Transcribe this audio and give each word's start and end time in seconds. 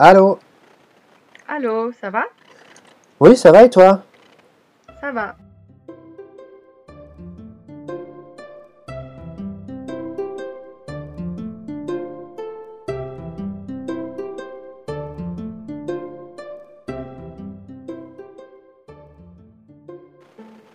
Allô 0.00 0.38
Allô, 1.48 1.90
ça 1.90 2.08
va? 2.08 2.24
Oui, 3.18 3.36
ça 3.36 3.50
va 3.50 3.64
et 3.64 3.70
toi? 3.70 4.04
Ça 5.00 5.10
va. 5.10 5.34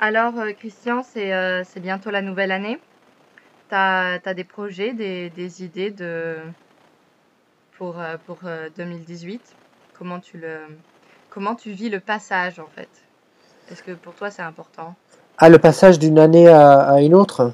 Alors, 0.02 0.38
euh, 0.38 0.52
Christian, 0.52 1.02
c'est 1.02 1.34
euh, 1.34 1.64
c'est 1.64 1.80
bientôt 1.80 2.10
la 2.12 2.22
nouvelle 2.22 2.52
année. 2.52 2.78
T'as, 3.70 4.20
des 4.34 4.44
projets, 4.44 4.92
des, 4.92 5.30
des 5.30 5.64
idées 5.64 5.92
de, 5.92 6.36
pour, 7.78 8.00
euh, 8.00 8.16
pour 8.26 8.38
euh, 8.46 8.70
2018? 8.78 9.42
Comment 9.98 10.20
tu 10.20 10.38
le, 10.38 10.58
comment 11.30 11.56
tu 11.56 11.72
vis 11.72 11.90
le 11.90 12.00
passage 12.00 12.60
en 12.60 12.68
fait? 12.76 12.90
Est-ce 13.72 13.84
que 13.84 13.92
pour 13.92 14.14
toi 14.14 14.30
c'est 14.32 14.42
important? 14.42 14.96
Ah, 15.38 15.50
le 15.50 15.58
passage 15.60 16.00
d'une 16.00 16.20
année 16.20 16.48
à, 16.48 16.82
à 16.82 17.02
une 17.02 17.14
autre? 17.16 17.54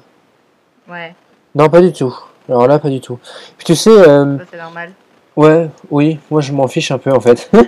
Ouais, 0.88 1.14
Non, 1.54 1.68
pas 1.68 1.80
du 1.80 1.92
tout. 1.92 2.14
Alors 2.48 2.66
là, 2.66 2.78
pas 2.78 2.88
du 2.90 3.00
tout. 3.00 3.18
Puis 3.58 3.64
tu 3.66 3.76
sais, 3.76 3.90
euh, 3.90 4.36
c'est 4.50 4.56
normal. 4.56 4.92
ouais, 5.36 5.70
oui, 5.90 6.18
moi 6.30 6.40
je 6.40 6.52
m'en 6.52 6.66
fiche 6.66 6.90
un 6.90 6.98
peu 6.98 7.12
en 7.12 7.20
fait. 7.20 7.50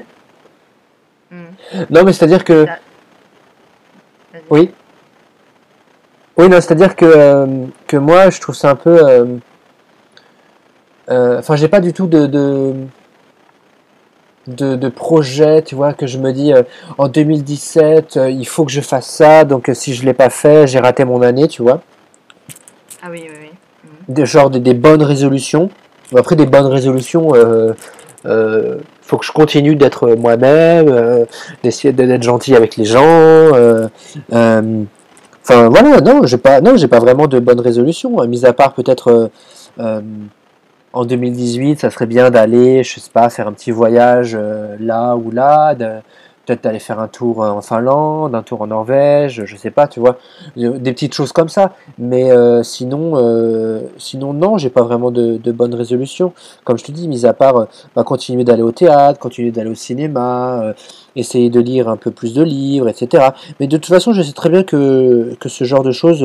Hmm. 1.31 1.47
Non, 1.89 2.05
mais 2.05 2.13
c'est-à-dire 2.13 2.45
que, 2.45 2.67
T'as- 2.67 2.79
Vas-y. 4.35 4.43
oui, 4.51 4.71
oui, 6.37 6.49
non, 6.51 6.61
c'est-à-dire 6.61 6.95
que, 6.95 7.07
euh, 7.07 7.67
que 7.87 7.97
moi 7.97 8.29
je 8.29 8.39
trouve 8.39 8.55
ça 8.55 8.69
un 8.73 8.75
peu, 8.77 8.91
euh, 9.03 9.25
euh, 9.25 9.39
enfin, 11.39 11.57
j'ai 11.57 11.69
pas 11.69 11.81
du 11.81 11.93
tout 11.93 12.07
de, 12.07 12.27
de, 12.27 12.75
de, 14.47 15.61
tu 15.61 15.75
vois, 15.75 15.93
que 15.95 16.07
je 16.07 16.19
me 16.19 16.33
dis 16.33 16.53
euh, 16.53 16.63
en 16.99 17.09
2017, 17.09 18.17
euh, 18.17 18.31
il 18.31 18.47
faut 18.47 18.65
que 18.65 18.73
je 18.73 18.81
fasse 18.81 19.07
ça, 19.07 19.45
donc 19.45 19.69
euh, 19.69 19.75
si 19.75 19.95
je 19.95 20.05
l'ai 20.05 20.15
pas 20.15 20.31
fait, 20.31 20.67
j'ai 20.67 20.79
raté 20.81 21.05
mon 21.05 21.23
année, 21.23 21.49
tu 21.49 21.63
vois. 21.63 21.81
Ah 23.03 23.09
oui, 23.11 23.23
oui, 23.29 23.37
oui. 23.43 23.91
des, 24.09 24.27
genre 24.27 24.51
des, 24.51 24.61
des 24.61 24.75
bonnes 24.75 25.03
résolutions. 25.03 25.71
Après, 26.17 26.37
des 26.37 26.47
bonnes 26.47 26.67
résolutions, 26.67 27.35
euh, 27.35 27.73
euh, 28.27 28.79
faut 29.01 29.17
que 29.17 29.25
je 29.27 29.33
continue 29.33 29.75
d'être 29.77 30.09
moi-même, 30.15 30.89
euh, 30.89 31.25
d'essayer 31.63 31.93
de- 31.93 32.05
d'être 32.05 32.23
gentil 32.23 32.55
avec 32.55 32.77
les 32.77 32.85
gens. 32.85 33.03
euh, 33.05 33.89
euh, 34.33 34.83
Enfin 35.45 35.69
voilà, 35.69 36.01
non, 36.01 36.25
j'ai 36.25 36.37
pas, 36.39 36.61
non, 36.61 36.77
j'ai 36.77 36.87
pas 36.87 37.01
vraiment 37.01 37.27
de 37.27 37.41
bonnes 37.41 37.59
résolutions. 37.61 38.21
hein, 38.21 38.29
Mis 38.29 38.47
à 38.47 38.53
part 38.53 38.75
peut-être 38.75 39.09
euh, 39.11 39.29
euh, 39.81 40.01
en 40.93 41.05
2018, 41.05 41.81
ça 41.81 41.91
serait 41.91 42.07
bien 42.07 42.31
d'aller, 42.31 42.85
je 42.85 43.01
sais 43.01 43.11
pas, 43.13 43.31
faire 43.31 43.49
un 43.49 43.53
petit 43.53 43.71
voyage 43.71 44.37
euh, 44.39 44.77
là 44.79 45.17
ou 45.17 45.31
là, 45.31 45.75
peut-être 45.75 46.65
d'aller 46.65 46.81
faire 46.81 47.01
un 47.01 47.09
tour 47.09 47.43
euh, 47.43 47.51
en 47.51 47.63
Finlande, 47.63 48.35
un 48.35 48.43
tour 48.43 48.61
en 48.61 48.67
Norvège, 48.67 49.45
je 49.47 49.57
sais 49.57 49.71
pas, 49.71 49.87
tu 49.87 50.01
vois, 50.01 50.19
Euh, 50.59 50.79
des 50.79 50.93
petites 50.93 51.15
choses 51.15 51.33
comme 51.33 51.49
ça. 51.49 51.73
Mais 51.99 52.31
sinon, 52.63 53.15
sinon 53.97 54.33
non, 54.35 54.59
j'ai 54.59 54.71
pas 54.71 54.83
vraiment 54.83 55.11
de, 55.11 55.39
de 55.39 55.53
bonnes 55.53 55.75
résolutions. 55.75 56.33
Comme 56.65 56.79
je 56.79 56.85
te 56.85 56.93
dis, 56.93 57.09
mis 57.09 57.25
à 57.27 57.33
part 57.33 57.67
bah, 57.97 58.05
continuer 58.05 58.45
d'aller 58.45 58.63
au 58.63 58.73
théâtre, 58.73 59.19
continuer 59.19 59.51
d'aller 59.51 59.71
au 59.71 59.75
cinéma, 59.75 60.75
essayer 61.17 61.49
de 61.49 61.61
lire 61.61 61.89
un 61.89 61.97
peu 61.97 62.11
plus 62.11 62.35
de 62.35 62.43
livres, 62.43 62.89
etc. 62.89 63.31
Mais 63.61 63.67
de 63.67 63.77
toute 63.77 63.87
façon, 63.87 64.13
je 64.13 64.23
sais 64.23 64.33
très 64.33 64.51
bien 64.51 64.63
que, 64.63 65.35
que 65.41 65.49
ce 65.49 65.65
genre 65.65 65.83
de 65.83 65.93
choses, 65.93 66.23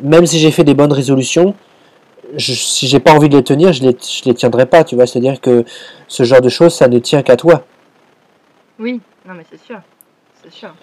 même 0.00 0.26
si 0.26 0.38
j'ai 0.38 0.50
fait 0.50 0.64
des 0.64 0.74
bonnes 0.74 0.92
résolutions, 0.92 1.54
je, 2.36 2.52
si 2.52 2.86
j'ai 2.88 3.00
pas 3.00 3.12
envie 3.12 3.28
de 3.28 3.36
les 3.36 3.44
tenir, 3.44 3.72
je 3.72 3.82
les, 3.82 3.96
je 4.00 4.24
les 4.24 4.34
tiendrai 4.34 4.66
pas, 4.66 4.84
tu 4.84 4.94
vois. 4.94 5.06
C'est-à-dire 5.06 5.40
que 5.40 5.64
ce 6.08 6.22
genre 6.24 6.40
de 6.40 6.48
choses, 6.48 6.74
ça 6.74 6.88
ne 6.88 6.98
tient 6.98 7.22
qu'à 7.22 7.36
toi. 7.36 7.64
Oui, 8.78 9.00
non 9.26 9.34
mais 9.34 9.44
c'est 9.50 9.60
sûr, 9.60 9.80
c'est 10.42 10.52
sûr. 10.52 10.74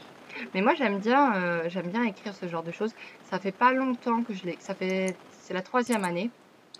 Mais 0.53 0.61
moi 0.61 0.73
j'aime 0.77 0.99
bien, 0.99 1.33
euh, 1.35 1.63
j'aime 1.69 1.87
bien 1.89 2.03
écrire 2.03 2.33
ce 2.39 2.47
genre 2.47 2.63
de 2.63 2.71
choses. 2.71 2.91
Ça 3.31 3.39
fait 3.39 3.53
pas 3.53 3.71
longtemps 3.71 4.21
que 4.23 4.33
je 4.33 4.43
l'ai, 4.45 4.57
ça 4.59 4.75
fait, 4.75 5.15
c'est 5.41 5.53
la 5.53 5.61
troisième 5.61 6.03
année 6.03 6.29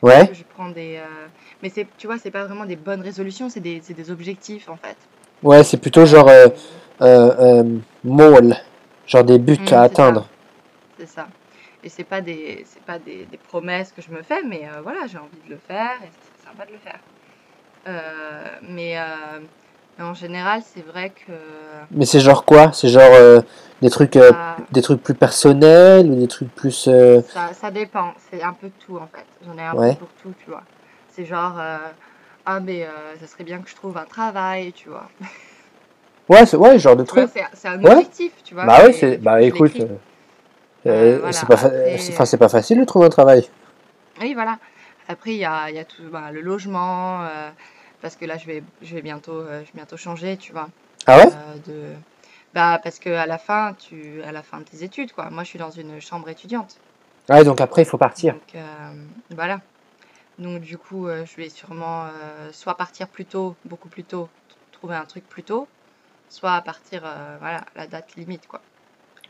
Ouais, 0.02 0.28
que 0.28 0.34
je 0.34 0.44
prends 0.44 0.70
des, 0.70 0.98
euh, 0.98 1.28
mais 1.64 1.70
c'est, 1.70 1.88
tu 1.98 2.06
vois, 2.08 2.18
c'est 2.18 2.31
pas 2.31 2.44
vraiment 2.44 2.66
des 2.66 2.75
bonnes 2.75 3.02
résolutions, 3.02 3.48
c'est 3.50 3.62
des, 3.62 3.80
des 3.80 4.12
objectifs 4.12 4.68
en 4.68 4.75
fait. 4.75 4.98
ouais, 5.42 5.64
c'est 5.64 5.78
plutôt 5.78 6.06
genre 6.06 6.28
euh, 6.28 6.48
euh, 7.02 7.64
genre 9.08 9.24
des 9.24 9.40
buts 9.40 9.58
Mm, 9.58 9.74
à 9.74 9.81
atteindre. 9.84 10.28
c'est 11.00 11.08
ça. 11.08 11.28
Et 11.85 11.90
c'est 11.90 12.03
pas 12.03 12.19
des, 12.19 12.66
c'est 12.66 12.84
pas 12.84 12.97
des, 12.97 13.25
des 13.25 13.38
promesses 13.38 13.91
que 13.91 14.01
je 14.01 14.09
me 14.09 14.23
fais, 14.23 14.41
mais 14.44 14.68
euh, 14.68 14.81
voilà, 14.81 15.06
j'ai 15.06 15.19
envie 15.19 15.38
de 15.47 15.51
le 15.53 15.59
faire 15.59 15.94
et 16.03 16.09
c'est 16.09 16.50
sympa 16.50 16.66
de 16.66 16.72
le 16.72 16.79
faire. 16.79 17.00
Euh, 17.88 18.44
mais, 18.63 18.97
euh, 18.97 19.40
mais 19.97 20.03
en 20.03 20.16
général, 20.16 20.63
c'est 20.63 20.81
vrai 20.81 21.12
que 21.12 21.31
Mais 21.91 22.06
c'est 22.06 22.19
genre 22.19 22.44
quoi? 22.44 22.74
C'est 22.74 22.90
genre 22.90 23.44
des 23.84 23.91
trucs, 23.91 24.13
ça, 24.13 24.57
des 24.72 24.81
trucs 24.81 25.03
plus 25.03 25.13
personnels 25.13 26.07
ou 26.09 26.16
des 26.16 26.28
trucs 26.28 26.53
plus. 26.56 26.90
Ça, 27.29 27.53
ça 27.53 27.69
dépend, 27.69 28.16
c'est 28.31 28.41
un 28.41 28.53
peu 28.53 28.68
de 28.68 28.74
tout 28.84 28.97
en 28.97 29.06
fait. 29.06 29.28
J'en 29.45 29.56
ai 29.59 29.62
un 29.62 29.75
Ouais. 29.75 29.94
peu 29.94 30.00
pour 30.00 30.09
tout, 30.24 30.34
tu 30.44 30.50
vois. 30.50 30.63
C'est 31.13 31.25
genre, 31.25 31.62
ah 32.47 32.59
mais 32.62 32.88
ça 33.19 33.28
serait 33.28 33.44
bien 33.44 33.62
que 33.62 33.69
je 33.69 33.75
trouve 33.75 33.95
un 33.97 34.06
travail, 34.06 34.74
tu 34.74 34.90
vois. 34.90 35.07
Ouais, 36.28 36.56
ouais, 36.56 36.79
genre 36.79 36.95
de 36.95 37.03
trucs. 37.03 37.29
c'est 37.53 37.68
un 37.68 37.84
Ouais. 37.84 37.91
objectif, 37.91 38.34
tu 38.44 38.56
vois. 38.56 38.66
Bah 38.66 38.81
oui, 38.88 38.94
c'est 39.00 39.18
bah 39.18 39.40
écoute. 39.44 39.78
Euh, 40.88 41.16
Euh, 41.16 41.18
voilà, 41.19 41.31
c'est 41.34 41.47
pas 41.47 41.57
fa- 41.57 41.68
après, 41.68 42.38
pas 42.38 42.50
facile 42.50 42.79
de 42.79 42.85
trouver 42.85 43.06
un 43.07 43.09
travail. 43.09 43.50
oui, 44.22 44.34
voilà. 44.34 44.57
Après, 45.07 45.31
il 45.31 45.38
y 45.38 45.46
a, 45.46 45.69
y 45.72 45.79
a 45.79 45.85
tout, 45.85 46.03
bah, 46.12 46.31
le 46.31 46.41
logement, 46.41 47.23
euh, 47.23 47.50
parce 48.01 48.16
que 48.16 48.25
là, 48.25 48.38
je 48.38 48.46
vais, 48.47 48.63
je 48.81 48.95
vais 48.95 49.01
bientôt, 49.01 49.34
euh, 49.40 49.62
je 49.62 49.66
vais 49.68 49.75
bientôt 49.75 49.97
changer, 49.97 50.38
tu 50.38 50.51
vois. 50.51 50.69
Ah 51.07 51.18
ouais? 51.18 51.28
de, 51.68 51.94
bah, 52.53 52.79
parce 52.84 53.00
que 53.00 53.09
à 53.09 53.25
la 53.25 53.38
fin, 53.38 53.75
tu, 53.78 54.22
à 54.24 54.31
la 54.31 54.41
fin 54.41 54.59
de 54.59 54.63
tes 54.63 54.84
études, 54.84 55.12
quoi. 55.12 55.29
Moi, 55.29 55.44
je 55.44 55.50
suis 55.50 55.59
dans 55.59 55.69
une 55.72 56.00
chambre 56.01 56.29
étudiante. 56.29 56.78
Ouais, 57.29 57.44
donc 57.44 57.59
après 57.59 57.81
il 57.81 57.85
faut 57.85 57.97
partir. 57.97 58.34
Donc 58.34 58.62
voilà. 59.31 59.62
Donc 60.38 60.62
du 60.62 60.78
coup, 60.78 61.07
je 61.07 61.35
vais 61.38 61.50
sûrement 61.50 62.07
soit 62.51 62.75
partir 62.78 63.07
plus 63.07 63.25
tôt, 63.25 63.56
beaucoup 63.66 63.88
plus 63.90 64.03
tôt, 64.03 64.29
trouver 64.72 64.95
un 64.95 65.06
truc 65.06 65.28
plus 65.28 65.44
tôt, 65.44 65.68
soit 66.29 66.62
partir, 66.62 67.01
voilà, 67.40 67.59
à 67.75 67.79
la 67.79 67.88
date 67.88 68.16
limite, 68.16 68.47
quoi. 68.47 68.62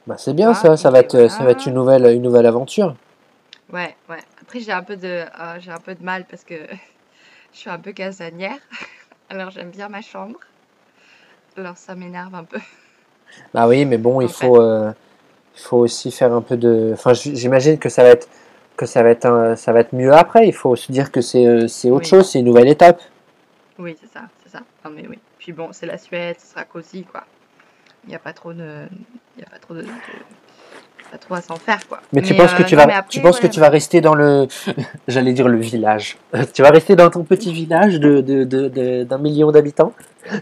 Bah 0.08 0.16
c'est 0.18 0.34
bien 0.34 0.54
vois, 0.54 0.54
ça, 0.54 0.78
ça 0.78 0.90
va 0.92 1.00
être 1.00 1.28
ça 1.30 1.44
va 1.44 1.52
être 1.52 1.66
une 1.66 1.76
nouvelle 1.76 2.06
une 2.08 2.22
nouvelle 2.24 2.46
aventure. 2.48 2.96
Ouais, 3.72 3.96
ouais. 4.10 4.24
Après, 4.42 4.60
j'ai 4.60 4.72
un 4.72 4.84
peu 4.84 4.96
de, 4.96 5.26
ah, 5.34 5.60
j'ai 5.60 5.72
un 5.72 5.80
peu 5.80 5.96
de 5.96 6.04
mal 6.04 6.26
parce 6.26 6.44
que 6.44 6.56
je 7.54 7.58
suis 7.60 7.70
un 7.70 7.80
peu 7.80 7.92
casanière. 7.94 8.60
Alors 9.30 9.52
j'aime 9.52 9.72
bien 9.72 9.90
ma 9.90 10.02
chambre. 10.02 10.40
Alors 11.58 11.78
ça 11.78 11.96
m'énerve 11.96 12.36
un 12.36 12.44
peu, 12.44 12.60
Bah 13.54 13.68
oui, 13.68 13.86
mais 13.86 13.98
bon, 13.98 14.22
il 14.22 14.30
fait. 14.30 14.46
faut 14.48 14.62
euh, 14.62 14.92
faut 15.56 15.78
aussi 15.80 16.12
faire 16.12 16.34
un 16.34 16.42
peu 16.42 16.58
de. 16.58 16.92
Enfin, 16.94 17.14
j'imagine 17.14 17.80
que 17.80 17.90
ça 17.90 18.04
va 18.04 18.10
être 18.10 18.30
que 18.78 18.86
ça 18.86 19.04
va 19.04 19.10
être 19.12 19.26
un- 19.26 19.56
ça 19.56 19.74
va 19.74 19.82
être 19.82 19.94
mieux 19.94 20.14
après. 20.14 20.48
Il 20.48 20.54
faut 20.54 20.76
se 20.76 20.92
dire 20.92 21.12
que 21.12 21.22
c'est 21.22 21.46
euh, 21.48 21.68
c'est 21.68 21.92
autre 21.92 22.06
Oui, 22.06 22.10
chose, 22.10 22.30
c'est 22.30 22.40
une 22.40 22.46
nouvelle 22.48 22.70
étape. 22.70 23.02
oui, 23.78 23.98
c'est 24.00 24.08
ça, 24.12 24.30
c'est 24.44 24.50
ça. 24.52 24.62
Non 24.84 24.92
mais 24.92 25.08
oui. 25.08 25.20
Puis 25.38 25.52
bon, 25.54 25.72
c'est 25.74 25.86
la 25.86 25.98
Suède, 25.98 26.38
ce 26.40 26.48
sera 26.48 26.66
cosy, 26.66 27.04
quoi. 27.06 27.26
Il 28.06 28.10
n'y 28.10 28.16
a 28.16 28.20
pas 28.20 28.34
trop 28.34 28.54
de, 28.54 28.88
y 29.38 29.42
a 29.42 29.50
pas 29.50 29.58
trop 29.60 29.74
de, 29.74 29.82
de- 29.82 29.88
pas 31.12 31.18
trop 31.18 31.36
à 31.36 31.42
s'en 31.42 31.56
faire, 31.56 31.86
quoi. 31.88 32.02
Mais 32.14 32.22
tu 32.22 32.36
penses 32.36 32.54
que 32.54 32.62
euh, 32.62 32.66
tu 32.66 32.76
non, 32.76 32.86
vas 32.86 33.04
tu 33.04 33.22
penses 33.22 33.40
que 33.40 33.48
tu 33.48 33.60
vas 33.60 33.70
rester 33.70 34.02
dans 34.02 34.16
le 34.16 34.48
j'allais 35.08 35.34
dire 35.34 35.48
le 35.48 35.58
village. 35.58 36.18
Tu 36.54 36.62
vas 36.62 36.70
rester 36.70 36.96
dans 36.96 37.10
ton 37.10 37.24
petit 37.24 37.54
village 37.54 38.00
de 38.00 38.22
de- 38.22 38.44
de- 38.44 38.68
de- 38.70 39.04
d'un 39.04 39.18
million 39.18 39.52
d'habitants? 39.52 39.94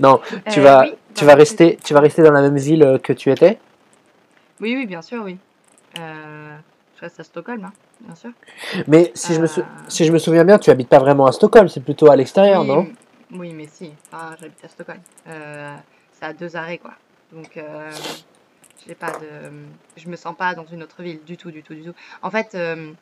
Non, 0.00 0.20
tu 0.50 0.58
Euh, 0.58 0.62
vas 0.64 0.82
oui, 0.82 0.94
tu 1.14 1.24
vas 1.24 1.34
rester 1.34 1.78
tu 1.84 1.94
vas 1.94 2.00
rester 2.00 2.22
dans 2.22 2.32
la 2.32 2.42
même 2.42 2.56
ville 2.58 2.82
euh, 2.82 2.98
que 2.98 3.12
tu 3.12 3.30
étais? 3.30 3.58
Oui, 4.60 4.74
oui, 4.76 4.86
bien 4.86 5.00
sûr, 5.00 5.22
oui. 5.24 5.38
Euh, 5.98 6.56
je 6.96 7.00
reste 7.00 7.20
à 7.20 7.24
Stockholm, 7.24 7.64
hein, 7.64 7.72
bien 8.00 8.14
sûr. 8.16 8.30
Mais 8.88 9.10
si 9.14 9.32
je 9.34 9.40
me 9.40 9.46
sou- 9.46 9.60
Euh, 9.60 9.64
si 9.88 10.04
je 10.04 10.12
me 10.12 10.18
souviens 10.18 10.44
bien, 10.44 10.58
tu 10.58 10.70
habites 10.70 10.88
pas 10.88 10.98
vraiment 10.98 11.26
à 11.26 11.32
Stockholm, 11.32 11.68
c'est 11.68 11.82
plutôt 11.84 12.10
à 12.10 12.16
l'extérieur, 12.16 12.62
oui, 12.62 12.68
non? 12.68 12.86
oui, 13.32 13.52
mais 13.52 13.68
si. 13.72 13.92
Enfin, 14.12 14.34
j'habite 14.40 14.64
à 14.64 14.68
Stockholm. 14.68 15.00
C'est 16.20 16.26
à 16.26 16.32
deux 16.32 16.56
arrêts, 16.56 16.78
quoi. 16.78 16.92
Donc, 17.32 17.56
euh, 17.56 17.90
j'ai 18.86 18.94
pas 18.94 19.12
de, 19.12 19.52
je 19.96 20.08
me 20.08 20.16
sens 20.16 20.36
pas 20.36 20.54
dans 20.54 20.66
une 20.66 20.82
autre 20.82 21.02
ville 21.02 21.22
du 21.24 21.36
tout, 21.36 21.50
du 21.50 21.62
tout, 21.62 21.74
du 21.74 21.82
tout. 21.82 21.94
En 22.22 22.30
fait, 22.30 22.54
euh, 22.54 22.92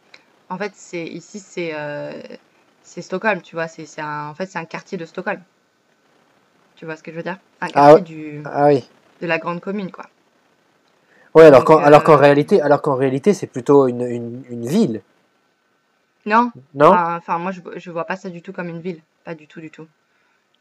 en 0.48 0.58
fait, 0.58 0.72
c'est 0.74 1.04
ici, 1.06 1.40
c'est, 1.40 1.72
euh, 1.74 2.12
c'est 2.82 3.02
Stockholm, 3.02 3.42
tu 3.42 3.56
vois. 3.56 3.68
C'est, 3.68 3.86
en 4.02 4.34
fait, 4.34 4.46
c'est 4.46 4.58
un 4.58 4.64
quartier 4.64 4.98
de 4.98 5.04
Stockholm. 5.04 5.42
Tu 6.76 6.84
vois 6.86 6.96
ce 6.96 7.02
que 7.02 7.10
je 7.10 7.16
veux 7.16 7.22
dire? 7.22 7.38
Un 7.60 7.68
Ah 7.74 7.94
quartier 7.94 7.94
ouais. 7.94 8.02
du, 8.02 8.42
Ah 8.44 8.66
oui. 8.66 8.88
de 9.20 9.26
la 9.26 9.38
grande 9.38 9.60
commune, 9.60 9.90
quoi. 9.90 10.06
Ouais, 11.34 11.44
alors 11.44 11.64
qu'en 11.64 11.78
alors 11.78 12.04
qu'en 12.04 12.14
euh, 12.14 12.16
réalité 12.16 12.60
alors 12.60 12.82
qu'en 12.82 12.94
réalité 12.94 13.32
c'est 13.34 13.46
plutôt 13.46 13.86
une, 13.86 14.02
une, 14.02 14.42
une 14.50 14.66
ville, 14.66 15.02
non. 16.26 16.52
non? 16.74 16.92
Enfin, 16.92 17.38
moi, 17.38 17.52
je, 17.52 17.60
je 17.76 17.90
vois 17.90 18.04
pas 18.04 18.16
ça 18.16 18.30
du 18.30 18.42
tout 18.42 18.52
comme 18.52 18.68
une 18.68 18.80
ville. 18.80 19.02
Pas 19.24 19.34
du 19.34 19.46
tout, 19.46 19.60
du 19.60 19.70
tout. 19.70 19.86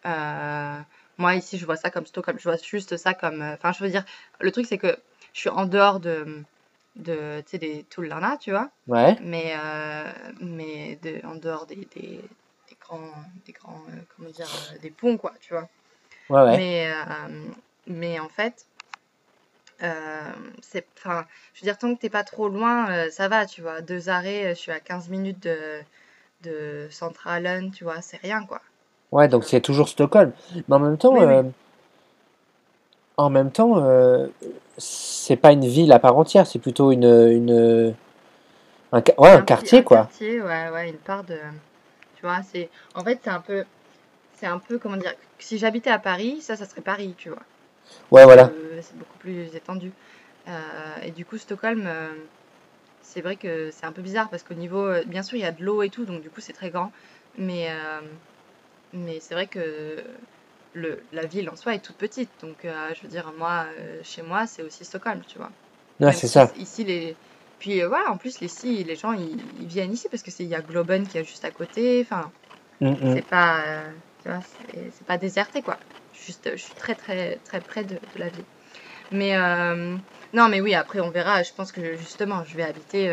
Euh, 0.06 0.80
moi, 1.18 1.36
ici, 1.36 1.58
je 1.58 1.66
vois 1.66 1.78
ça 1.78 1.90
comme 1.90 2.06
Stockholm. 2.06 2.38
Je 2.40 2.44
vois 2.44 2.58
juste 2.58 2.98
ça 2.98 3.14
comme. 3.14 3.42
euh, 3.42 3.54
Enfin, 3.54 3.72
je 3.74 3.84
veux 3.84 3.90
dire, 3.90 4.06
le 4.40 4.52
truc, 4.52 4.66
c'est 4.68 4.78
que 4.78 4.98
je 5.34 5.40
suis 5.42 5.50
en 5.50 5.66
dehors 5.66 6.00
de, 6.00 6.44
de 6.96 7.42
tu 7.42 7.52
sais, 7.52 7.58
des 7.58 7.86
Tullarna, 7.90 8.38
tu 8.38 8.52
vois. 8.52 8.69
Ouais. 8.88 9.18
Mais, 9.22 9.56
euh, 9.58 10.12
mais 10.42 10.98
de, 11.04 11.25
en 11.25 11.36
dehors 11.36 11.66
des, 11.66 11.75
des, 11.96 12.22
des 12.69 12.78
grands, 12.80 13.12
des 13.46 13.54
grands, 13.54 13.84
euh, 13.90 14.02
comment 14.16 14.30
dire, 14.30 14.48
des 14.81 14.92
ponts, 14.92 15.18
quoi, 15.18 15.34
tu 15.42 15.54
vois. 15.54 15.68
Ouais, 16.30 16.42
ouais. 16.44 16.58
Mais, 16.58 16.94
mais 17.88 18.20
en 18.20 18.30
fait, 18.30 18.66
euh, 19.84 20.31
c'est, 20.62 20.86
enfin, 20.98 21.25
je 21.54 21.62
veux 21.62 21.66
dire, 21.66 21.78
tant 21.78 21.94
que 21.96 22.00
t'es 22.02 22.10
pas 22.10 22.24
trop 22.24 22.50
loin, 22.50 22.90
euh, 22.92 23.10
ça 23.12 23.28
va, 23.28 23.46
tu 23.46 23.62
vois. 23.62 23.81
Deux 23.81 24.10
arrêts, 24.10 24.50
je 24.56 24.60
suis 24.60 24.72
à 24.72 24.80
15 24.80 25.10
minutes 25.10 25.42
de, 25.44 25.81
de 26.44 26.88
Centralen, 26.92 27.72
tu 27.72 27.84
vois, 27.84 28.02
c'est 28.02 28.18
rien, 28.18 28.44
quoi. 28.46 28.62
Ouais, 29.12 29.27
donc 29.27 29.44
c'est 29.45 29.62
toujours 29.62 29.88
Stockholm. 29.89 30.31
Mais 30.68 30.75
en 30.75 30.80
même 30.80 30.98
temps, 30.98 31.13
Oui, 31.13 31.19
oui. 31.25 31.25
euh, 31.25 31.44
en 33.18 33.30
même 33.30 33.51
temps, 33.51 33.77
euh, 33.83 34.27
c'est 34.77 35.36
pas 35.38 35.51
une 35.51 35.65
ville 35.65 35.92
à 35.92 36.00
part 36.00 36.18
entière, 36.18 36.45
c'est 36.45 36.59
plutôt 36.59 36.92
une, 36.92 37.06
une, 37.06 37.95
un, 38.92 38.98
ouais, 39.18 39.30
un 39.31 39.38
Un, 39.38 39.39
petit- 39.39 39.45
quartier, 39.45 39.80
un 39.80 39.83
quoi. 39.83 39.98
quartier, 40.04 40.42
ouais, 40.42 40.69
ouais, 40.69 40.89
une 40.89 40.98
part 40.98 41.24
de, 41.24 41.38
tu 42.15 42.21
vois, 42.24 42.42
c'est, 42.44 42.69
en 42.95 43.04
fait, 43.04 43.19
c'est 43.24 43.30
un 43.30 43.42
peu, 43.42 43.63
c'est 44.36 44.45
un 44.48 44.59
peu, 44.59 44.77
comment 44.77 44.98
dire, 44.98 45.13
si 45.39 45.57
j'habitais 45.57 45.89
à 45.89 46.00
Paris, 46.00 46.42
ça, 46.42 46.56
ça 46.56 46.65
serait 46.65 46.81
Paris, 46.81 47.15
tu 47.18 47.30
vois. 47.30 47.44
Ouais, 48.12 48.25
voilà. 48.25 48.51
Euh, 48.53 48.80
c'est 48.81 48.98
beaucoup 48.98 49.18
plus 49.19 49.56
étendu. 49.56 49.92
Et 51.03 51.12
du 51.12 51.25
coup, 51.25 51.38
Stockholm, 51.38 51.89
c'est 53.01 53.21
vrai 53.21 53.36
que 53.36 53.69
c'est 53.71 53.86
un 53.86 53.92
peu 53.92 54.01
bizarre 54.01 54.30
parce 54.30 54.44
qu'au 54.44 54.53
niveau, 54.53 54.88
bien 55.06 55.24
sûr, 55.24 55.38
il 55.38 55.42
y 55.42 55.45
a 55.45 55.51
de 55.51 55.63
l'eau 55.63 55.81
et 55.83 55.89
tout, 55.89 56.06
donc 56.06 56.21
du 56.21 56.30
coup, 56.30 56.39
c'est 56.42 56.53
très 56.53 56.69
grand. 56.69 56.92
Mais, 57.38 57.69
mais 58.98 59.20
c'est 59.20 59.34
vrai 59.36 59.48
que 59.48 60.06
le, 60.74 61.08
la 61.12 61.26
ville 61.26 61.50
en 61.50 61.56
soi 61.56 61.76
est 61.76 61.82
toute 61.86 61.98
petite. 61.98 62.40
Donc, 62.42 62.66
euh, 62.66 62.94
je 62.96 63.02
veux 63.04 63.08
dire, 63.10 63.34
moi, 63.34 63.68
euh, 63.80 64.00
chez 64.04 64.22
moi, 64.24 64.48
c'est 64.48 64.64
aussi 64.64 64.86
Stockholm, 64.86 65.24
tu 65.26 65.38
vois. 65.40 65.54
Ouais, 66.00 66.12
Même 66.12 66.14
c'est 66.14 66.28
si 66.28 66.28
ça. 66.28 66.52
ici, 66.56 66.84
les. 66.86 67.20
Puis 67.60 67.82
euh, 67.82 67.88
voilà, 67.90 68.12
en 68.12 68.18
plus, 68.18 68.42
ici, 68.42 68.84
les 68.84 68.96
gens, 68.96 69.14
ils, 69.14 69.52
ils 69.62 69.68
viennent 69.68 69.94
ici 69.94 70.10
parce 70.10 70.24
que 70.24 70.32
c'est 70.32 70.44
il 70.44 70.50
y 70.50 70.56
a 70.56 70.62
Globen 70.62 71.08
qui 71.08 71.18
est 71.18 71.24
juste 71.24 71.46
à 71.46 71.52
côté. 71.52 72.02
Enfin, 72.02 72.34
Mm, 72.82 72.88
mm. 73.02 73.18
c'est 73.18 73.24
pas, 73.24 73.92
tu 74.22 74.30
vois, 74.30 74.42
c'est 74.42 74.92
c'est 74.92 75.08
pas 75.08 75.18
déserté, 75.18 75.64
quoi. 75.64 75.80
Juste, 76.12 76.52
je 76.58 76.64
suis 76.64 76.76
très, 76.76 76.96
très, 76.96 77.40
très 77.42 77.62
près 77.62 77.86
de, 77.86 77.96
de 77.96 78.20
la 78.20 78.30
ville. 78.30 78.48
Mais 79.12 79.36
non, 80.34 80.50
mais 80.50 80.62
oui, 80.62 80.74
après 80.76 81.00
on 81.02 81.12
verra. 81.12 81.44
Je 81.44 81.54
pense 81.54 81.72
que 81.72 81.96
justement, 81.96 82.44
je 82.46 82.58
vais 82.58 82.64
habiter. 82.64 83.10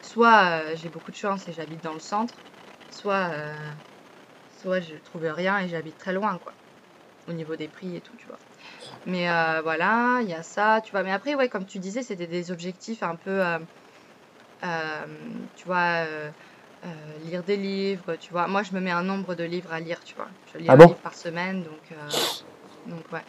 soit 0.00 0.74
j'ai 0.74 0.88
beaucoup 0.88 1.10
de 1.10 1.16
chance 1.16 1.48
et 1.48 1.52
j'habite 1.52 1.82
dans 1.82 1.94
le 1.94 2.00
centre, 2.00 2.44
soit, 2.90 3.32
soit 4.64 4.80
je 4.80 4.94
trouve 5.04 5.24
rien 5.26 5.58
et 5.58 5.68
j'habite 5.68 5.98
très 5.98 6.14
loin, 6.14 6.38
quoi. 6.42 6.52
Au 7.28 7.32
niveau 7.32 7.54
des 7.54 7.68
prix 7.68 7.96
et 7.96 8.00
tout, 8.00 8.16
tu 8.18 8.26
vois. 8.26 8.38
Mais 9.06 9.28
euh, 9.30 9.60
voilà, 9.62 10.20
il 10.22 10.28
y 10.28 10.32
a 10.32 10.42
ça, 10.42 10.80
tu 10.82 10.90
vois. 10.92 11.02
Mais 11.02 11.12
après, 11.12 11.34
ouais, 11.34 11.48
comme 11.50 11.66
tu 11.66 11.78
disais, 11.78 12.02
c'était 12.02 12.26
des 12.26 12.50
objectifs 12.50 13.02
un 13.02 13.16
peu, 13.16 13.44
euh, 13.44 13.58
euh, 14.64 15.04
tu 15.56 15.66
vois, 15.66 16.04
lire 17.26 17.42
des 17.42 17.56
livres, 17.58 18.16
tu 18.16 18.30
vois. 18.32 18.46
Moi, 18.46 18.62
je 18.62 18.72
me 18.72 18.80
mets 18.80 18.90
un 18.90 19.02
nombre 19.02 19.34
de 19.34 19.44
livres 19.44 19.72
à 19.72 19.80
lire, 19.80 20.02
tu 20.02 20.14
vois. 20.14 20.28
Je 20.54 20.58
lis 20.58 20.68
Ah 20.70 20.72
un 20.72 20.76
bon? 20.76 20.86
livre 20.88 20.98
par 21.00 21.14
semaine, 21.14 21.62
donc, 21.62 21.98
donc 22.86 23.04
ouais. 23.12 23.24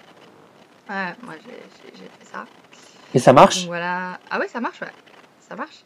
Ouais, 0.89 1.13
moi, 1.23 1.33
j'ai 1.43 1.91
fait 1.91 2.25
ça. 2.25 2.45
Et 3.13 3.19
ça 3.19 3.31
Donc 3.31 3.41
marche? 3.41 3.65
voilà. 3.65 4.19
Ah 4.29 4.39
ouais, 4.39 4.47
ça 4.47 4.61
marche, 4.61 4.79
ouais. 4.81 4.91
Ça 5.41 5.55
marche. 5.57 5.83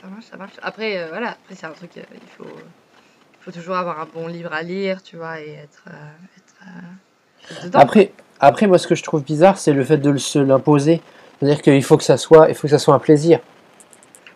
Ça 0.00 0.06
marche, 0.08 0.24
ça 0.24 0.36
marche. 0.38 0.54
Après, 0.62 1.06
voilà, 1.08 1.30
après 1.32 1.54
c'est 1.54 1.66
un 1.66 1.72
truc, 1.72 1.90
il 1.96 2.28
faut, 2.38 2.48
faut 3.40 3.50
toujours 3.52 3.76
avoir 3.76 4.00
un 4.00 4.06
bon 4.12 4.26
livre 4.26 4.52
à 4.52 4.62
lire, 4.62 5.02
tu 5.02 5.16
vois, 5.16 5.40
et 5.40 5.52
être, 5.54 5.84
euh, 5.88 5.90
être, 6.36 6.54
euh, 6.66 7.52
être 7.54 7.64
dedans. 7.64 7.78
Après, 7.78 8.12
après, 8.40 8.66
moi, 8.66 8.78
ce 8.78 8.86
que 8.86 8.94
je 8.94 9.02
trouve 9.02 9.22
bizarre, 9.22 9.58
c'est 9.58 9.72
le 9.72 9.84
fait 9.84 9.98
de 9.98 10.16
se 10.16 10.38
l'imposer. 10.38 11.00
C'est-à-dire 11.38 11.62
qu'il 11.62 11.82
faut 11.84 11.96
que 11.96 12.04
ça 12.04 12.16
soit, 12.18 12.48
il 12.48 12.54
faut 12.54 12.62
que 12.62 12.68
ça 12.68 12.78
soit 12.78 12.94
un 12.94 12.98
plaisir. 12.98 13.40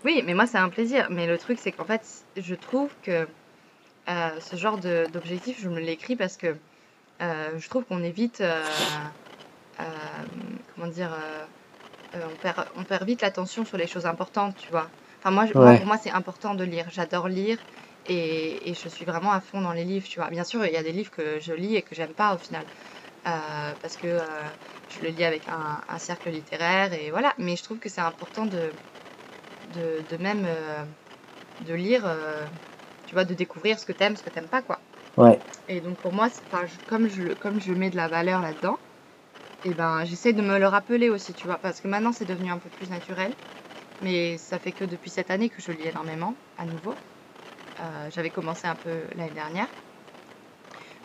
Oui, 0.05 0.23
mais 0.27 0.35
moi, 0.35 0.47
c'est 0.47 0.59
un 0.59 0.69
plaisir. 0.71 1.07
Mais 1.11 1.27
le 1.27 1.37
truc, 1.39 1.59
c'est 1.61 1.73
qu'en 1.73 1.85
fait, 1.85 2.03
je 2.37 2.55
trouve 2.55 2.89
que 3.03 3.27
euh, 4.09 4.29
ce 4.41 4.57
genre 4.57 4.79
d'objectif, 5.13 5.59
je 5.63 5.69
me 5.69 5.81
l'écris 5.81 6.17
parce 6.17 6.37
que 6.37 6.57
euh, 7.23 7.49
je 7.59 7.69
trouve 7.69 7.85
qu'on 7.85 8.03
évite, 8.03 8.41
euh, 8.41 8.63
comment 10.75 10.87
dire, 10.89 11.11
on 12.15 12.37
perd, 12.43 12.67
on 12.77 12.85
perd 12.85 13.05
vite 13.05 13.23
l'attention 13.23 13.65
sur 13.65 13.77
les 13.77 13.87
choses 13.87 14.07
importantes, 14.07 14.55
tu 14.59 14.71
vois. 14.71 14.89
Enfin, 15.21 15.31
moi, 15.31 15.47
je- 15.47 15.55
moi, 15.55 15.71
Ouais. 15.71 15.77
pour 15.79 15.87
moi, 15.87 15.99
c'est 16.03 16.11
important 16.11 16.55
de 16.55 16.65
lire. 16.65 16.87
J'adore 16.91 17.29
lire 17.29 17.59
et, 18.07 18.71
et 18.71 18.75
je 18.75 18.89
suis 18.89 19.05
vraiment 19.05 19.33
à 19.33 19.41
fond 19.41 19.61
dans 19.61 19.73
les 19.73 19.85
livres, 19.85 20.07
tu 20.09 20.19
vois. 20.21 20.31
Bien 20.31 20.45
sûr, 20.45 20.65
il 20.67 20.73
y 20.73 20.77
a 20.77 20.83
des 20.83 20.93
livres 20.93 21.11
que 21.11 21.41
je 21.41 21.53
lis 21.55 21.77
et 21.77 21.83
que 21.83 21.95
j'aime 21.95 22.15
pas 22.15 22.35
au 22.35 22.39
final. 22.39 22.67
euh, 23.29 23.77
parce 23.83 23.97
que 23.97 24.07
euh, 24.09 24.51
je 24.89 25.03
le 25.03 25.11
lis 25.11 25.25
avec 25.25 25.49
un, 25.49 25.83
un 25.89 25.99
cercle 25.99 26.31
littéraire 26.31 26.93
et 26.95 27.11
voilà. 27.11 27.35
Mais 27.39 27.57
je 27.57 27.65
trouve 27.65 27.81
que 27.81 27.89
c'est 27.91 28.01
important 28.03 28.47
de, 28.47 28.81
de, 29.65 30.03
de 30.09 30.17
même 30.19 30.45
euh, 30.47 30.87
de 31.61 31.75
lire, 31.75 32.07
tu 33.07 33.15
vois, 33.15 33.25
de 33.25 33.35
découvrir 33.35 33.79
ce 33.79 33.85
que 33.87 33.93
t'aimes, 33.93 34.17
ce 34.17 34.23
que 34.23 34.31
t'aimes 34.31 34.49
pas, 34.49 34.63
quoi. 34.63 34.81
Ouais. 35.17 35.45
Et 35.69 35.81
donc 35.83 36.01
pour 36.01 36.13
moi, 36.13 36.29
je- 36.67 36.79
comme, 36.87 37.09
je, 37.09 37.35
comme 37.35 37.61
je 37.61 37.73
mets 37.75 37.91
de 37.91 37.97
la 37.97 38.09
valeur 38.09 38.43
là-dedans, 38.43 38.79
et 39.65 39.75
ben 39.75 40.05
j'essaie 40.05 40.33
de 40.35 40.43
me 40.43 40.59
le 40.59 40.67
rappeler 40.69 41.11
aussi, 41.11 41.35
tu 41.35 41.47
vois, 41.49 41.59
parce 41.61 41.81
que 41.81 41.89
maintenant 41.89 42.13
c'est 42.13 42.27
devenu 42.27 42.51
un 42.51 42.59
peu 42.61 42.71
plus 42.71 42.91
naturel. 42.91 43.37
Mais 44.01 44.39
ça 44.39 44.59
fait 44.61 44.75
que 44.75 44.85
depuis 44.85 45.11
cette 45.11 45.31
année 45.31 45.51
que 45.51 45.63
je 45.63 45.73
lis 45.73 45.87
énormément, 45.87 46.41
à 46.57 46.67
nouveau. 46.67 47.03
Euh, 47.81 48.09
J'avais 48.15 48.31
commencé 48.31 48.67
un 48.67 48.75
peu 48.75 48.91
l'année 49.17 49.33
dernière. 49.35 49.67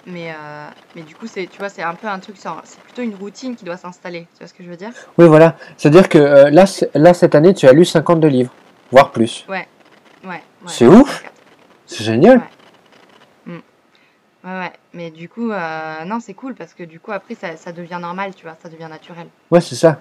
Mais, 0.05 0.31
euh, 0.31 0.67
mais 0.95 1.01
du 1.01 1.15
coup, 1.15 1.27
c'est, 1.27 1.47
tu 1.47 1.57
vois, 1.59 1.69
c'est 1.69 1.83
un 1.83 1.93
peu 1.93 2.07
un 2.07 2.19
truc, 2.19 2.37
c'est 2.37 2.79
plutôt 2.81 3.01
une 3.01 3.15
routine 3.15 3.55
qui 3.55 3.65
doit 3.65 3.77
s'installer. 3.77 4.27
Tu 4.33 4.39
vois 4.39 4.47
ce 4.47 4.53
que 4.53 4.63
je 4.63 4.69
veux 4.69 4.77
dire? 4.77 4.91
Oui, 5.17 5.27
voilà. 5.27 5.55
C'est-à-dire 5.77 6.09
que 6.09 6.17
euh, 6.17 6.49
là, 6.49 6.65
là, 6.93 7.13
cette 7.13 7.35
année, 7.35 7.53
tu 7.53 7.67
as 7.67 7.73
lu 7.73 7.85
52 7.85 8.27
livres, 8.27 8.53
voire 8.91 9.11
plus. 9.11 9.45
Ouais, 9.49 9.67
ouais, 10.23 10.29
ouais. 10.29 10.41
C'est 10.67 10.87
ouf. 10.87 11.09
54. 11.23 11.33
C'est 11.85 12.03
génial. 12.03 12.37
Ouais. 13.45 13.53
Mm. 13.53 13.59
Ouais, 14.45 14.59
ouais. 14.59 14.71
Mais 14.93 15.11
du 15.11 15.27
coup, 15.27 15.51
euh, 15.51 16.05
non, 16.05 16.19
c'est 16.19 16.33
cool 16.33 16.55
parce 16.55 16.73
que 16.73 16.83
du 16.83 16.99
coup, 16.99 17.11
après, 17.11 17.35
ça, 17.35 17.57
ça 17.57 17.71
devient 17.71 17.99
normal, 18.01 18.33
tu 18.35 18.45
vois, 18.45 18.55
ça 18.61 18.69
devient 18.69 18.87
naturel. 18.89 19.27
Ouais, 19.51 19.61
c'est 19.61 19.75
ça. 19.75 19.99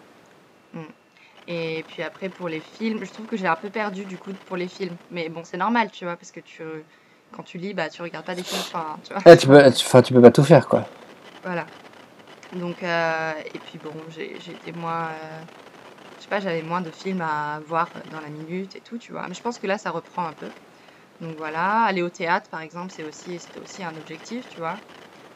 Et 1.48 1.84
puis 1.88 2.02
après, 2.02 2.30
pour 2.30 2.48
les 2.48 2.60
films, 2.60 3.04
je 3.04 3.12
trouve 3.12 3.26
que 3.26 3.36
j'ai 3.36 3.48
un 3.48 3.56
peu 3.56 3.70
perdu 3.70 4.06
du 4.06 4.18
coup 4.18 4.34
pour 4.46 4.56
les 4.56 4.68
films. 4.68 4.98
Mais 5.10 5.30
bon, 5.30 5.44
c'est 5.44 5.56
normal, 5.56 5.90
tu 5.90 6.04
vois, 6.04 6.16
parce 6.16 6.30
que 6.30 6.40
tu, 6.40 6.62
quand 7.32 7.42
tu 7.42 7.58
lis, 7.58 7.74
bah, 7.74 7.88
tu 7.90 8.02
regardes 8.02 8.26
pas 8.26 8.36
des 8.36 8.44
films, 8.44 8.60
enfin, 8.60 9.00
tu 9.04 9.14
vois. 9.14 9.22
Eh, 9.26 9.36
tu 9.36 9.46
peux, 9.48 9.72
tu, 9.72 10.02
tu 10.04 10.14
peux 10.14 10.20
pas 10.22 10.30
tout 10.30 10.44
faire, 10.44 10.68
quoi. 10.68 10.88
Voilà. 11.42 11.68
Donc, 12.52 12.82
euh, 12.82 13.34
et 13.54 13.58
puis 13.60 13.78
bon, 13.78 14.06
été 14.08 14.72
moins. 14.72 15.10
euh, 15.12 15.42
je 16.18 16.24
sais 16.24 16.28
pas, 16.28 16.40
j'avais 16.40 16.62
moins 16.62 16.80
de 16.82 16.90
films 16.90 17.22
à 17.22 17.60
voir 17.66 17.92
dans 18.06 18.20
la 18.20 18.30
minute 18.30 18.76
et 18.76 18.82
tout, 18.82 18.98
tu 18.98 19.12
vois. 19.12 19.28
Mais 19.28 19.34
je 19.34 19.42
pense 19.42 19.58
que 19.58 19.66
là, 19.66 19.78
ça 19.78 19.90
reprend 19.90 20.26
un 20.26 20.34
peu. 20.34 20.52
Donc 21.20 21.36
voilà, 21.36 21.82
aller 21.84 22.02
au 22.02 22.10
théâtre, 22.10 22.50
par 22.50 22.60
exemple, 22.62 22.92
c'est 22.92 23.04
aussi, 23.04 23.40
c'était 23.40 23.60
aussi 23.60 23.84
un 23.84 23.96
objectif, 23.96 24.48
tu 24.48 24.60
vois. 24.60 24.80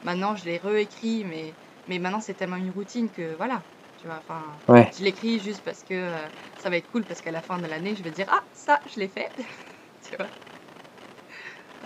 Maintenant, 0.02 0.36
je 0.36 0.44
l'ai 0.46 0.58
réécrit, 0.58 1.24
mais, 1.24 1.56
mais 1.88 1.98
maintenant, 2.00 2.20
c'est 2.20 2.34
tellement 2.34 2.56
une 2.56 2.70
routine 2.70 3.10
que 3.10 3.34
voilà, 3.36 3.64
tu 4.02 4.08
vois. 4.08 4.18
Enfin, 4.28 4.42
Ouais. 4.68 4.90
je 4.98 5.04
l'écris 5.04 5.38
juste 5.40 5.62
parce 5.64 5.82
que 5.88 5.94
euh, 5.94 6.10
ça 6.58 6.68
va 6.68 6.76
être 6.76 6.90
cool, 6.92 7.04
parce 7.04 7.20
qu'à 7.22 7.30
la 7.30 7.40
fin 7.40 7.56
de 7.58 7.66
l'année, 7.66 7.94
je 7.96 8.02
vais 8.02 8.10
dire, 8.10 8.26
ah, 8.30 8.42
ça, 8.52 8.80
je 8.92 9.00
l'ai 9.00 9.08
fait, 9.08 9.30
tu 10.10 10.16
vois. 10.16 10.26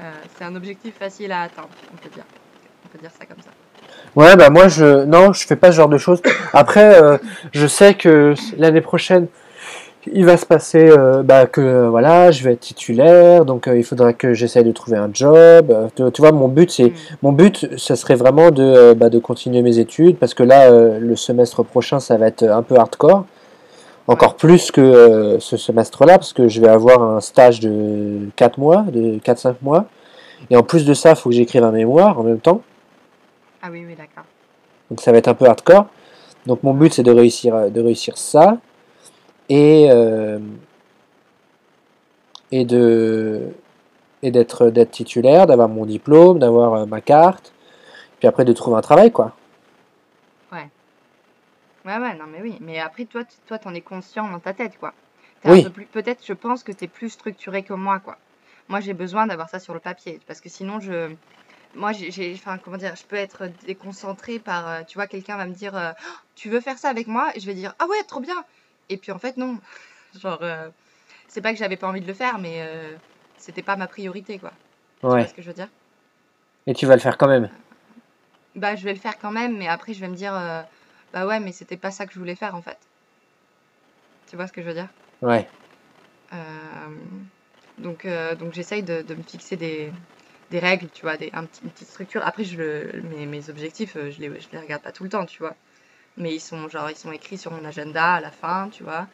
Euh, 0.00 0.10
c'est 0.36 0.44
un 0.44 0.54
objectif 0.56 0.94
facile 0.98 1.30
à 1.32 1.42
atteindre, 1.42 1.68
on 1.92 1.96
peut 1.96 2.10
dire. 2.14 2.24
On 2.84 2.88
peut 2.88 2.98
dire 2.98 3.10
ça 3.18 3.24
comme 3.26 3.40
ça. 3.42 3.50
Ouais, 4.14 4.34
bah 4.36 4.50
moi, 4.50 4.68
je, 4.68 5.04
non, 5.04 5.32
je 5.32 5.46
fais 5.46 5.56
pas 5.56 5.70
ce 5.72 5.76
genre 5.76 5.88
de 5.88 5.98
choses. 5.98 6.22
Après, 6.52 7.00
euh, 7.02 7.18
je 7.52 7.66
sais 7.66 7.94
que 7.94 8.34
l'année 8.56 8.80
prochaine, 8.80 9.26
il 10.12 10.24
va 10.24 10.36
se 10.36 10.46
passer, 10.46 10.88
euh, 10.90 11.22
bah, 11.22 11.46
que 11.46 11.60
euh, 11.60 11.88
voilà, 11.90 12.30
je 12.30 12.42
vais 12.44 12.52
être 12.52 12.60
titulaire, 12.60 13.44
donc 13.44 13.66
euh, 13.68 13.76
il 13.76 13.84
faudra 13.84 14.12
que 14.12 14.34
j'essaye 14.34 14.64
de 14.64 14.72
trouver 14.72 14.96
un 14.96 15.10
job. 15.12 15.90
Tu, 15.94 16.02
tu 16.12 16.20
vois, 16.20 16.32
mon 16.32 16.48
but, 16.48 16.70
c'est, 16.70 16.86
Mm. 16.90 16.94
mon 17.22 17.32
but, 17.32 17.78
ça 17.78 17.96
serait 17.96 18.14
vraiment 18.14 18.50
de, 18.50 18.94
bah, 18.94 19.08
de 19.10 19.18
continuer 19.18 19.62
mes 19.62 19.78
études, 19.78 20.16
parce 20.18 20.34
que 20.34 20.42
là, 20.42 20.70
le 20.70 21.16
semestre 21.16 21.64
prochain, 21.64 22.00
ça 22.00 22.16
va 22.16 22.26
être 22.28 22.44
un 22.44 22.62
peu 22.62 22.76
hardcore. 22.76 23.24
Encore 24.08 24.36
plus 24.36 24.70
que 24.70 25.36
ce 25.40 25.56
semestre-là, 25.56 26.18
parce 26.18 26.32
que 26.32 26.46
je 26.48 26.60
vais 26.60 26.68
avoir 26.68 27.02
un 27.02 27.20
stage 27.20 27.58
de 27.58 28.28
4 28.36 28.58
mois, 28.58 28.82
de 28.92 29.18
4-5 29.18 29.56
mois. 29.62 29.86
Et 30.48 30.56
en 30.56 30.62
plus 30.62 30.84
de 30.84 30.94
ça, 30.94 31.10
il 31.10 31.16
faut 31.16 31.30
que 31.30 31.34
j'écrive 31.34 31.64
un 31.64 31.72
mémoire 31.72 32.18
en 32.18 32.22
même 32.22 32.38
temps. 32.38 32.60
Ah 33.62 33.68
oui, 33.72 33.82
oui, 33.84 33.96
d'accord. 33.98 34.24
Donc 34.90 35.00
ça 35.00 35.10
va 35.10 35.18
être 35.18 35.26
un 35.26 35.34
peu 35.34 35.46
hardcore. 35.46 35.86
Donc 36.46 36.62
mon 36.62 36.72
but 36.72 36.94
c'est 36.94 37.02
de 37.02 37.10
réussir, 37.10 37.68
de 37.70 37.80
réussir 37.80 38.16
ça 38.16 38.58
et 39.48 39.88
euh, 39.90 40.38
et 42.50 42.64
de 42.64 43.52
et 44.22 44.30
d'être 44.32 44.70
d'être 44.70 44.92
titulaire, 44.92 45.46
d'avoir 45.46 45.68
mon 45.68 45.86
diplôme, 45.86 46.38
d'avoir 46.38 46.74
euh, 46.74 46.86
ma 46.86 47.00
carte, 47.00 47.52
puis 48.18 48.28
après 48.28 48.44
de 48.44 48.52
trouver 48.54 48.78
un 48.78 48.82
travail 48.82 49.12
quoi. 49.12 49.34
Ouais, 51.84 51.96
ouais, 51.98 52.14
non, 52.14 52.26
mais 52.26 52.42
oui. 52.42 52.58
Mais 52.60 52.78
après, 52.80 53.06
toi, 53.06 53.24
tu- 53.24 53.38
toi, 53.46 53.58
t'en 53.58 53.74
es 53.74 53.82
conscient 53.82 54.28
dans 54.28 54.40
ta 54.40 54.52
tête, 54.54 54.76
quoi. 54.78 54.94
T'es 55.40 55.50
Oui. 55.52 55.62
peu 55.70 55.86
peut-être, 55.86 56.24
je 56.26 56.32
pense 56.32 56.62
que 56.64 56.72
t'es 56.72 56.88
plus 56.88 57.10
structuré 57.10 57.62
que 57.64 57.72
moi, 57.74 58.00
quoi. 58.00 58.18
Moi, 58.68 58.80
j'ai 58.80 58.94
besoin 58.94 59.26
d'avoir 59.26 59.48
ça 59.48 59.60
sur 59.60 59.74
le 59.74 59.80
papier, 59.80 60.20
parce 60.26 60.40
que 60.40 60.48
sinon, 60.48 60.80
je, 60.80 61.14
moi, 61.74 61.92
j'ai, 61.92 62.34
enfin, 62.34 62.58
comment 62.58 62.78
dire, 62.78 62.96
je 62.96 63.06
peux 63.06 63.16
être 63.16 63.48
déconcentrée 63.66 64.40
par, 64.40 64.68
euh, 64.68 64.82
tu 64.84 64.98
vois, 64.98 65.06
quelqu'un 65.08 65.36
va 65.36 65.46
me 65.46 65.54
dire, 65.54 65.74
Oh, 65.76 65.92
tu 66.34 66.50
veux 66.50 66.60
faire 66.60 66.78
ça 66.78 66.88
avec 66.90 67.06
moi? 67.08 67.30
Et 67.36 67.40
je 67.40 67.46
vais 67.46 67.54
dire, 67.54 67.74
ah 67.78 67.86
ouais, 67.88 68.02
trop 68.08 68.20
bien. 68.20 68.36
Et 68.88 68.96
puis, 68.96 69.12
en 69.12 69.18
fait, 69.18 69.36
non. 69.36 69.58
Genre, 70.20 70.42
euh, 70.42 70.70
c'est 71.28 71.42
pas 71.42 71.52
que 71.52 71.58
j'avais 71.58 71.76
pas 71.76 71.88
envie 71.88 72.00
de 72.00 72.06
le 72.06 72.14
faire, 72.14 72.38
mais 72.38 72.62
euh, 72.62 72.96
c'était 73.38 73.62
pas 73.62 73.76
ma 73.76 73.86
priorité, 73.86 74.38
quoi. 74.38 74.52
Tu 75.00 75.06
vois 75.06 75.14
Ouais. 75.14 75.28
ce 75.28 75.34
que 75.34 75.42
je 75.42 75.48
veux 75.48 75.54
dire? 75.54 75.68
Et 76.66 76.74
tu 76.74 76.86
vas 76.86 76.94
le 76.96 77.00
faire 77.00 77.16
quand 77.18 77.28
même. 77.28 77.50
Bah, 78.56 78.74
je 78.74 78.84
vais 78.84 78.92
le 78.94 78.98
faire 78.98 79.18
quand 79.18 79.30
même, 79.30 79.56
mais 79.56 79.68
après, 79.68 79.92
je 79.94 80.00
vais 80.00 80.08
me 80.08 80.16
dire, 80.16 80.34
euh, 80.34 80.62
bah 81.12 81.26
ouais, 81.26 81.38
mais 81.40 81.52
c'était 81.52 81.76
pas 81.76 81.90
ça 81.92 82.06
que 82.06 82.12
je 82.12 82.18
voulais 82.18 82.34
faire 82.34 82.54
en 82.56 82.62
fait. 82.62 82.78
Tu 84.28 84.36
vois 84.36 84.46
ce 84.46 84.52
que 84.52 84.62
je 84.62 84.66
veux 84.68 84.74
dire? 84.74 84.88
Ouais. 85.22 85.48
Euh, 86.32 86.96
donc, 87.78 88.04
euh, 88.04 88.34
donc 88.36 88.52
j'essaye 88.52 88.82
de, 88.82 89.02
de 89.02 89.14
me 89.14 89.22
fixer 89.22 89.56
des, 89.56 89.92
des 90.50 90.58
règles, 90.58 90.90
tu 90.90 91.02
vois, 91.02 91.16
des, 91.16 91.30
un 91.32 91.42
une 91.62 91.70
petite 91.70 91.88
structure. 91.88 92.22
Après, 92.26 92.44
je 92.44 92.56
le, 92.58 93.02
mes, 93.02 93.26
mes 93.26 93.48
objectifs, 93.50 93.96
euh, 93.96 94.10
je 94.10 94.20
les, 94.20 94.40
je 94.40 94.48
les 94.52 94.58
regarde 94.58 94.82
pas 94.82 94.92
tout 94.92 95.04
le 95.04 95.10
temps, 95.10 95.26
tu 95.26 95.38
vois. 95.42 95.56
Mais 96.16 96.34
ils 96.34 96.40
sont 96.40 96.68
genre, 96.68 96.90
ils 96.90 96.96
sont 96.96 97.12
écrits 97.12 97.38
sur 97.38 97.50
mon 97.52 97.64
agenda 97.64 98.14
à 98.14 98.20
la 98.20 98.30
fin, 98.30 98.68
tu 98.70 98.82
vois. 98.82 99.06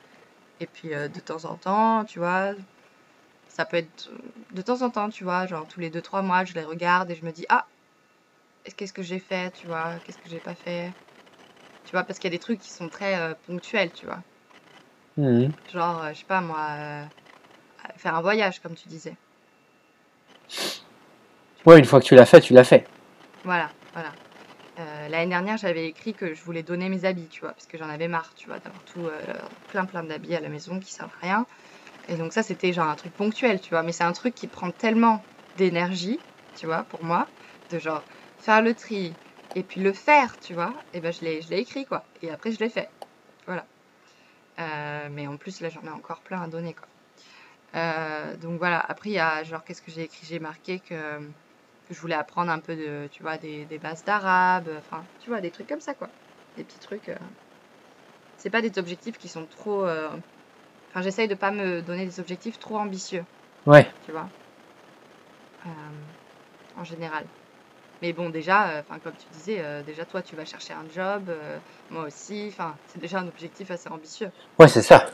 Et 0.61 0.67
puis 0.67 0.95
euh, 0.95 1.09
de 1.09 1.21
temps 1.21 1.45
en 1.45 1.57
temps, 1.57 2.05
tu 2.05 2.21
vois, 2.21 2.53
ça 3.49 3.65
peut 3.65 3.79
être 3.79 4.11
euh, 4.13 4.19
de 4.55 4.63
temps 4.63 4.83
en 4.83 4.91
temps, 4.91 5.09
tu 5.09 5.25
vois, 5.25 5.47
genre 5.47 5.67
tous 5.67 5.81
les 5.81 5.91
deux 5.91 6.01
trois 6.01 6.23
mois, 6.23 6.45
je 6.45 6.55
les 6.55 6.63
regarde 6.63 7.11
et 7.11 7.17
je 7.17 7.25
me 7.25 7.33
dis, 7.33 7.45
ah, 7.49 7.67
qu'est-ce 8.77 8.93
que 8.93 9.03
j'ai 9.03 9.19
fait, 9.19 9.53
tu 9.53 9.67
vois, 9.67 9.95
qu'est-ce 10.05 10.19
que 10.19 10.29
j'ai 10.29 10.39
pas 10.39 10.55
fait. 10.55 10.93
Tu 11.87 11.93
vois, 11.93 12.05
parce 12.05 12.19
qu'il 12.21 12.31
y 12.31 12.35
a 12.35 12.37
des 12.37 12.43
trucs 12.43 12.61
qui 12.61 12.71
sont 12.71 12.89
très 12.89 13.19
euh, 13.19 13.35
ponctuels, 13.47 13.91
tu 13.91 14.07
vois. 14.07 14.21
Mhm. 15.17 15.53
Genre, 15.73 16.05
euh, 16.05 16.13
je 16.13 16.21
sais 16.21 16.25
pas 16.25 16.41
moi, 16.41 17.09
faire 17.97 18.15
un 18.15 18.23
voyage, 18.23 18.61
comme 18.61 18.75
tu 18.75 18.89
disais. 18.89 19.17
Ouais, 21.67 21.79
une 21.79 21.85
fois 21.85 22.01
que 22.01 22.07
tu 22.07 22.15
l'as 22.15 22.27
fait, 22.27 22.41
tu 22.41 22.53
l'as 22.53 22.65
fait. 22.65 22.87
Voilà, 23.45 23.71
voilà. 23.95 24.13
Euh, 24.83 25.09
l'année 25.09 25.29
dernière, 25.31 25.57
j'avais 25.59 25.87
écrit 25.87 26.15
que 26.15 26.35
je 26.35 26.43
voulais 26.43 26.63
donner 26.63 26.89
mes 26.89 27.05
habits, 27.05 27.29
tu 27.29 27.41
vois, 27.41 27.53
parce 27.55 27.67
que 27.67 27.79
j'en 27.79 27.89
avais 27.89 28.09
marre, 28.09 28.35
tu 28.35 28.49
vois, 28.49 28.59
d'avoir 28.59 28.85
tout, 28.85 29.07
euh, 29.07 29.23
plein 29.69 29.87
plein 29.87 30.03
d'habits 30.03 30.35
à 30.35 30.41
la 30.41 30.49
maison 30.49 30.81
qui 30.81 30.93
servent 30.93 31.13
à 31.21 31.27
rien. 31.27 31.47
Et 32.09 32.17
donc 32.17 32.33
ça, 32.33 32.43
c'était 32.43 32.73
genre 32.73 32.89
un 32.89 32.97
truc 32.97 33.15
ponctuel, 33.17 33.61
tu 33.61 33.71
vois, 33.71 33.83
mais 33.85 33.93
c'est 33.93 34.05
un 34.05 34.13
truc 34.13 34.35
qui 34.35 34.49
prend 34.49 34.73
tellement 34.73 35.27
d'énergie, 35.57 36.21
tu 36.55 36.67
vois, 36.67 36.85
pour 36.85 37.05
moi, 37.05 37.29
de 37.71 37.79
genre 37.79 38.05
faire 38.39 38.63
le 38.63 38.75
tri 38.75 39.19
et 39.55 39.65
puis 39.65 39.81
le 39.81 39.93
faire, 39.93 40.39
tu 40.41 40.55
vois, 40.55 40.75
et 40.93 41.01
ben 41.01 41.13
je 41.13 41.25
l'ai, 41.25 41.43
je 41.43 41.51
l'ai 41.51 41.59
écrit, 41.61 41.85
quoi. 41.87 42.05
Et 42.23 42.31
après, 42.31 42.53
je 42.53 42.59
l'ai 42.61 42.71
fait. 42.71 42.89
Voilà. 43.47 43.69
Euh, 44.61 45.09
mais 45.11 45.27
en 45.29 45.39
plus, 45.39 45.61
là, 45.61 45.71
j'en 45.71 45.83
ai 45.85 45.91
encore 45.91 46.23
plein 46.25 46.43
à 46.43 46.49
donner, 46.49 46.75
quoi. 46.75 46.89
Donc 48.39 48.59
voilà, 48.59 48.81
après, 48.81 49.11
il 49.11 49.15
y 49.15 49.19
a 49.19 49.43
genre, 49.45 49.65
qu'est-ce 49.65 49.83
que 49.83 49.91
j'ai 49.91 50.03
écrit? 50.05 50.27
J'ai 50.27 50.39
marqué 50.41 50.81
que, 50.81 51.33
que 51.93 51.97
je 51.97 52.01
voulais 52.01 52.15
apprendre 52.15 52.51
un 52.51 52.59
peu 52.59 52.75
de, 52.75 53.09
tu 53.13 53.23
vois, 53.23 53.37
des, 53.37 53.65
des 53.67 53.79
bases 53.79 54.05
d'arabe, 54.05 54.69
enfin, 54.79 55.05
tu 55.21 55.31
vois, 55.31 55.41
des 55.41 55.51
trucs 55.51 55.69
comme 55.69 55.81
ça, 55.81 55.95
quoi. 55.95 56.09
Des 56.57 56.65
petits 56.65 56.79
trucs. 56.79 57.09
euh. 57.09 57.17
C'est 58.39 58.51
pas 58.51 58.63
des 58.63 58.77
objectifs 58.79 59.19
qui 59.19 59.29
sont 59.29 59.47
trop. 59.47 59.85
euh, 59.85 60.09
Enfin, 60.91 61.01
j'essaye 61.03 61.27
de 61.29 61.35
pas 61.35 61.51
me 61.51 61.81
donner 61.81 62.05
des 62.05 62.21
objectifs 62.21 62.59
trop 62.59 62.77
ambitieux, 62.77 63.25
Ouais. 63.67 63.91
tu 64.05 64.13
vois, 64.13 64.29
euh, 65.67 65.71
en 66.81 66.85
général. 66.85 67.25
Mais 68.03 68.13
bon, 68.13 68.29
déjà, 68.31 68.69
euh, 68.69 68.81
enfin, 68.81 68.99
comme 68.99 69.15
tu 69.15 69.27
disais, 69.33 69.63
déjà 69.85 70.05
toi, 70.05 70.21
tu 70.23 70.35
vas 70.37 70.45
chercher 70.45 70.75
un 70.75 70.85
job, 70.95 71.31
moi 71.91 72.05
aussi, 72.05 72.49
enfin, 72.53 72.75
c'est 72.89 72.99
déjà 73.01 73.21
un 73.21 73.29
objectif 73.29 73.71
assez 73.71 73.89
ambitieux. 73.89 74.31
Ouais, 74.59 74.69
c'est 74.69 74.83
ça. 74.83 75.07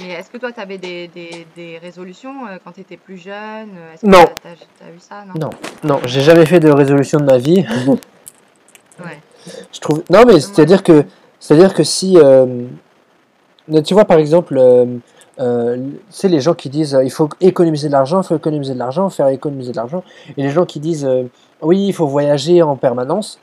Mais 0.00 0.10
est-ce 0.14 0.30
que 0.30 0.38
toi, 0.38 0.52
tu 0.52 0.60
avais 0.60 0.78
des, 0.78 1.08
des, 1.08 1.46
des 1.56 1.78
résolutions 1.78 2.46
euh, 2.46 2.58
quand 2.62 2.72
tu 2.72 2.80
étais 2.80 2.96
plus 2.96 3.16
jeune 3.16 3.70
euh, 3.76 3.94
que 4.00 4.06
Non. 4.06 4.24
t'as 4.42 4.86
eu 4.86 4.98
ça, 4.98 5.24
non? 5.24 5.34
Non. 5.40 5.50
Non, 5.84 6.00
j'ai 6.04 6.20
jamais 6.20 6.46
fait 6.46 6.60
de 6.60 6.70
résolution 6.70 7.18
de 7.18 7.24
ma 7.24 7.38
vie. 7.38 7.64
Ouais. 9.00 9.20
Je 9.72 9.80
trouve. 9.80 10.02
Non, 10.10 10.24
mais 10.26 10.40
c'est-à-dire 10.40 10.82
que, 10.82 11.04
c'est-à-dire 11.38 11.74
que 11.74 11.82
si, 11.84 12.16
euh, 12.16 12.66
tu 13.84 13.94
vois, 13.94 14.04
par 14.04 14.18
exemple, 14.18 14.56
euh, 14.58 15.76
c'est 16.10 16.28
les 16.28 16.40
gens 16.40 16.54
qui 16.54 16.70
disent, 16.70 16.98
il 17.02 17.10
faut 17.10 17.28
économiser 17.40 17.88
de 17.88 17.92
l'argent, 17.92 18.22
il 18.22 18.26
faut 18.26 18.36
économiser 18.36 18.74
de 18.74 18.78
l'argent, 18.78 19.10
faire 19.10 19.28
économiser 19.28 19.72
de 19.72 19.76
l'argent, 19.76 20.02
et 20.36 20.42
les 20.42 20.50
gens 20.50 20.64
qui 20.64 20.80
disent, 20.80 21.08
oui, 21.60 21.86
il 21.88 21.92
faut 21.92 22.06
voyager 22.06 22.62
en 22.62 22.76
permanence. 22.76 23.38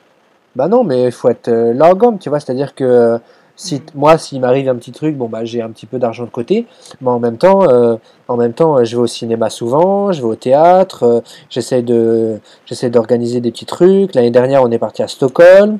Bah 0.56 0.68
non, 0.68 0.84
mais 0.84 1.04
il 1.04 1.12
faut 1.12 1.28
être 1.28 1.50
gomme, 1.94 2.18
tu 2.18 2.28
vois, 2.28 2.40
c'est-à-dire 2.40 2.74
que 2.74 3.18
si 3.56 3.76
Mhm. 3.76 3.80
moi, 3.94 4.18
s'il 4.18 4.40
m'arrive 4.40 4.68
un 4.68 4.74
petit 4.76 4.92
truc, 4.92 5.16
bon 5.16 5.28
bah 5.28 5.44
j'ai 5.44 5.62
un 5.62 5.70
petit 5.70 5.86
peu 5.86 5.98
d'argent 5.98 6.24
de 6.24 6.30
côté, 6.30 6.66
mais 7.00 7.10
en 7.10 7.18
même 7.18 7.36
temps, 7.36 7.68
euh, 7.68 7.96
en 8.28 8.36
même 8.36 8.52
temps, 8.54 8.78
euh, 8.78 8.84
je 8.84 8.96
vais 8.96 9.02
au 9.02 9.06
cinéma 9.06 9.50
souvent, 9.50 10.10
je 10.12 10.20
vais 10.20 10.26
au 10.26 10.34
théâtre, 10.34 11.02
euh, 11.04 11.20
j'essaie 11.50 11.82
de, 11.82 12.38
j'essaie 12.66 12.90
d'organiser 12.90 13.40
des 13.40 13.50
petits 13.50 13.66
trucs. 13.66 14.14
L'année 14.14 14.30
dernière, 14.30 14.62
on 14.62 14.70
est 14.70 14.78
parti 14.78 15.02
à 15.02 15.08
Stockholm, 15.08 15.78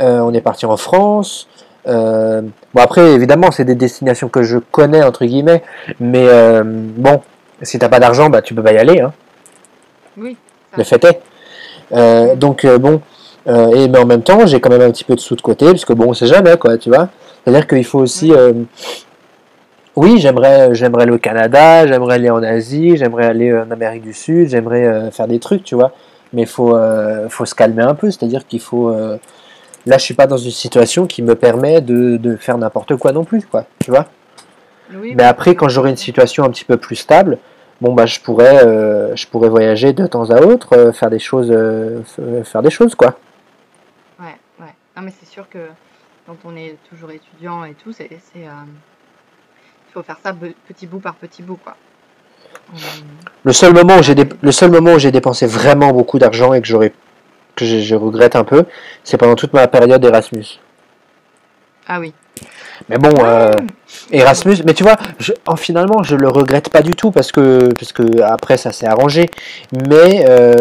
euh, 0.00 0.20
on 0.20 0.32
est 0.32 0.40
parti 0.40 0.66
en 0.66 0.76
France. 0.76 1.46
Bon 1.86 2.50
après, 2.76 3.12
évidemment, 3.12 3.50
c'est 3.50 3.64
des 3.64 3.74
destinations 3.74 4.28
que 4.28 4.42
je 4.42 4.58
connais 4.58 5.02
entre 5.02 5.24
guillemets, 5.24 5.62
mais 5.98 6.26
bon, 6.62 7.20
si 7.62 7.78
t'as 7.78 7.88
pas 7.88 7.98
d'argent, 8.00 8.28
bah 8.30 8.42
tu 8.42 8.54
peux 8.54 8.62
pas 8.62 8.72
y 8.72 8.78
aller, 8.78 9.00
hein. 9.00 9.12
Oui. 10.16 10.36
Le 10.76 10.84
fait 10.84 11.02
est. 11.04 12.36
Donc 12.36 12.66
bon, 12.66 13.00
euh, 13.50 13.70
et 13.72 13.88
mais 13.88 13.98
en 13.98 14.06
même 14.06 14.22
temps, 14.22 14.46
j'ai 14.46 14.60
quand 14.60 14.70
même 14.70 14.82
un 14.82 14.90
petit 14.90 15.04
peu 15.04 15.14
de 15.14 15.20
sous 15.20 15.36
de 15.36 15.42
côté, 15.42 15.66
parce 15.66 15.84
que 15.84 15.92
bon, 15.92 16.06
on 16.10 16.14
sait 16.14 16.26
jamais 16.26 16.56
quoi, 16.56 16.78
tu 16.78 16.88
vois. 16.90 17.08
C'est-à-dire 17.44 17.66
qu'il 17.66 17.84
faut 17.84 18.00
aussi. 18.00 18.32
Oui. 18.32 18.38
euh, 18.38 18.52
oui, 19.96 20.18
j'aimerais, 20.18 20.74
j'aimerais 20.74 21.02
aller 21.02 21.12
au 21.12 21.18
Canada, 21.18 21.86
j'aimerais 21.86 22.14
aller 22.14 22.30
en 22.30 22.42
Asie, 22.42 22.96
j'aimerais 22.96 23.26
aller 23.26 23.52
en 23.52 23.70
Amérique 23.70 24.02
du 24.02 24.14
Sud, 24.14 24.48
j'aimerais 24.48 24.86
euh, 24.86 25.10
faire 25.10 25.26
des 25.26 25.40
trucs, 25.40 25.64
tu 25.64 25.74
vois. 25.74 25.92
Mais 26.32 26.42
il 26.42 26.48
faut, 26.48 26.76
euh, 26.76 27.28
faut 27.28 27.44
se 27.44 27.54
calmer 27.54 27.82
un 27.82 27.94
peu, 27.94 28.10
c'est-à-dire 28.10 28.46
qu'il 28.46 28.60
faut. 28.60 28.90
euh, 28.90 29.18
là, 29.86 29.98
je 29.98 30.04
suis 30.04 30.14
pas 30.14 30.26
dans 30.28 30.36
une 30.36 30.52
situation 30.52 31.06
qui 31.06 31.22
me 31.22 31.34
permet 31.34 31.80
de, 31.80 32.16
de 32.18 32.36
faire 32.36 32.56
n'importe 32.58 32.96
quoi 32.96 33.12
non 33.12 33.24
plus, 33.24 33.42
quoi, 33.44 33.66
tu 33.80 33.90
vois. 33.90 34.06
Oui, 34.94 35.14
Mais 35.16 35.24
après, 35.24 35.54
quand 35.54 35.68
j'aurai 35.68 35.90
une 35.90 35.96
situation 35.96 36.44
un 36.44 36.50
petit 36.50 36.64
peu 36.64 36.76
plus 36.76 36.96
stable, 36.96 37.38
bon 37.80 37.92
bah 37.92 38.06
je 38.06 38.20
pourrais, 38.20 38.64
euh, 38.66 39.14
je 39.16 39.26
pourrais 39.26 39.48
voyager 39.48 39.92
de 39.92 40.06
temps 40.06 40.30
à 40.30 40.40
autre, 40.42 40.76
euh, 40.76 40.92
faire 40.92 41.10
des 41.10 41.18
choses, 41.18 41.50
euh, 41.50 42.00
faire 42.44 42.62
des 42.62 42.70
choses 42.70 42.94
quoi. 42.94 43.14
Non, 45.00 45.06
mais 45.06 45.14
c'est 45.18 45.30
sûr 45.32 45.48
que 45.48 45.58
quand 46.26 46.36
on 46.44 46.54
est 46.54 46.76
toujours 46.90 47.10
étudiant 47.10 47.64
et 47.64 47.72
tout, 47.72 47.90
c'est, 47.90 48.10
c'est, 48.10 48.44
euh, 48.44 48.50
il 49.88 49.92
faut 49.94 50.02
faire 50.02 50.18
ça 50.22 50.34
petit 50.68 50.86
bout 50.86 50.98
par 50.98 51.14
petit 51.14 51.42
bout, 51.42 51.56
quoi. 51.56 51.74
Euh, 52.74 52.76
Le 53.44 53.52
seul 53.54 53.72
moment 53.72 53.96
où 53.96 54.02
j'ai, 54.02 54.14
le 54.14 54.52
seul 54.52 54.70
moment 54.70 54.92
où 54.92 54.98
j'ai 54.98 55.10
dépensé 55.10 55.46
vraiment 55.46 55.90
beaucoup 55.94 56.18
d'argent 56.18 56.52
et 56.52 56.60
que 56.60 56.66
j'aurais, 56.66 56.92
que 57.56 57.64
je, 57.64 57.78
je 57.78 57.94
regrette 57.94 58.36
un 58.36 58.44
peu, 58.44 58.66
c'est 59.02 59.16
pendant 59.16 59.36
toute 59.36 59.54
ma 59.54 59.66
période 59.68 60.04
Erasmus. 60.04 60.60
Ah 61.88 61.98
oui. 61.98 62.12
Mais 62.90 62.98
bon, 62.98 63.14
euh, 63.24 63.54
Erasmus, 64.12 64.56
mais 64.66 64.74
tu 64.74 64.82
vois, 64.82 64.96
je, 65.18 65.32
en, 65.46 65.56
finalement, 65.56 66.02
je 66.02 66.14
le 66.14 66.28
regrette 66.28 66.68
pas 66.68 66.82
du 66.82 66.94
tout 66.94 67.10
parce 67.10 67.32
que, 67.32 67.72
parce 67.72 67.94
que 67.94 68.20
après 68.20 68.58
ça 68.58 68.70
s'est 68.70 68.86
arrangé. 68.86 69.30
Mais 69.88 70.26
euh, 70.28 70.54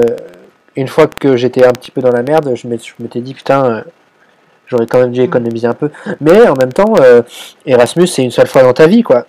une 0.78 0.88
fois 0.88 1.08
que 1.08 1.36
j'étais 1.36 1.66
un 1.66 1.74
petit 1.74 1.92
peu 1.92 2.00
dans 2.00 2.12
la 2.12 2.24
merde, 2.24 2.54
je 2.56 2.70
m'étais, 2.70 2.86
je 2.86 3.04
m'étais 3.04 3.20
dit 3.20 3.34
putain, 3.34 3.84
j'aurais 4.70 4.88
quand 4.88 5.00
même 5.00 5.12
dû 5.12 5.22
économiser 5.22 5.68
un 5.68 5.74
peu. 5.74 5.92
Mais 6.22 6.48
en 6.48 6.56
même 6.56 6.74
temps, 6.74 6.94
euh, 7.00 7.22
Erasmus, 7.66 8.08
c'est 8.08 8.24
une 8.24 8.32
seule 8.32 8.48
fois 8.48 8.64
dans 8.64 8.74
ta 8.74 8.88
vie, 8.88 9.04
quoi. 9.04 9.26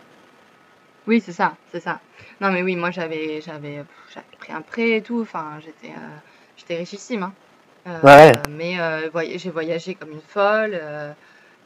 Oui, 1.06 1.22
c'est 1.24 1.32
ça, 1.32 1.54
c'est 1.72 1.80
ça. 1.80 1.98
Non, 2.40 2.50
mais 2.50 2.62
oui, 2.62 2.76
moi 2.76 2.90
j'avais, 2.90 3.40
j'avais, 3.40 3.84
pris 4.38 4.52
un 4.52 4.60
prêt 4.60 4.90
et 4.90 5.02
tout. 5.02 5.20
Enfin, 5.22 5.58
j'étais, 5.60 5.94
euh, 5.94 6.16
j'étais 6.56 6.76
richissime. 6.76 7.24
Hein. 7.24 7.32
Euh, 7.88 7.98
Ouais. 8.02 8.32
Mais 8.50 8.76
voy- 9.12 9.38
j'ai 9.38 9.50
voyagé 9.50 9.94
comme 9.94 10.10
une 10.12 10.20
folle. 10.20 10.78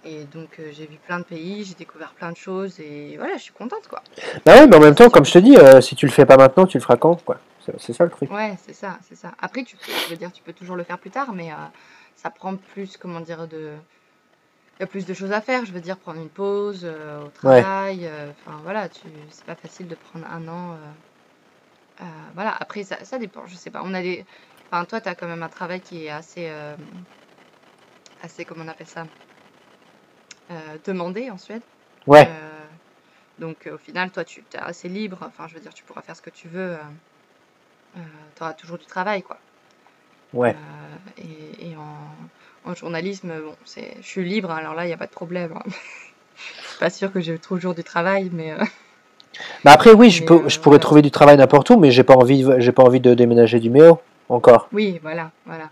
et 0.06 0.24
donc 0.24 0.60
j'ai 0.72 0.86
vu 0.86 0.98
plein 1.06 1.18
de 1.18 1.24
pays, 1.24 1.64
j'ai 1.64 1.74
découvert 1.74 2.10
plein 2.10 2.30
de 2.30 2.36
choses. 2.36 2.78
Et 2.78 3.16
voilà, 3.18 3.36
je 3.36 3.42
suis 3.42 3.52
contente, 3.52 3.88
quoi. 3.88 4.02
Bah 4.44 4.54
ouais, 4.54 4.66
mais 4.66 4.76
en 4.76 4.80
même 4.80 4.94
temps, 4.94 5.08
comme 5.10 5.24
je 5.24 5.32
te 5.32 5.38
dis, 5.38 5.56
si 5.80 5.96
tu 5.96 6.06
le 6.06 6.12
fais 6.12 6.26
pas 6.26 6.36
maintenant, 6.36 6.66
tu 6.66 6.78
le 6.78 6.82
feras 6.82 6.96
quand, 6.96 7.22
quoi. 7.24 7.38
C'est, 7.78 7.94
ça 7.94 8.04
le 8.04 8.10
truc. 8.10 8.30
Ouais, 8.30 8.56
c'est 8.66 8.74
ça, 8.74 8.98
c'est 9.08 9.16
ça. 9.16 9.32
Après, 9.40 9.62
tu 9.64 9.76
peux, 9.76 9.90
je 10.04 10.10
veux 10.10 10.16
dire, 10.16 10.30
tu 10.30 10.42
peux 10.42 10.52
toujours 10.52 10.76
le 10.76 10.84
faire 10.84 10.98
plus 10.98 11.10
tard, 11.10 11.32
mais 11.32 11.50
ça 12.16 12.30
prend 12.30 12.56
plus, 12.56 12.96
comment 12.96 13.20
dire, 13.20 13.46
de... 13.48 13.74
Il 14.78 14.82
y 14.82 14.84
a 14.84 14.86
plus 14.88 15.06
de 15.06 15.14
choses 15.14 15.32
à 15.32 15.40
faire, 15.40 15.64
je 15.64 15.72
veux 15.72 15.80
dire, 15.80 15.98
prendre 15.98 16.20
une 16.20 16.28
pause 16.30 16.82
euh, 16.84 17.24
au 17.24 17.28
travail. 17.30 18.06
euh, 18.06 18.30
Enfin, 18.32 18.58
voilà, 18.62 18.88
tu... 18.88 19.08
c'est 19.30 19.44
pas 19.44 19.54
facile 19.54 19.88
de 19.88 19.94
prendre 19.94 20.26
un 20.26 20.48
an. 20.48 20.72
euh, 20.72 20.76
euh, 22.02 22.04
voilà, 22.34 22.54
après, 22.58 22.82
ça, 22.82 23.04
ça 23.04 23.18
dépend, 23.18 23.46
je 23.46 23.54
sais 23.56 23.70
pas. 23.70 23.82
On 23.84 23.94
a 23.94 24.02
des... 24.02 24.24
Enfin, 24.70 24.84
toi, 24.84 25.00
tu 25.00 25.08
as 25.08 25.14
quand 25.14 25.28
même 25.28 25.42
un 25.42 25.48
travail 25.48 25.80
qui 25.80 26.04
est 26.06 26.10
assez... 26.10 26.48
euh, 26.48 26.76
assez, 28.22 28.44
comment 28.44 28.64
on 28.64 28.68
appelle 28.68 28.86
ça 28.88 29.06
euh, 30.50 30.78
Demandé 30.84 31.30
en 31.30 31.38
Suède. 31.38 31.62
Ouais, 32.06 32.26
Euh, 32.28 32.64
donc 33.38 33.66
euh, 33.66 33.74
au 33.74 33.78
final, 33.78 34.10
toi, 34.10 34.24
tu 34.24 34.44
es 34.52 34.56
assez 34.58 34.88
libre. 34.88 35.18
Enfin, 35.22 35.46
je 35.48 35.54
veux 35.54 35.60
dire, 35.60 35.74
tu 35.74 35.84
pourras 35.84 36.02
faire 36.02 36.16
ce 36.16 36.22
que 36.22 36.30
tu 36.30 36.48
veux. 36.48 36.76
tu 37.94 38.42
auras 38.42 38.54
toujours 38.54 38.78
du 38.78 38.86
travail, 38.86 39.22
quoi. 39.22 39.38
Ouais. 40.34 40.54
Euh, 40.54 40.96
et 41.18 41.70
et 41.70 41.76
en, 41.76 42.70
en 42.70 42.74
journalisme, 42.74 43.40
bon, 43.40 43.56
c'est, 43.64 43.96
je 44.00 44.06
suis 44.06 44.24
libre, 44.24 44.50
alors 44.50 44.74
là, 44.74 44.84
il 44.84 44.88
n'y 44.88 44.94
a 44.94 44.98
pas 44.98 45.06
de 45.06 45.12
problème. 45.12 45.52
hein. 45.56 45.62
Je 46.64 46.68
suis 46.70 46.78
pas 46.80 46.90
sûre 46.90 47.12
que 47.12 47.20
j'ai 47.20 47.38
toujours 47.38 47.74
du 47.74 47.84
travail, 47.84 48.30
mais 48.32 48.52
euh, 48.52 48.64
Bah 49.64 49.72
après, 49.72 49.92
oui, 49.92 50.10
je, 50.10 50.22
peux, 50.22 50.34
euh, 50.44 50.48
je 50.48 50.58
pourrais 50.60 50.78
trouver 50.78 51.02
du 51.02 51.10
travail 51.10 51.36
n'importe 51.36 51.70
où, 51.70 51.78
mais 51.78 51.90
j'ai 51.90 52.04
pas 52.04 52.14
envie, 52.14 52.44
j'ai 52.58 52.72
pas 52.72 52.82
envie 52.82 53.00
de 53.00 53.14
déménager 53.14 53.60
du 53.60 53.70
Méo, 53.70 54.00
encore. 54.28 54.68
oui, 54.72 54.98
voilà, 55.02 55.30
voilà. 55.46 55.70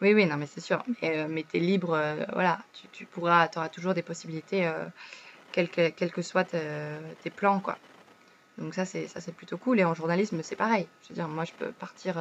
Oui, 0.00 0.14
oui, 0.14 0.26
non, 0.26 0.36
mais 0.36 0.46
c'est 0.46 0.60
sûr. 0.60 0.82
Mais, 1.02 1.18
euh, 1.18 1.26
mais 1.28 1.44
tu 1.44 1.58
es 1.58 1.60
libre, 1.60 1.94
euh, 1.94 2.16
voilà, 2.32 2.58
tu, 2.72 2.88
tu 2.88 3.06
pourras, 3.06 3.48
auras 3.56 3.68
toujours 3.68 3.94
des 3.94 4.02
possibilités, 4.02 4.66
euh, 4.66 4.84
quels 5.52 5.70
que, 5.70 6.22
soient 6.22 6.44
te- 6.44 7.14
tes 7.22 7.30
plans, 7.30 7.60
quoi. 7.60 7.78
Donc 8.58 8.74
ça, 8.74 8.84
c'est 8.84 9.08
ça, 9.08 9.20
c'est 9.20 9.34
plutôt 9.34 9.58
cool. 9.58 9.80
Et 9.80 9.84
en 9.84 9.94
journalisme, 9.94 10.42
c'est 10.42 10.56
pareil. 10.56 10.86
Je 11.04 11.10
veux 11.10 11.14
dire, 11.14 11.28
moi, 11.28 11.44
je 11.44 11.52
peux 11.58 11.72
partir, 11.72 12.18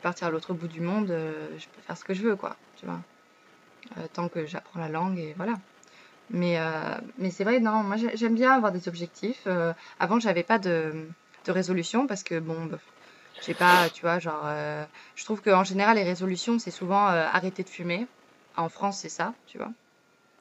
peux 0.00 0.08
partir 0.08 0.28
à 0.28 0.30
l'autre 0.30 0.54
bout 0.54 0.68
du 0.68 0.80
monde, 0.80 1.10
euh, 1.10 1.58
je 1.58 1.68
peux 1.70 1.82
faire 1.82 1.96
ce 1.98 2.04
que 2.04 2.14
je 2.14 2.22
veux, 2.22 2.36
quoi. 2.36 2.56
Tu 2.76 2.86
vois. 2.86 3.00
Euh, 3.98 4.06
tant 4.12 4.28
que 4.28 4.46
j'apprends 4.46 4.80
la 4.80 4.88
langue 4.88 5.18
et 5.18 5.34
voilà. 5.34 5.54
Mais, 6.30 6.58
euh, 6.60 6.96
mais 7.18 7.30
c'est 7.30 7.44
vrai, 7.44 7.60
non, 7.60 7.82
moi 7.84 7.96
j'ai- 7.96 8.16
j'aime 8.16 8.34
bien 8.36 8.52
avoir 8.52 8.72
des 8.72 8.88
objectifs. 8.88 9.46
Avant, 9.98 10.20
j'avais 10.20 10.44
pas 10.44 10.58
de, 10.58 11.08
de 11.44 11.52
résolution 11.52 12.06
parce 12.06 12.22
que, 12.24 12.38
bon, 12.40 12.66
bah, 12.66 12.78
j'ai 13.40 13.54
pas, 13.54 13.90
tu 13.90 14.02
vois, 14.02 14.18
genre, 14.20 14.44
je 15.16 15.24
trouve 15.24 15.42
qu'en 15.42 15.64
général, 15.64 15.96
les 15.96 16.04
résolutions, 16.04 16.58
c'est 16.58 16.70
souvent 16.72 17.06
arrêter 17.06 17.64
de 17.64 17.70
fumer. 17.70 18.08
En 18.56 18.68
France, 18.68 19.00
c'est 19.00 19.08
ça, 19.10 19.34
tu 19.46 19.58
vois. 19.58 19.70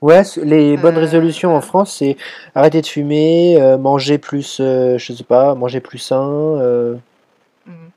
Ouais, 0.01 0.23
les 0.43 0.77
bonnes 0.77 0.97
Euh, 0.97 1.01
résolutions 1.01 1.55
en 1.55 1.61
France, 1.61 1.97
c'est 1.97 2.15
arrêter 2.55 2.81
de 2.81 2.87
fumer, 2.87 3.61
euh, 3.61 3.77
manger 3.77 4.17
plus, 4.17 4.59
euh, 4.61 4.97
je 4.97 5.11
sais 5.13 5.23
pas, 5.25 5.55
manger 5.55 5.81
plus 5.81 5.97
sain. 5.97 6.99
Mhm. 7.65 7.93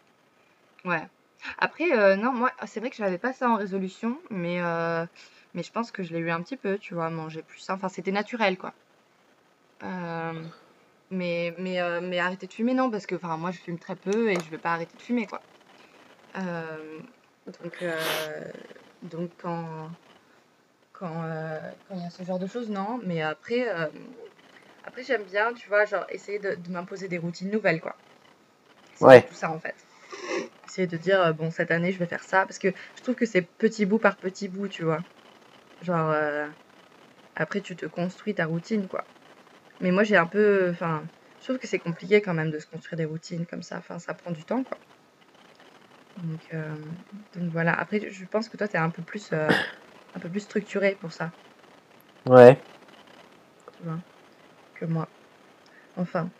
Ouais. 0.85 1.09
Après, 1.58 1.92
euh, 1.92 2.16
non, 2.16 2.32
moi, 2.32 2.52
c'est 2.66 2.80
vrai 2.80 2.90
que 2.90 2.96
j'avais 2.96 3.18
pas 3.18 3.32
ça 3.32 3.49
en 3.49 3.56
résolution, 3.56 4.18
mais, 4.30 4.61
euh, 4.62 5.06
mais 5.54 5.62
je 5.62 5.72
pense 5.72 5.90
que 5.90 6.02
je 6.02 6.12
l'ai 6.14 6.20
eu 6.20 6.30
un 6.30 6.42
petit 6.42 6.56
peu, 6.56 6.78
tu 6.78 6.94
vois, 6.94 7.11
manger 7.11 7.42
plus 7.42 7.61
sain. 7.61 7.75
Enfin, 7.75 7.88
c'était 7.88 8.12
naturel, 8.12 8.58
quoi. 8.58 8.75
Euh, 9.82 10.42
mais, 11.11 11.54
mais, 11.58 11.80
euh, 11.80 12.00
mais 12.02 12.18
arrêter 12.18 12.46
de 12.46 12.52
fumer, 12.52 12.75
non, 12.75 12.90
parce 12.90 13.06
que, 13.06 13.14
enfin, 13.16 13.37
moi, 13.37 13.50
je 13.50 13.58
fume 13.58 13.78
très 13.78 13.96
peu 13.96 14.30
et 14.30 14.37
je 14.40 14.50
vais 14.50 14.58
pas 14.58 14.75
arrêter 14.75 14.96
de 14.96 15.02
fumer, 15.02 15.26
quoi. 15.26 15.42
Euh, 16.37 17.00
donc, 17.62 17.82
euh, 17.82 18.52
donc 19.02 19.30
quand, 19.38 19.90
quand, 20.92 21.22
euh, 21.25 21.58
quand 21.88 21.94
il 21.96 22.02
y 22.02 22.06
a 22.06 22.11
ce 22.11 22.22
genre 22.22 22.38
de 22.38 22.46
choses, 22.46 22.70
non. 22.70 23.00
Mais 23.04 23.22
après, 23.22 23.68
euh, 23.68 23.90
après 24.84 25.02
j'aime 25.02 25.25
bien, 25.25 25.52
tu 25.54 25.68
vois, 25.68 25.84
genre, 25.84 26.06
essayer 26.11 26.38
de, 26.38 26.54
de 26.54 26.70
m'imposer 26.70 27.08
des 27.08 27.18
routines 27.18 27.50
nouvelles, 27.50 27.80
quoi. 27.80 27.96
C'est 28.94 29.04
Ouais. 29.06 29.22
tout 29.26 29.34
ça, 29.34 29.50
en 29.50 29.58
fait. 29.61 29.75
De 30.78 30.96
dire, 30.96 31.20
euh, 31.20 31.32
bon, 31.32 31.50
cette 31.50 31.70
année, 31.70 31.92
je 31.92 31.98
vais 31.98 32.06
faire 32.06 32.22
ça. 32.24 32.46
Parce 32.46 32.58
que 32.58 32.68
je 32.96 33.02
trouve 33.02 33.14
que 33.14 33.26
c'est 33.26 33.42
petit 33.42 33.84
bout 33.86 33.98
par 33.98 34.16
petit 34.18 34.48
bout, 34.48 34.68
tu 34.68 34.84
vois. 34.84 35.00
Genre, 35.82 36.10
euh, 36.10 36.48
après, 37.36 37.60
tu 37.62 37.76
te 37.76 37.86
construis 37.86 38.34
ta 38.34 38.46
routine, 38.46 38.88
quoi. 38.88 39.04
Mais 39.80 39.90
moi, 39.92 40.04
j'ai 40.04 40.16
un 40.16 40.26
peu. 40.26 40.70
Enfin, 40.70 41.04
je 41.40 41.44
trouve 41.46 41.58
que 41.58 41.66
c'est 41.68 41.78
compliqué 41.80 42.22
quand 42.22 42.34
même 42.34 42.50
de 42.50 42.58
se 42.58 42.66
construire 42.66 42.96
des 42.98 43.04
routines 43.06 43.46
comme 43.46 43.62
ça. 43.62 43.78
Enfin, 43.78 43.98
ça 43.98 44.14
prend 44.14 44.32
du 44.32 44.44
temps, 44.44 44.64
quoi. 44.64 44.78
Donc, 46.16 46.40
euh, 46.54 46.74
donc 47.34 47.50
voilà. 47.52 47.72
Après, 47.74 48.10
je 48.10 48.24
pense 48.26 48.48
que 48.48 48.56
toi, 48.56 48.68
t'es 48.68 48.78
un 48.78 48.90
peu 48.90 49.02
plus, 49.02 49.32
euh, 49.32 49.48
un 50.14 50.20
peu 50.20 50.30
plus 50.30 50.40
structuré 50.40 50.96
pour 51.00 51.12
ça, 51.12 51.32
Ouais. 52.28 52.56
tu 53.76 53.82
vois, 53.84 53.98
que 54.74 54.84
moi. 54.86 55.08
Enfin. 55.96 56.30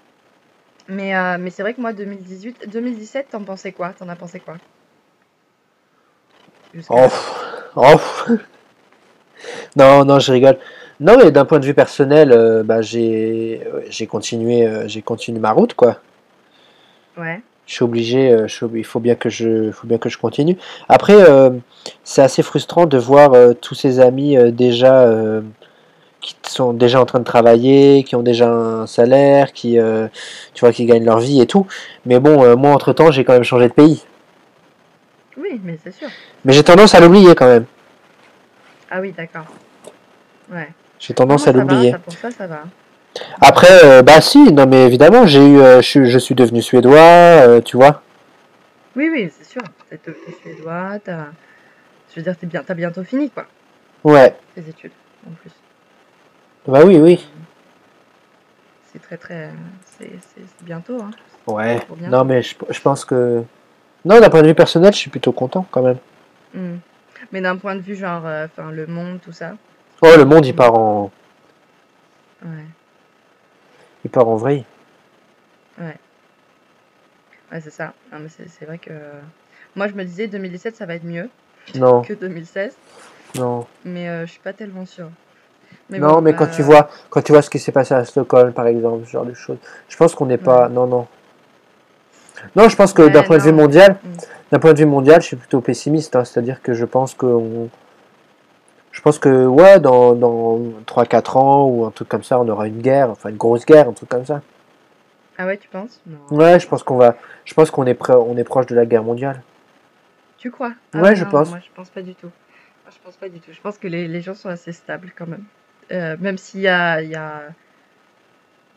Mais, 0.93 1.17
euh, 1.17 1.39
mais 1.41 1.51
c'est 1.51 1.63
vrai 1.63 1.75
que 1.75 1.81
moi, 1.81 1.93
2018, 1.93 2.69
2017, 2.71 3.29
t'en 3.31 3.43
pensais 3.43 3.73
quoi? 3.73 3.91
T'en 3.91 4.09
as 4.09 4.17
pensé 4.17 4.41
quoi? 4.41 4.57
Oh, 6.91 7.09
oh. 7.77 7.97
Non, 9.77 10.05
non, 10.05 10.19
je 10.19 10.33
rigole. 10.33 10.59
Non, 11.01 11.17
mais 11.17 11.31
d'un 11.31 11.45
point 11.45 11.59
de 11.59 11.67
vue 11.67 11.75
personnel, 11.75 12.31
euh, 12.33 12.63
bah, 12.63 12.83
j'ai 12.83 13.61
continué, 14.09 14.67
euh, 14.67 14.87
j'ai 14.87 15.03
continué 15.03 15.41
ma 15.41 15.51
route, 15.51 15.75
quoi. 15.75 15.97
Ouais. 17.17 17.41
Je 17.67 17.75
suis 17.75 17.85
obligé, 17.85 18.31
euh, 18.31 18.47
il 18.75 18.85
faut 18.85 19.01
bien 19.01 19.15
que 19.15 19.29
je, 19.31 19.71
faut 19.73 19.87
bien 19.87 19.99
que 19.99 20.09
je 20.09 20.19
continue. 20.19 20.57
Après, 20.89 21.15
c'est 22.05 22.23
assez 22.23 22.43
frustrant 22.43 22.87
de 22.87 22.99
voir 22.99 23.33
tous 23.61 23.75
ces 23.75 23.99
amis 24.01 24.37
déjà 24.53 25.09
qui 26.23 26.37
sont 26.45 26.73
déjà 26.73 27.01
en 27.01 27.05
train 27.05 27.19
de 27.19 27.25
travailler, 27.25 28.05
qui 28.05 28.17
ont 28.17 28.23
déjà 28.23 28.49
un 28.49 28.87
salaire, 28.87 29.53
qui, 29.53 29.79
euh, 29.79 30.09
tu 30.55 30.61
vois, 30.61 30.73
qui 30.73 30.87
gagnent 30.87 31.05
leur 31.05 31.19
vie 31.19 31.41
et 31.43 31.47
tout. 31.47 31.67
Mais 32.07 32.21
bon, 32.21 32.43
euh, 32.45 32.55
moi, 32.57 32.73
entre-temps, 32.73 33.11
j'ai 33.11 33.25
quand 33.25 33.33
même 33.33 33.43
changé 33.45 33.69
de 33.69 33.73
pays. 33.75 34.05
Oui, 35.37 35.61
mais 35.65 35.79
c'est 35.83 35.93
sûr. 35.93 36.09
Mais 36.45 36.53
j'ai 36.53 36.63
tendance 36.63 36.95
à 36.95 37.01
l'oublier 37.01 37.35
quand 37.35 37.47
même. 37.47 37.65
Ah 38.91 39.01
oui, 39.01 39.13
d'accord. 39.17 39.47
Ouais. 40.51 40.69
J'ai 41.01 41.13
Non, 41.13 41.17
tendance 41.17 41.47
moi, 41.47 41.49
à 41.49 41.53
l'oublier. 41.59 41.91
ça, 41.91 41.99
pour 41.99 42.15
ça, 42.15 42.31
ça 42.31 42.47
va. 42.47 42.63
Après, 43.41 43.85
euh, 43.85 44.03
bah 44.03 44.21
si, 44.21 44.53
non 44.53 44.67
mais 44.67 44.87
évidemment, 44.87 45.27
j'ai 45.27 45.45
eu, 45.47 45.59
euh, 45.61 45.83
je, 45.83 45.87
suis- 45.89 46.07
je 46.11 46.19
suis 46.19 46.35
devenu 46.35 46.63
suédois, 46.63 47.61
tu 47.65 47.77
vois. 47.77 48.03
Oui, 48.95 49.11
oui, 49.13 49.31
c'est 49.37 49.47
sûr. 49.49 49.63
T'es 49.91 49.99
t'es 49.99 50.13
suédois, 50.43 50.99
t'as... 51.05 51.27
Je 52.11 52.17
veux 52.17 52.23
dire, 52.23 52.37
t'es 52.37 52.47
bien, 52.47 52.63
t'as 52.65 52.75
bientôt 52.75 53.03
fini, 53.05 53.31
quoi, 53.31 53.47
Ouais, 54.05 54.35
tes 54.55 54.61
études, 54.69 54.93
en 55.27 55.33
plus. 55.41 55.51
Bah 56.67 56.83
oui, 56.85 56.99
oui. 56.99 57.27
C'est 58.93 59.01
très, 59.01 59.17
très... 59.17 59.51
C'est 59.99 60.11
bientôt, 60.65 61.01
hein. 61.03 61.11
Ouais, 61.47 61.81
non 62.03 62.25
mais 62.25 62.41
je, 62.43 62.55
je 62.71 62.81
pense 62.81 63.05
que... 63.05 63.43
Non, 64.05 64.21
d'un 64.21 64.31
point 64.31 64.43
de 64.43 64.49
vue 64.49 64.55
personnel, 64.55 64.93
je 64.93 64.99
suis 64.99 65.11
plutôt 65.11 65.33
content 65.33 65.67
quand 65.71 65.83
même. 65.83 65.99
Hmm. 66.55 66.77
Mais 67.33 67.41
d'un 67.41 67.57
point 67.57 67.75
de 67.75 67.81
vue, 67.81 67.97
genre, 67.97 68.27
euh, 68.27 68.47
enfin, 68.47 68.71
le 68.71 68.87
monde, 68.87 69.21
tout 69.21 69.33
ça. 69.33 69.55
Oh, 70.03 70.09
le 70.17 70.25
monde, 70.25 70.45
il 70.47 70.55
part 70.55 70.75
en, 70.75 71.11
Ouais, 72.45 72.65
il 74.05 74.11
part 74.11 74.29
en 74.29 74.37
vrille. 74.37 74.65
ouais. 75.81 75.97
Ouais, 77.53 77.61
c'est 77.61 77.71
ça. 77.71 77.93
Non, 78.13 78.19
mais 78.21 78.29
c'est 78.29 78.49
c'est 78.49 78.65
vrai 78.65 78.79
que... 78.79 78.93
Moi, 79.77 79.89
je 79.89 79.95
me 79.95 80.05
disais, 80.05 80.27
2017, 80.27 80.75
ça 80.77 80.87
va 80.87 80.95
être 80.95 81.05
mieux 81.05 81.29
Non, 81.75 82.03
que 82.03 82.13
2016. 82.15 82.77
non. 83.37 83.67
Mais 83.85 84.09
euh, 84.09 84.27
je 84.27 84.33
suis 84.33 84.41
pas 84.41 84.53
tellement 84.53 84.87
sûre. 84.87 85.11
Mais 85.91 85.99
Non, 85.99 86.15
bon, 86.15 86.21
mais 86.23 86.35
quand 86.35 86.47
tu 86.49 86.63
euh, 86.63 86.65
vois, 86.65 86.89
quand 87.11 87.23
tu 87.23 87.33
vois 87.33 87.43
ce 87.43 87.51
qui 87.51 87.59
s'est 87.59 87.73
passé 87.73 87.95
à 87.95 88.05
Stockholm, 88.05 88.53
par 88.53 88.67
exemple, 88.67 89.05
ce 89.07 89.11
genre 89.11 89.25
de 89.27 89.35
choses, 89.35 89.59
je 89.89 89.97
pense 89.97 90.15
qu'on 90.15 90.27
n'est 90.27 90.39
pas... 90.39 90.69
Non, 90.69 90.87
non. 90.87 91.07
Non, 92.57 92.69
je 92.69 92.77
pense 92.77 92.93
que 92.93 93.03
Ouais, 93.03 93.11
d'un 93.11 93.23
point 93.23 93.37
de 93.39 93.43
vue 93.43 93.53
mondial, 93.53 93.97
Mm. 94.03 94.09
d'un 94.53 94.59
point 94.59 94.73
de 94.73 94.79
vue 94.79 94.87
mondial, 94.87 95.21
je 95.21 95.27
suis 95.27 95.37
plutôt 95.37 95.61
pessimiste. 95.61 96.17
hein. 96.17 96.25
C'est-à-dire 96.25 96.61
que 96.63 96.75
je 96.75 96.85
pense 96.85 97.15
que 97.15 97.27
on- 97.27 97.69
je 98.91 99.01
pense 99.01 99.19
que 99.19 99.47
ouais, 99.47 99.81
dans, 99.81 100.15
dans 100.15 100.59
3-4 100.87 101.37
ans 101.37 101.65
ou 101.67 101.85
un 101.87 101.91
truc 101.91 102.09
comme 102.09 102.23
ça, 102.25 102.39
on 102.41 102.49
aura 102.49 102.67
une 102.67 102.81
guerre, 102.81 103.11
enfin 103.11 103.31
une 103.31 103.37
grosse 103.37 103.65
guerre, 103.65 103.89
un 103.89 103.93
truc 103.93 104.09
comme 104.09 104.27
ça. 104.27 104.43
Ah 105.39 105.47
ouais, 105.47 105.57
tu 105.57 105.69
penses? 105.69 106.01
Non. 106.07 106.37
Ouais, 106.37 106.61
je 106.61 106.67
pense 106.69 106.83
qu'on 106.83 106.97
va, 106.97 107.17
je 107.45 107.55
pense 107.55 107.71
qu'on 107.71 107.87
est 107.87 107.95
prêt, 107.95 108.13
on 108.15 108.37
est 108.37 108.45
proche 108.45 108.67
de 108.67 108.75
la 108.75 108.85
guerre 108.87 109.03
mondiale. 109.03 109.43
Tu 110.37 110.51
crois? 110.51 110.73
Ouais, 110.95 111.15
je 111.17 111.25
pense. 111.25 111.49
Moi, 111.51 111.59
je 111.61 111.71
pense 111.75 111.89
pas 111.91 112.03
du 112.03 112.15
tout. 112.15 112.27
Moi, 112.27 112.93
je 112.93 112.99
pense 113.05 113.17
pas 113.17 113.29
du 113.29 113.39
tout. 113.41 113.53
Je 113.53 113.61
pense 113.61 113.79
que 113.79 113.87
les, 113.89 114.09
les 114.09 114.21
gens 114.21 114.35
sont 114.35 114.49
assez 114.49 114.73
stables 114.73 115.13
quand 115.17 115.27
même. 115.27 115.45
Euh, 115.93 116.17
même 116.21 116.39
s'il 116.39 116.61
y 116.61 116.69
a, 116.69 117.03
il 117.03 117.11
y 117.11 117.15
a, 117.17 117.55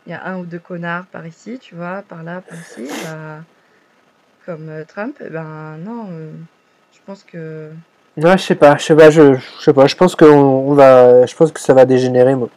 il 0.05 0.11
y 0.11 0.13
a 0.13 0.25
un 0.25 0.37
ou 0.39 0.45
deux 0.45 0.59
connards 0.59 1.05
par 1.07 1.25
ici, 1.27 1.59
tu 1.59 1.75
vois, 1.75 2.01
par 2.03 2.23
là, 2.23 2.41
par 2.41 2.57
ici, 2.59 2.87
bah, 3.03 3.43
comme 4.45 4.69
euh, 4.69 4.85
Trump, 4.85 5.17
eh 5.21 5.29
ben 5.29 5.77
non, 5.79 6.07
euh, 6.11 6.31
je 6.91 6.99
pense 7.05 7.23
que. 7.23 7.71
Ouais, 8.17 8.37
je 8.37 8.43
sais 8.43 8.55
pas, 8.55 8.77
je 8.77 8.83
sais 8.83 8.95
pas, 8.95 9.09
je, 9.09 9.35
je 9.35 9.63
sais 9.63 9.73
pas, 9.73 9.87
je 9.87 9.95
pense 9.95 10.15
qu'on 10.15 10.25
on 10.27 10.73
va, 10.73 11.25
je 11.25 11.35
pense 11.35 11.51
que 11.51 11.59
ça 11.59 11.73
va 11.73 11.85
dégénérer, 11.85 12.35
moi. 12.35 12.49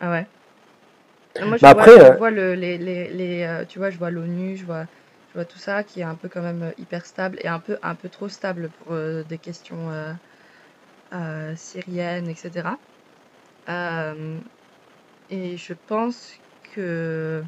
Ah 0.00 0.10
ouais. 0.10 0.26
Non, 1.38 1.46
Moi, 1.46 1.56
je 1.58 1.62
Bah 1.62 1.70
vois, 1.70 1.88
après, 1.88 1.92
je 1.96 2.12
vois 2.12 2.30
le, 2.30 2.54
les, 2.54 2.78
les, 2.78 3.08
les, 3.10 3.64
tu 3.68 3.78
vois, 3.78 3.90
je 3.90 3.98
vois 3.98 4.10
l'ONU, 4.10 4.56
je 4.56 4.64
vois, 4.64 4.84
je 5.28 5.34
vois 5.34 5.44
tout 5.44 5.58
ça 5.58 5.82
qui 5.84 6.00
est 6.00 6.04
un 6.04 6.14
peu 6.14 6.28
quand 6.28 6.42
même 6.42 6.72
hyper 6.78 7.04
stable 7.06 7.38
et 7.42 7.48
un 7.48 7.60
peu, 7.60 7.78
un 7.82 7.94
peu 7.94 8.08
trop 8.08 8.28
stable 8.28 8.70
pour 8.84 8.94
des 9.28 9.38
questions 9.38 9.90
syriennes, 11.56 12.28
etc. 12.28 12.78
Euh, 13.68 14.40
et 15.28 15.56
je 15.58 15.74
pense 15.74 16.32
que, 16.62 17.44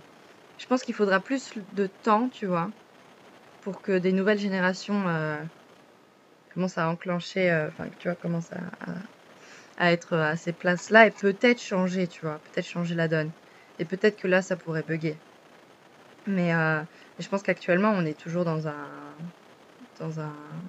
je 0.59 0.67
pense 0.67 0.83
qu'il 0.85 0.95
faudra 0.95 1.21
plus 1.23 1.53
de 1.73 1.87
temps, 1.89 2.31
tu 2.31 2.47
vois, 2.47 2.73
pour 3.61 3.83
que 3.83 3.99
des 3.99 4.13
nouvelles 4.13 4.39
générations 4.39 5.09
euh, 5.09 5.45
commencent 6.53 6.77
à 6.79 6.91
enclencher, 6.91 7.51
euh, 7.51 7.69
enfin, 7.69 7.89
tu 7.99 8.09
vois, 8.09 8.15
commencent 8.17 8.53
à, 8.53 8.71
à, 9.79 9.93
être 9.93 10.17
à 10.17 10.37
ces 10.37 10.53
places-là 10.53 11.07
et 11.07 11.11
peut-être 11.13 11.61
changer, 11.63 12.09
tu 12.09 12.21
vois, 12.27 12.41
peut-être 12.41 12.67
changer 12.67 12.95
la 12.95 13.09
donne. 13.09 13.33
Et 13.79 13.87
peut-être 13.87 14.19
que 14.21 14.29
là, 14.29 14.43
ça 14.43 14.57
pourrait 14.59 14.83
bugger. 14.85 15.23
Mais, 16.27 16.55
euh, 16.55 16.85
je 17.19 17.29
pense 17.29 17.43
qu'actuellement, 17.43 17.91
on 17.91 18.05
est 18.05 18.19
toujours 18.19 18.45
dans 18.45 18.69
un, 18.69 19.19
dans 19.99 20.21
un, 20.21 20.65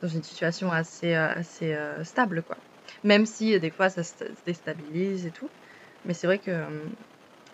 dans 0.00 0.08
une 0.08 0.22
situation 0.22 0.72
assez, 0.72 1.12
assez 1.14 1.76
stable, 2.02 2.42
quoi. 2.42 2.56
Même 3.04 3.26
si 3.26 3.54
euh, 3.54 3.58
des 3.58 3.70
fois, 3.70 3.88
ça 3.88 4.02
se 4.02 4.12
déstabilise 4.46 5.26
et 5.26 5.30
tout. 5.30 5.48
Mais 6.04 6.14
c'est 6.14 6.26
vrai 6.26 6.38
que 6.38 6.50
euh, 6.50 6.64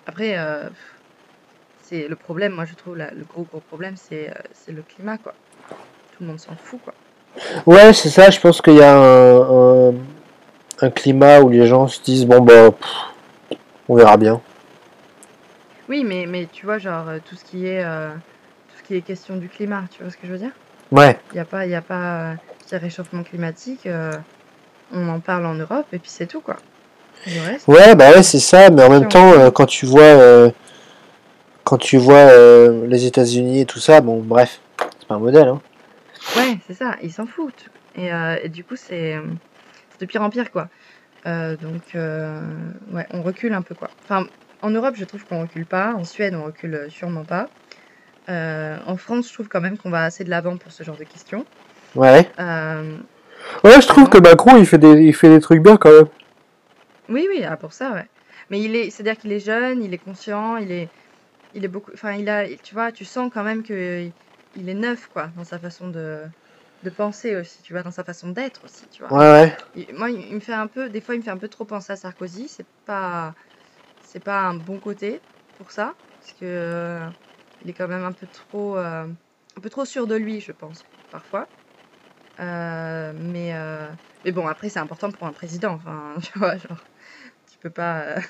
après, 0.07 0.39
euh, 0.39 0.69
c'est 1.83 2.09
le 2.09 2.17
problème. 2.17 2.53
Moi, 2.53 2.65
je 2.65 2.75
trouve 2.75 2.97
le 2.97 3.25
gros 3.29 3.43
gros 3.43 3.61
problème, 3.61 3.95
c'est 3.97 4.33
le 4.69 4.83
climat, 4.83 5.19
quoi. 5.19 5.35
Tout 5.69 6.23
le 6.23 6.27
monde 6.27 6.41
s'en 6.41 6.55
fout, 6.57 6.81
quoi. 6.83 6.95
Ouais, 7.67 7.93
c'est 7.93 8.11
ça, 8.11 8.31
je 8.31 8.39
pense 8.41 8.61
qu'il 8.61 8.75
y 8.75 8.83
a 8.83 8.95
un, 8.95 9.91
un, 9.91 9.95
un 10.81 10.91
climat 10.91 11.41
où 11.41 11.49
les 11.49 11.67
gens 11.67 11.89
se 11.89 12.01
disent, 12.03 12.27
bon, 12.27 12.41
bah, 12.41 12.71
pff, 12.71 13.59
on 13.89 13.95
verra 13.97 14.17
bien. 14.17 14.41
Oui, 15.89 16.05
mais, 16.05 16.27
mais 16.27 16.47
tu 16.53 16.67
vois, 16.67 16.79
genre, 16.79 17.07
tout 17.29 17.37
ce 17.37 17.45
qui 17.45 17.67
est, 17.67 17.85
euh, 17.85 18.11
tout 18.11 18.79
ce 18.79 18.83
qui 18.83 18.95
est 18.97 19.01
question 19.01 19.37
du 19.37 19.49
climat, 19.49 19.85
tu 19.91 20.03
vois 20.03 20.13
ce 20.13 20.17
que 20.17 20.27
je 20.27 20.33
veux 20.33 20.39
dire? 20.39 20.53
Ouais, 20.91 21.19
Il 21.33 21.35
n'y 21.35 21.41
a 21.41 21.45
pas, 21.47 21.65
il 21.65 21.71
y 21.71 21.75
a 21.75 21.81
pas, 21.83 22.33
euh, 22.33 22.35
réchauffement 22.73 23.23
climatique, 23.23 23.87
on 24.93 25.09
en 25.09 25.21
parle 25.21 25.47
en 25.47 25.55
Europe 25.55 25.87
et 25.93 25.99
puis 25.99 26.11
c'est 26.11 26.27
tout, 26.27 26.41
quoi. 26.41 26.57
Reste, 27.25 27.69
ouais, 27.69 27.95
bah 27.95 28.11
ouais, 28.11 28.23
c'est 28.25 28.41
ça, 28.41 28.69
mais 28.71 28.83
en 28.83 28.91
même 28.91 29.09
temps, 29.09 29.33
euh, 29.33 29.51
quand 29.53 29.67
tu 29.67 29.87
vois, 29.87 30.03
euh, 30.03 30.51
quand 31.63 31.79
tu 31.79 31.97
vois 31.97 32.17
euh, 32.17 32.85
les 32.89 33.07
États-Unis 33.07 33.61
et 33.61 33.65
tout 33.65 33.79
ça, 33.79 34.01
bon, 34.01 34.21
bref, 34.21 34.61
c'est 34.99 35.07
pas 35.07 35.15
un 35.15 35.21
modèle. 35.21 35.47
Hein. 35.47 35.61
Ouais, 36.37 36.59
c'est 36.67 36.75
ça, 36.75 36.97
ils 37.01 37.13
s'en 37.13 37.27
foutent. 37.27 37.67
Et, 37.95 38.09
et 38.43 38.49
du 38.49 38.65
coup, 38.65 38.75
c'est 38.75 39.17
de 40.01 40.07
pire 40.07 40.23
en 40.23 40.31
pire, 40.31 40.51
quoi. 40.51 40.69
Donc, 41.25 41.95
ouais, 41.95 43.07
on 43.11 43.23
recule 43.23 43.53
un 43.53 43.63
peu, 43.63 43.77
quoi. 43.77 43.91
Enfin, 44.03 44.27
en 44.63 44.71
Europe, 44.71 44.95
je 44.97 45.05
trouve 45.05 45.25
qu'on 45.25 45.43
recule 45.43 45.67
pas. 45.67 45.95
En 45.95 46.05
Suède, 46.05 46.35
on 46.35 46.45
recule 46.45 46.87
sûrement 46.89 47.25
pas. 47.25 47.49
En 48.29 48.97
France, 48.97 49.29
je 49.29 49.35
trouve 49.35 49.49
quand 49.49 49.61
même 49.61 49.79
qu'on 49.79 49.91
va 49.91 50.05
assez 50.05 50.25
de 50.25 50.31
l'avant 50.31 50.57
pour 50.57 50.73
ce 50.73 50.83
genre 50.83 50.97
de 50.97 51.05
questions. 51.05 51.45
Ouais. 51.95 52.29
Ouais, 53.65 53.81
je 53.81 53.87
trouve 53.89 54.09
que 54.09 54.19
Macron, 54.19 54.57
il 54.57 54.67
fait 54.67 54.79
des, 54.79 55.03
il 55.03 55.15
fait 55.15 55.29
des 55.29 55.41
trucs 55.41 55.63
bien 55.63 55.77
quand 55.77 55.91
même. 55.91 56.07
oui, 57.09 57.27
oui, 57.31 57.45
ah, 57.45 57.57
pour 57.57 57.73
ça, 57.73 57.93
ouais. 57.93 58.09
Mais 58.51 58.61
il 58.63 58.75
est, 58.77 58.91
c'est-à-dire 58.91 59.19
qu'il 59.19 59.33
est 59.33 59.41
jeune, 59.41 59.83
il 59.83 59.93
est 59.95 59.99
conscient, 59.99 60.57
il 60.57 60.71
est, 60.73 60.93
il 61.53 61.65
est 61.65 61.69
beaucoup, 61.69 61.93
enfin, 61.95 62.15
il 62.15 62.29
a, 62.29 62.49
tu 62.59 62.75
vois, 62.75 62.93
tu 62.93 63.05
sens 63.05 63.31
quand 63.33 63.45
même 63.45 63.63
que 63.65 64.13
il 64.55 64.69
est 64.71 64.75
neuf, 64.75 65.09
quoi, 65.09 65.29
dans 65.37 65.45
sa 65.45 65.61
façon 65.61 65.89
de, 65.89 66.27
de 66.83 66.91
penser 66.91 67.37
aussi, 67.37 67.63
tu 67.63 67.73
vois, 67.75 67.83
dans 67.85 67.91
sa 67.93 68.05
façon 68.05 68.31
d'être 68.31 68.65
aussi, 68.65 68.89
tu 68.91 69.03
vois. 69.03 69.13
Ouais, 69.13 69.19
ouais. 69.19 69.57
Il- 69.75 69.95
moi, 69.95 70.11
il 70.11 70.21
il 70.29 70.35
me 70.37 70.41
fait 70.41 70.55
un 70.55 70.69
peu, 70.69 70.91
des 70.91 71.01
fois, 71.01 71.15
il 71.17 71.19
me 71.21 71.25
fait 71.25 71.31
un 71.31 71.39
peu 71.39 71.49
trop 71.49 71.67
penser 71.67 71.93
à 71.95 71.97
Sarkozy. 71.97 72.49
C'est 72.49 72.69
pas, 72.87 73.35
c'est 74.01 74.21
pas 74.21 74.43
un 74.43 74.55
bon 74.55 74.81
côté 74.81 75.25
pour 75.55 75.73
ça, 75.73 75.97
parce 76.21 76.33
que 76.35 76.45
euh, 76.47 77.11
il 77.61 77.71
est 77.71 77.75
quand 77.75 77.89
même 77.89 78.05
un 78.05 78.13
peu 78.13 78.27
trop, 78.29 78.77
euh, 78.79 79.07
un 79.57 79.61
peu 79.63 79.71
trop 79.71 79.85
sûr 79.87 80.07
de 80.07 80.17
lui, 80.17 80.41
je 80.41 80.53
pense, 80.53 80.87
parfois. 81.11 81.51
Euh, 82.43 83.13
mais, 83.15 83.55
euh, 83.55 83.89
mais 84.25 84.33
bon, 84.33 84.47
après, 84.47 84.69
c'est 84.69 84.79
important 84.79 85.11
pour 85.11 85.27
un 85.27 85.33
président. 85.33 85.75
Enfin, 85.75 86.17
tu 86.23 86.39
vois, 86.39 86.57
genre, 86.57 86.85
tu 87.51 87.59
peux 87.59 87.71
pas 87.71 88.03
euh, 88.03 88.21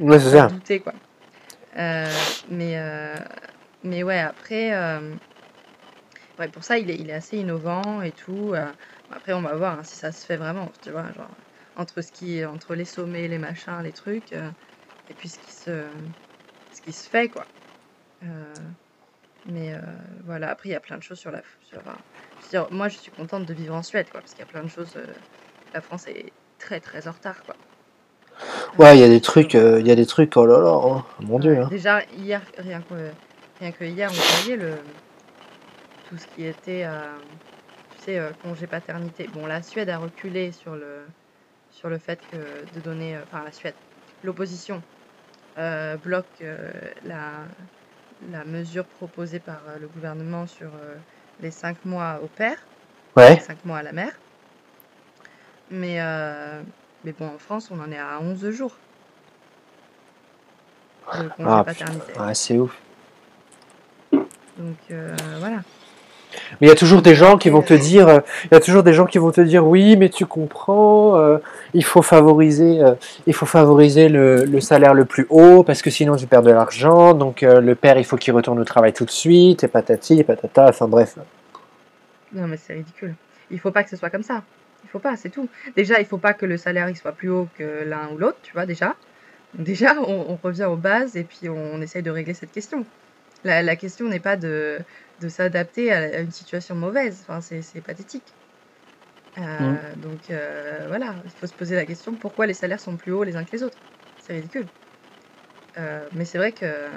Ouais, 0.00 0.18
c'est 0.18 0.30
ça. 0.30 0.48
douter, 0.48 0.80
quoi. 0.80 0.94
Euh, 1.76 2.12
mais, 2.48 2.76
mais 3.82 4.02
ouais, 4.02 4.18
après, 4.18 4.72
ouais, 6.38 6.48
pour 6.48 6.64
ça, 6.64 6.78
il 6.78 6.90
est, 6.90 6.96
il 6.96 7.10
est 7.10 7.14
assez 7.14 7.38
innovant 7.38 8.02
et 8.02 8.12
tout. 8.12 8.54
après, 9.10 9.32
on 9.32 9.42
va 9.42 9.54
voir 9.56 9.78
hein, 9.78 9.84
si 9.84 9.96
ça 9.96 10.12
se 10.12 10.24
fait 10.26 10.36
vraiment, 10.36 10.72
tu 10.82 10.90
vois, 10.90 11.12
genre, 11.12 11.36
entre 11.76 12.02
ce 12.02 12.12
qui, 12.12 12.44
entre 12.44 12.74
les 12.74 12.84
sommets, 12.84 13.28
les 13.28 13.38
machins, 13.38 13.80
les 13.82 13.92
trucs, 13.92 14.32
et 14.32 15.14
puis 15.14 15.28
ce 15.28 15.38
qui 15.38 15.52
se, 15.52 15.90
ce 16.72 16.80
qui 16.80 16.92
se 16.92 17.08
fait, 17.08 17.28
quoi. 17.30 17.46
Mais 19.46 19.72
euh, 19.74 19.78
voilà, 20.24 20.50
après, 20.50 20.68
il 20.68 20.72
y 20.72 20.76
a 20.76 20.80
plein 20.80 20.98
de 20.98 21.02
choses 21.02 21.18
sur 21.18 21.30
la. 21.30 21.42
Sur, 21.62 21.78
enfin, 21.78 21.96
je 22.40 22.44
veux 22.44 22.50
dire, 22.50 22.66
moi, 22.70 22.88
je 22.88 22.98
suis 22.98 23.10
contente 23.10 23.46
de 23.46 23.54
vivre 23.54 23.74
en 23.74 23.82
Suède, 23.82 24.08
quoi, 24.10 24.20
parce 24.20 24.32
qu'il 24.32 24.40
y 24.40 24.48
a 24.48 24.50
plein 24.50 24.62
de 24.62 24.68
choses. 24.68 24.94
euh, 24.96 25.06
la 25.72 25.80
France 25.80 26.06
est 26.08 26.32
très, 26.58 26.80
très 26.80 27.08
en 27.08 27.12
retard, 27.12 27.42
quoi. 27.44 27.56
Ouais, 28.78 28.96
il 28.96 29.00
y 29.00 29.04
a 29.04 29.08
des 29.08 29.20
trucs, 29.20 29.54
euh, 29.54 29.80
il 29.80 29.86
y 29.86 29.90
a 29.90 29.94
des 29.96 30.06
trucs, 30.06 30.36
oh 30.36 30.46
là 30.46 30.58
là, 30.58 30.80
hein, 30.82 31.04
mon 31.20 31.38
dieu. 31.38 31.58
Hein. 31.60 31.68
Déjà, 31.68 32.02
hier, 32.16 32.42
rien 32.58 32.80
que, 32.80 33.10
rien 33.60 33.72
que 33.72 33.84
hier, 33.84 34.10
on 34.10 34.42
voyait 34.42 34.56
le, 34.56 34.74
tout 36.08 36.16
ce 36.16 36.26
qui 36.28 36.46
était, 36.46 36.84
euh, 36.84 37.00
tu 37.96 38.04
sais, 38.04 38.18
euh, 38.18 38.30
congé 38.42 38.66
paternité. 38.66 39.28
Bon, 39.32 39.46
la 39.46 39.62
Suède 39.62 39.90
a 39.90 39.98
reculé 39.98 40.52
sur 40.52 40.74
le, 40.74 41.04
sur 41.70 41.88
le 41.88 41.98
fait 41.98 42.20
que 42.30 42.36
de 42.74 42.80
donner, 42.80 43.16
euh, 43.16 43.20
enfin 43.24 43.44
la 43.44 43.52
Suède, 43.52 43.74
l'opposition 44.24 44.82
euh, 45.58 45.96
bloque 45.96 46.26
euh, 46.42 46.70
la, 47.04 47.44
la 48.30 48.44
mesure 48.44 48.84
proposée 48.84 49.38
par 49.40 49.60
euh, 49.68 49.78
le 49.80 49.88
gouvernement 49.88 50.46
sur 50.46 50.68
euh, 50.68 50.96
les 51.40 51.50
cinq 51.50 51.84
mois 51.84 52.20
au 52.22 52.26
père, 52.26 52.58
Ouais. 53.16 53.40
cinq 53.40 53.64
mois 53.64 53.78
à 53.78 53.82
la 53.82 53.92
mère. 53.92 54.12
Mais, 55.70 56.00
euh, 56.00 56.62
mais 57.04 57.12
bon, 57.12 57.28
en 57.28 57.38
France, 57.38 57.70
on 57.70 57.80
en 57.80 57.90
est 57.90 57.98
à 57.98 58.20
11 58.20 58.50
jours 58.50 58.76
de 61.16 61.28
congé 61.28 61.48
Ah, 61.50 61.64
paternité. 61.64 62.12
ouais, 62.18 62.34
c'est 62.34 62.58
ouf. 62.58 62.76
Donc 64.12 64.76
euh, 64.90 65.16
voilà. 65.38 65.62
Mais 66.60 66.66
il 66.66 66.68
y 66.68 66.72
a 66.72 66.76
toujours 66.76 67.02
des 67.02 67.14
gens 67.14 67.38
qui 67.38 67.50
vont 67.50 67.62
te 67.62 67.74
dire, 67.74 68.08
euh, 68.08 68.20
il 68.44 68.54
y 68.54 68.56
a 68.56 68.60
toujours 68.60 68.82
des 68.82 68.92
gens 68.92 69.06
qui 69.06 69.18
vont 69.18 69.30
te 69.30 69.40
dire, 69.40 69.66
oui, 69.66 69.96
mais 69.96 70.08
tu 70.08 70.26
comprends, 70.26 71.16
euh, 71.16 71.38
il 71.74 71.84
faut 71.84 72.02
favoriser, 72.02 72.82
euh, 72.82 72.94
il 73.26 73.34
faut 73.34 73.46
favoriser 73.46 74.08
le, 74.08 74.44
le 74.44 74.60
salaire 74.60 74.94
le 74.94 75.04
plus 75.04 75.26
haut 75.30 75.62
parce 75.62 75.82
que 75.82 75.90
sinon 75.90 76.16
tu 76.16 76.26
perds 76.26 76.42
de 76.42 76.50
l'argent. 76.50 77.14
Donc 77.14 77.42
le 77.42 77.74
père, 77.74 77.98
il 77.98 78.04
faut 78.04 78.16
qu'il 78.16 78.32
retourne 78.34 78.58
au 78.60 78.64
travail 78.64 78.92
tout 78.92 79.04
de 79.04 79.10
suite, 79.10 79.64
et 79.64 79.68
patati, 79.68 80.20
et 80.20 80.24
patata. 80.24 80.66
Enfin 80.68 80.88
bref. 80.88 81.16
non, 82.32 82.46
mais 82.46 82.56
c'est 82.56 82.74
ridicule. 82.74 83.14
Il 83.50 83.58
faut 83.58 83.70
pas 83.70 83.82
que 83.82 83.90
ce 83.90 83.96
soit 83.96 84.10
comme 84.10 84.22
ça. 84.22 84.42
Il 84.84 84.88
faut 84.90 84.98
pas, 84.98 85.16
c'est 85.16 85.30
tout. 85.30 85.48
Déjà, 85.76 86.00
il 86.00 86.06
faut 86.06 86.18
pas 86.18 86.32
que 86.32 86.46
le 86.46 86.56
salaire 86.56 86.88
il 86.88 86.96
soit 86.96 87.12
plus 87.12 87.28
haut 87.28 87.48
que 87.58 87.84
l'un 87.84 88.08
ou 88.14 88.18
l'autre, 88.18 88.38
tu 88.42 88.52
vois, 88.52 88.66
déjà. 88.66 88.94
Déjà, 89.54 89.94
on, 90.06 90.26
on 90.28 90.38
revient 90.42 90.64
aux 90.64 90.76
bases 90.76 91.16
et 91.16 91.24
puis 91.24 91.48
on 91.48 91.80
essaye 91.82 92.02
de 92.02 92.10
régler 92.10 92.34
cette 92.34 92.52
question. 92.52 92.84
La, 93.44 93.62
la 93.62 93.76
question 93.76 94.08
n'est 94.08 94.20
pas 94.20 94.36
de, 94.36 94.78
de 95.20 95.28
s'adapter 95.28 95.92
à, 95.92 95.98
à 95.98 96.20
une 96.20 96.30
situation 96.30 96.74
mauvaise. 96.74 97.20
Enfin, 97.22 97.40
c'est 97.40 97.82
pathétique. 97.82 98.36
Euh. 99.38 99.94
Donc 99.96 100.30
euh, 100.30 100.86
voilà, 100.88 101.22
il 101.24 101.30
faut 101.30 101.46
se 101.46 101.54
poser 101.54 101.76
la 101.76 101.86
question 101.86 102.16
pourquoi 102.16 102.46
les 102.46 102.54
salaires 102.54 102.80
sont 102.80 102.96
plus 102.96 103.12
hauts 103.12 103.22
les 103.24 103.36
uns 103.36 103.44
que 103.44 103.52
les 103.52 103.62
autres? 103.62 103.78
C'est 104.18 104.32
ridicule. 104.34 104.68
Euh, 105.78 106.08
mais 106.12 106.24
c'est 106.24 106.38
vrai 106.38 106.52
que 106.52 106.90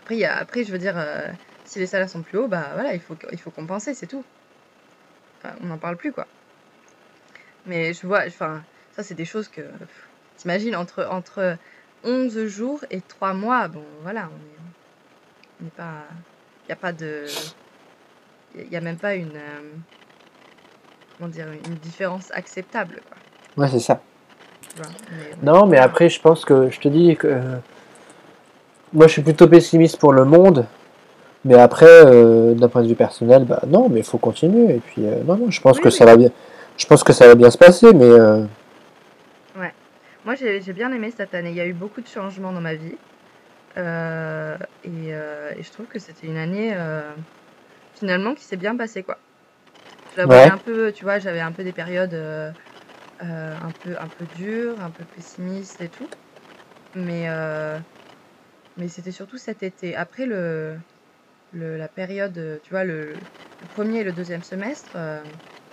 après, 0.00 0.16
y 0.16 0.24
a, 0.24 0.36
après, 0.36 0.64
je 0.64 0.72
veux 0.72 0.78
dire, 0.78 0.96
si 1.64 1.78
les 1.78 1.86
salaires 1.86 2.08
sont 2.08 2.22
plus 2.22 2.38
hauts, 2.38 2.48
bah 2.48 2.70
voilà, 2.74 2.94
il 2.94 3.00
faut, 3.00 3.16
il 3.32 3.40
faut 3.40 3.50
compenser, 3.50 3.94
c'est 3.94 4.06
tout. 4.06 4.24
Enfin, 5.42 5.56
on 5.60 5.66
n'en 5.66 5.78
parle 5.78 5.96
plus, 5.96 6.12
quoi. 6.12 6.28
Mais 7.64 7.92
je 7.94 8.06
vois, 8.06 8.24
enfin, 8.26 8.64
ça, 8.90 9.02
c'est 9.02 9.14
des 9.14 9.24
choses 9.24 9.48
que. 9.48 9.62
T'imagines, 10.36 10.76
entre, 10.76 11.04
entre 11.10 11.58
11 12.04 12.46
jours 12.46 12.84
et 12.90 13.02
3 13.02 13.34
mois, 13.34 13.68
bon, 13.68 13.84
voilà. 14.02 14.30
On 15.60 15.64
n'est 15.64 15.70
pas. 15.70 16.08
Il 16.68 16.72
n'y 16.72 16.72
a 16.74 16.76
pas 16.76 16.92
de. 16.92 17.24
Il 18.56 18.68
n'y 18.68 18.76
a 18.76 18.80
même 18.80 18.96
pas 18.98 19.14
une. 19.14 19.28
euh, 19.36 19.60
comment 21.16 21.30
dire, 21.30 21.46
une 21.66 21.74
différence 21.76 22.30
acceptable, 22.32 23.00
quoi. 23.08 23.64
Ouais, 23.64 23.70
c'est 23.70 23.80
ça. 23.80 24.00
Mais, 24.78 24.84
Non, 25.42 25.66
mais 25.66 25.78
après, 25.78 26.08
je 26.08 26.20
pense 26.20 26.44
que 26.44 26.70
je 26.70 26.78
te 26.78 26.88
dis 26.88 27.16
que 27.16 27.26
euh, 27.26 27.56
moi, 28.92 29.06
je 29.06 29.12
suis 29.14 29.22
plutôt 29.22 29.48
pessimiste 29.48 29.98
pour 29.98 30.12
le 30.12 30.24
monde. 30.24 30.66
Mais 31.44 31.54
après, 31.54 31.86
euh, 31.88 32.54
d'un 32.54 32.68
point 32.68 32.82
de 32.82 32.88
vue 32.88 32.94
personnel, 32.96 33.44
bah 33.44 33.60
non, 33.66 33.88
mais 33.88 34.00
il 34.00 34.04
faut 34.04 34.18
continuer. 34.18 34.74
Et 34.76 34.80
puis, 34.80 35.06
euh, 35.06 35.22
non, 35.24 35.36
non, 35.36 35.50
je 35.50 35.60
pense 35.60 35.76
Oui, 35.78 35.82
que 35.84 35.88
oui. 35.88 35.94
ça 35.94 36.04
va 36.04 36.16
bien. 36.16 36.30
Je 36.76 36.86
pense 36.86 37.02
que 37.02 37.12
ça 37.12 37.26
va 37.26 37.34
bien 37.34 37.50
se 37.50 37.58
passer, 37.58 37.92
mais 37.94 38.04
euh, 38.04 38.44
Ouais. 39.58 39.72
Moi, 40.24 40.34
j'ai 40.34 40.60
j'ai 40.60 40.72
bien 40.72 40.92
aimé 40.92 41.12
cette 41.16 41.34
année. 41.34 41.50
Il 41.50 41.56
y 41.56 41.60
a 41.60 41.66
eu 41.66 41.72
beaucoup 41.72 42.00
de 42.00 42.06
changements 42.08 42.52
dans 42.52 42.60
ma 42.60 42.74
vie. 42.74 42.96
Euh, 43.76 44.56
et, 44.82 45.14
euh, 45.14 45.52
et 45.56 45.62
je 45.62 45.70
trouve 45.72 45.86
que 45.86 45.98
c'était 45.98 46.26
une 46.26 46.36
année 46.36 46.74
euh, 46.76 47.14
finalement 47.94 48.34
qui 48.34 48.44
s'est 48.44 48.56
bien 48.56 48.76
passée, 48.76 49.04
quoi. 49.04 49.22
Je 50.10 50.20
la 50.20 50.26
voyais 50.26 50.46
ouais, 50.46 50.50
un 50.50 50.58
peu, 50.58 50.92
tu 50.92 51.04
vois, 51.04 51.18
j'avais 51.18 51.40
un 51.40 51.52
peu 51.52 51.64
des 51.64 51.72
périodes 51.72 52.14
euh, 52.14 52.52
euh, 53.22 53.56
un 53.60 53.72
peu, 53.72 53.98
un 54.00 54.08
peu 54.10 54.26
dures, 54.26 54.80
un 54.80 54.90
peu 54.92 55.04
pessimistes 55.06 55.80
et 55.82 55.90
tout. 55.90 56.10
Mais, 56.94 57.28
euh, 57.30 57.80
mais 58.76 58.88
c'était 58.88 59.12
surtout 59.12 59.38
cet 59.38 59.62
été. 59.62 59.94
Après 59.96 60.26
le, 60.26 60.78
le, 61.52 61.76
la 61.76 61.88
période, 61.88 62.60
tu 62.62 62.70
vois, 62.72 62.84
le, 62.84 63.20
le 63.60 63.66
premier 63.68 64.00
et 64.00 64.04
le 64.04 64.12
deuxième 64.12 64.42
semestre, 64.44 64.92
euh, 64.96 65.24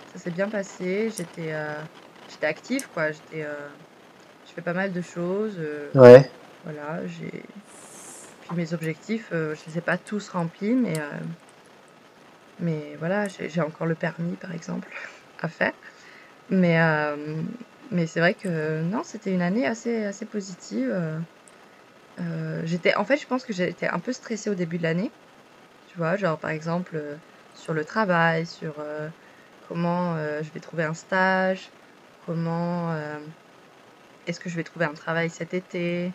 ça 0.06 0.18
s'est 0.18 0.30
bien 0.32 0.50
passé. 0.50 1.10
J'étais 1.10 1.52
euh, 1.54 1.84
j'étais 2.28 2.46
active, 2.46 2.88
quoi. 2.90 3.12
J'étais, 3.12 3.44
euh, 3.44 3.70
je 4.44 4.52
fais 4.52 4.62
pas 4.62 4.74
mal 4.74 4.92
de 4.92 5.02
choses. 5.02 5.56
euh, 5.60 5.92
ouais, 5.94 6.30
voilà, 6.64 7.06
j'ai. 7.06 7.46
Mes 8.54 8.72
objectifs, 8.72 9.30
euh, 9.32 9.54
je 9.54 9.64
les 9.66 9.78
ai 9.78 9.80
pas 9.80 9.98
tous 9.98 10.28
remplis, 10.28 10.74
mais, 10.74 10.98
euh, 11.00 11.10
mais 12.58 12.94
voilà, 12.96 13.26
j'ai 13.28 13.60
encore 13.60 13.86
le 13.86 13.96
permis, 13.96 14.36
par 14.36 14.52
exemple, 14.52 14.88
à 15.40 15.48
faire. 15.48 15.72
Mais, 16.48 16.80
euh, 16.80 17.42
mais 17.90 18.06
c'est 18.06 18.20
vrai 18.20 18.34
que 18.34 18.82
non, 18.82 19.02
c'était 19.02 19.32
une 19.32 19.42
année 19.42 19.66
assez, 19.66 20.04
assez 20.04 20.26
positive. 20.26 20.94
j'étais, 22.64 22.94
en 22.94 23.04
fait, 23.04 23.16
je 23.16 23.26
pense 23.26 23.44
que 23.44 23.52
j'étais 23.52 23.88
un 23.88 23.98
peu 23.98 24.12
stressée 24.12 24.50
au 24.50 24.54
début 24.54 24.78
de 24.78 24.84
l'année. 24.84 25.10
Tu 25.86 25.98
vois, 25.98 26.16
genre 26.16 26.38
par 26.38 26.50
exemple 26.50 27.18
sur 27.52 27.72
le 27.74 27.84
travail, 27.84 28.46
sur 28.46 28.74
comment 29.68 30.16
je 30.42 30.50
vais 30.52 30.60
trouver 30.60 30.84
un 30.84 30.94
stage, 30.94 31.70
comment 32.18 32.94
est-ce 34.26 34.40
que 34.40 34.48
je 34.48 34.56
vais 34.56 34.64
trouver 34.64 34.84
un 34.84 34.94
travail 34.94 35.30
cet 35.30 35.54
été, 35.54 36.12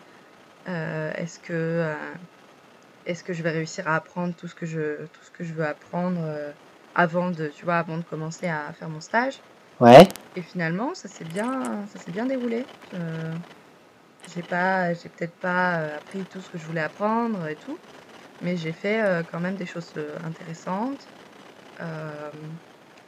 euh, 0.68 1.12
est-ce 1.14 1.38
que 1.40 1.52
euh, 1.52 2.14
est-ce 3.04 3.24
que 3.24 3.32
je 3.32 3.42
vais 3.42 3.50
réussir 3.50 3.88
à 3.88 3.96
apprendre 3.96 4.34
tout 4.36 4.48
ce 4.48 4.54
que 4.54 4.66
je 4.66 5.06
tout 5.08 5.24
ce 5.24 5.30
que 5.30 5.44
je 5.44 5.54
veux 5.54 5.66
apprendre 5.66 6.22
euh, 6.22 6.52
avant 6.94 7.30
de 7.30 7.48
tu 7.48 7.64
vois 7.64 7.78
avant 7.78 7.98
de 7.98 8.04
commencer 8.04 8.46
à 8.48 8.72
faire 8.74 8.90
mon 8.90 9.00
stage? 9.00 9.42
ouais, 9.80 10.08
Et 10.36 10.42
finalement, 10.42 10.94
ça 10.94 11.08
s'est 11.08 11.24
bien 11.26 11.86
ça 11.88 11.98
s'est 11.98 12.12
bien 12.12 12.26
déroulé. 12.26 12.70
J'ai 14.26 14.42
pas 14.42 14.94
j'ai 14.94 15.08
peut-être 15.10 15.38
pas 15.38 15.94
appris 15.96 16.26
tout 16.26 16.40
ce 16.40 16.50
que 16.50 16.58
je 16.58 16.66
voulais 16.66 16.80
apprendre 16.80 17.46
et 17.46 17.56
tout, 17.56 17.80
mais 18.40 18.56
j'ai 18.56 18.72
fait 18.72 19.24
quand 19.28 19.40
même 19.40 19.56
des 19.56 19.66
choses 19.66 19.94
intéressantes. 20.22 21.10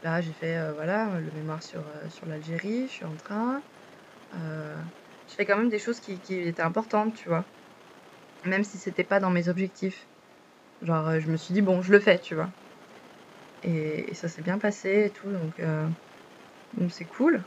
Là, 0.02 0.20
j'ai 0.20 0.32
fait 0.32 0.72
voilà 0.72 1.18
le 1.20 1.32
mémoire 1.32 1.62
sur 1.62 1.84
sur 2.08 2.26
l'Algérie. 2.26 2.86
Je 2.86 2.92
suis 2.92 3.04
en 3.04 3.16
train. 3.16 3.64
Je 5.28 5.34
fais 5.34 5.44
quand 5.44 5.56
même 5.56 5.68
des 5.70 5.78
choses 5.78 6.00
qui, 6.00 6.18
qui 6.20 6.38
étaient 6.38 6.62
importantes, 6.62 7.14
tu 7.16 7.28
vois. 7.28 7.44
même 8.44 8.64
si 8.64 8.78
c'était 8.78 9.04
pas 9.04 9.20
dans 9.20 9.30
mes 9.30 9.48
objectifs. 9.48 10.06
Genre, 10.82 11.08
euh, 11.08 11.20
je 11.20 11.30
me 11.30 11.36
suis 11.36 11.54
dit, 11.54 11.62
bon, 11.62 11.82
je 11.82 11.92
le 11.92 12.00
fais, 12.00 12.18
tu 12.18 12.34
vois. 12.34 12.50
Et, 13.62 14.10
et 14.10 14.14
ça 14.14 14.28
s'est 14.28 14.42
bien 14.42 14.58
passé 14.58 15.04
et 15.06 15.10
tout, 15.10 15.30
donc 15.30 15.58
euh, 15.60 15.88
c'est 16.90 17.06
cool. 17.06 17.42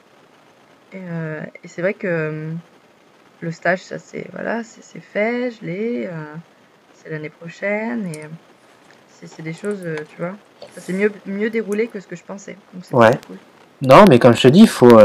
Et, 0.91 0.97
euh, 0.97 1.41
et 1.63 1.67
c'est 1.67 1.81
vrai 1.81 1.93
que 1.93 2.55
le 3.39 3.51
stage, 3.51 3.83
ça 3.83 3.99
c'est 3.99 4.27
voilà, 4.31 4.63
c'est 4.63 4.99
fait, 4.99 5.51
je 5.51 5.65
l'ai, 5.65 6.07
euh, 6.07 6.35
c'est 6.93 7.09
l'année 7.09 7.29
prochaine 7.29 8.07
et 8.07 8.23
c'est 9.07 9.43
des 9.43 9.53
choses, 9.53 9.85
tu 10.09 10.17
vois, 10.17 10.35
ça 10.73 10.81
s'est 10.81 10.93
mieux 10.93 11.11
mieux 11.25 11.49
déroulé 11.49 11.87
que 11.87 11.99
ce 11.99 12.07
que 12.07 12.15
je 12.15 12.23
pensais. 12.23 12.57
Donc 12.73 12.85
c'est 12.85 12.95
Ouais. 12.95 13.11
cool. 13.27 13.37
Non, 13.81 14.05
mais 14.09 14.17
comme 14.17 14.33
je 14.35 14.41
te 14.41 14.47
dis, 14.47 14.61
il 14.61 14.67
faut, 14.67 14.99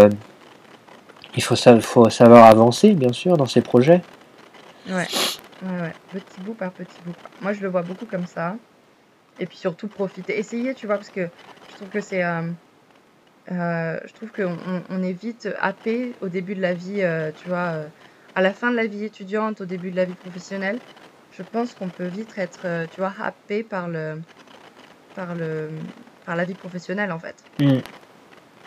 il 1.36 1.42
faut, 1.42 1.56
sa- 1.56 1.80
faut 1.80 2.08
savoir 2.10 2.46
avancer, 2.46 2.94
bien 2.94 3.12
sûr, 3.12 3.36
dans 3.36 3.46
ces 3.46 3.62
projets. 3.62 4.04
Ouais, 4.86 5.06
ouais, 5.62 5.80
ouais, 5.80 5.94
petit 6.10 6.40
bout 6.40 6.54
par 6.54 6.72
petit 6.72 7.02
bout. 7.02 7.14
Moi, 7.40 7.52
je 7.52 7.62
le 7.62 7.68
vois 7.68 7.82
beaucoup 7.82 8.06
comme 8.06 8.26
ça. 8.26 8.56
Et 9.38 9.46
puis 9.46 9.56
surtout 9.58 9.88
profiter, 9.88 10.38
essayer, 10.38 10.74
tu 10.74 10.86
vois, 10.86 10.96
parce 10.96 11.10
que 11.10 11.28
je 11.68 11.76
trouve 11.76 11.88
que 11.88 12.00
c'est, 12.00 12.22
euh, 12.24 12.52
euh, 13.50 13.98
je 14.04 14.12
trouve 14.14 14.30
qu'on 14.32 14.84
on, 14.88 15.02
est 15.02 15.12
vite 15.12 15.48
happé 15.58 16.16
au 16.20 16.28
début 16.28 16.54
de 16.54 16.60
la 16.60 16.74
vie, 16.74 17.02
euh, 17.02 17.32
tu 17.32 17.48
vois, 17.48 17.72
euh, 17.72 17.88
à 18.34 18.42
la 18.42 18.52
fin 18.52 18.70
de 18.70 18.76
la 18.76 18.86
vie 18.86 19.04
étudiante, 19.04 19.60
au 19.60 19.66
début 19.66 19.90
de 19.90 19.96
la 19.96 20.04
vie 20.04 20.14
professionnelle. 20.14 20.80
Je 21.30 21.42
pense 21.42 21.74
qu'on 21.74 21.90
peut 21.90 22.06
vite 22.06 22.30
être, 22.36 22.86
tu 22.90 23.00
vois, 23.00 23.14
happé 23.18 23.64
par 23.64 23.88
le, 23.88 24.20
par 25.14 25.34
le, 25.34 25.82
par 26.24 26.36
la 26.36 26.44
vie 26.44 26.54
professionnelle 26.54 27.12
en 27.12 27.18
fait. 27.18 27.36
Mm. 27.58 27.78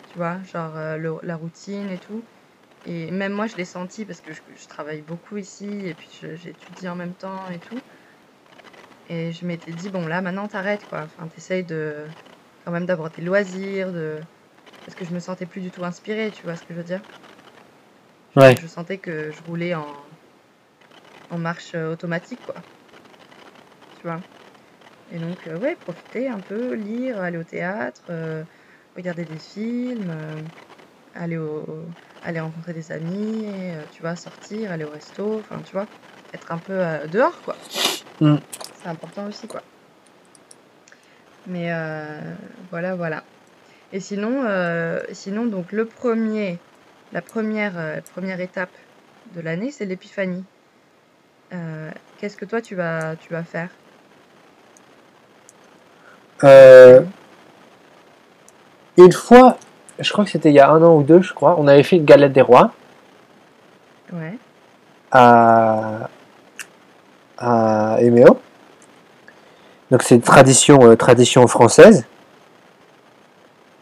Tu 0.07 0.17
vois, 0.17 0.41
genre 0.43 0.75
euh, 0.77 0.97
le- 0.97 1.17
la 1.23 1.35
routine 1.35 1.89
et 1.91 1.99
tout. 1.99 2.23
Et 2.85 3.11
même 3.11 3.33
moi, 3.33 3.47
je 3.47 3.57
l'ai 3.57 3.65
senti 3.65 4.05
parce 4.05 4.21
que 4.21 4.31
je, 4.33 4.41
je 4.47 4.67
travaille 4.67 5.01
beaucoup 5.01 5.37
ici 5.37 5.85
et 5.87 5.95
puis 5.95 6.09
j'étudie 6.35 6.87
en 6.89 6.95
même 6.95 7.15
temps 7.15 7.49
et 7.49 7.59
tout. 7.61 7.83
Et 9.07 9.31
je 9.31 9.45
m'étais 9.47 9.73
dit, 9.73 9.89
bon, 9.89 10.05
là, 10.07 10.21
maintenant, 10.21 10.47
t'arrêtes, 10.47 10.85
quoi. 10.85 11.01
Enfin, 11.03 11.27
t'essayes 11.27 11.63
de, 11.65 12.11
quand 12.61 12.71
même 12.71 12.85
d'avoir 12.85 13.11
tes 13.11 13.21
loisirs, 13.23 13.91
de... 13.91 14.23
parce 14.85 14.95
que 14.95 15.05
je 15.05 15.13
me 15.13 15.19
sentais 15.19 15.47
plus 15.47 15.61
du 15.61 15.71
tout 15.71 15.85
inspirée, 15.85 16.31
tu 16.31 16.45
vois 16.47 16.57
ce 16.57 16.63
que 16.63 16.73
je 16.73 16.79
veux 16.79 16.85
dire? 16.85 17.03
Je, 18.29 18.39
Ouais. 18.39 18.55
je 18.55 18.67
sentais 18.67 18.99
que 18.99 19.31
je 19.31 19.41
roulais 19.41 19.73
en, 19.73 20.07
en 21.29 21.37
marche 21.37 21.75
euh, 21.75 21.91
automatique, 21.91 22.41
quoi. 22.41 22.65
Tu 23.93 24.07
vois? 24.07 24.23
Et 25.07 25.19
donc, 25.19 25.47
euh, 25.47 25.57
ouais, 25.57 25.75
profiter 25.77 26.29
un 26.29 26.41
peu, 26.41 26.75
lire, 26.75 27.19
aller 27.19 27.37
au 27.37 27.43
théâtre, 27.45 28.07
euh, 28.09 28.45
regarder 28.95 29.25
des 29.25 29.39
films, 29.39 30.09
euh, 30.11 30.47
aller 31.13 31.37
au, 31.37 31.93
aller 32.25 32.39
rencontrer 32.39 32.73
des 32.73 32.91
amis, 32.91 33.45
euh, 33.45 33.81
tu 33.91 34.01
vois, 34.01 34.15
sortir, 34.15 34.71
aller 34.71 34.83
au 34.83 34.89
resto, 34.89 35.39
enfin, 35.39 35.61
tu 35.65 35.71
vois, 35.73 35.87
être 36.33 36.51
un 36.51 36.57
peu 36.57 36.73
euh, 36.73 37.07
dehors, 37.07 37.39
quoi. 37.43 37.55
Mm. 38.19 38.37
C'est 38.81 38.89
important 38.89 39.27
aussi, 39.27 39.47
quoi. 39.47 39.61
Mais 41.47 41.71
euh, 41.71 42.19
voilà, 42.71 42.95
voilà. 42.95 43.23
Et 43.93 43.99
sinon, 43.99 44.43
sinon, 45.13 45.45
donc, 45.45 45.71
le 45.71 45.85
premier, 45.85 46.57
la 47.13 47.21
première, 47.21 48.01
première 48.13 48.41
étape 48.41 48.71
de 49.35 49.41
l'année, 49.41 49.71
c'est 49.71 49.85
l'épiphanie. 49.85 50.43
Euh, 51.53 51.91
qu'est-ce 52.17 52.37
que 52.37 52.45
toi, 52.45 52.61
tu 52.61 52.75
vas, 52.75 53.15
tu 53.15 53.31
vas 53.31 53.43
faire? 53.43 53.69
Euh, 56.43 57.01
une 58.97 59.11
fois, 59.11 59.57
je 59.99 60.11
crois 60.11 60.25
que 60.25 60.31
c'était 60.31 60.49
il 60.49 60.55
y 60.55 60.59
a 60.59 60.69
un 60.69 60.81
an 60.83 60.95
ou 60.95 61.03
deux, 61.03 61.21
je 61.21 61.33
crois, 61.33 61.55
on 61.59 61.67
avait 61.67 61.83
fait 61.83 61.97
une 61.97 62.05
galette 62.05 62.33
des 62.33 62.41
rois 62.41 62.71
Ouais, 64.13 64.37
à, 65.11 66.09
à 67.37 67.97
Eméo. 68.01 68.39
Donc 69.91 70.03
c'est 70.03 70.15
une 70.15 70.21
tradition, 70.21 70.79
euh, 70.83 70.95
tradition 70.95 71.45
française. 71.47 72.05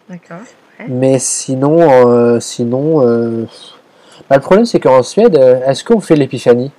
d'accord. 0.10 0.38
Ouais. 0.80 0.86
Mais 0.90 1.20
sinon, 1.20 1.80
euh, 2.08 2.40
sinon 2.40 3.08
euh, 3.08 3.46
bah, 4.30 4.38
le 4.38 4.42
problème 4.42 4.66
c'est 4.66 4.80
qu'en 4.80 5.04
Suède, 5.04 5.36
est-ce 5.66 5.84
qu'on 5.84 6.00
fait 6.00 6.16
l'épiphanie? 6.16 6.72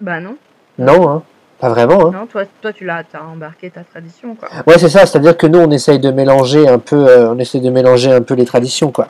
Bah 0.00 0.20
non, 0.20 0.36
Non, 0.78 1.08
hein, 1.08 1.22
pas 1.62 1.68
vraiment. 1.68 2.08
Hein. 2.08 2.10
non, 2.12 2.26
toi, 2.26 2.42
toi 2.60 2.72
tu 2.72 2.84
l'as, 2.84 3.04
embarqué 3.14 3.70
ta 3.70 3.84
tradition, 3.84 4.34
quoi. 4.34 4.48
Ouais, 4.66 4.78
c'est 4.78 4.88
ça. 4.88 5.06
C'est-à-dire 5.06 5.36
que 5.36 5.46
nous, 5.46 5.60
on 5.60 5.70
essaye 5.70 6.00
de 6.00 6.10
mélanger 6.10 6.66
un 6.66 6.80
peu, 6.80 7.08
euh, 7.08 7.32
on 7.32 7.38
essaye 7.38 7.60
de 7.60 7.70
mélanger 7.70 8.12
un 8.12 8.20
peu 8.20 8.34
les 8.34 8.44
traditions, 8.44 8.90
quoi. 8.90 9.06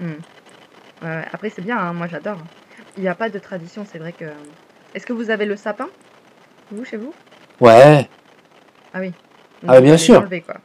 Hmm. 0.00 0.20
Après, 1.32 1.48
c'est 1.48 1.62
bien, 1.62 1.78
hein, 1.78 1.94
moi 1.94 2.08
j'adore. 2.08 2.36
Il 2.98 3.02
n'y 3.02 3.08
a 3.08 3.14
pas 3.14 3.30
de 3.30 3.38
tradition, 3.38 3.86
c'est 3.90 3.98
vrai 3.98 4.12
que. 4.12 4.26
Est-ce 4.94 5.06
que 5.06 5.14
vous 5.14 5.30
avez 5.30 5.46
le 5.46 5.56
sapin, 5.56 5.88
vous, 6.70 6.84
chez 6.84 6.98
vous? 6.98 7.14
Ouais. 7.58 8.06
Ah 8.92 8.98
oui. 9.00 9.14
Ah, 9.66 9.76
vous 9.76 9.82
bien 9.82 9.96
sûr. 9.96 10.28
quoi. 10.44 10.56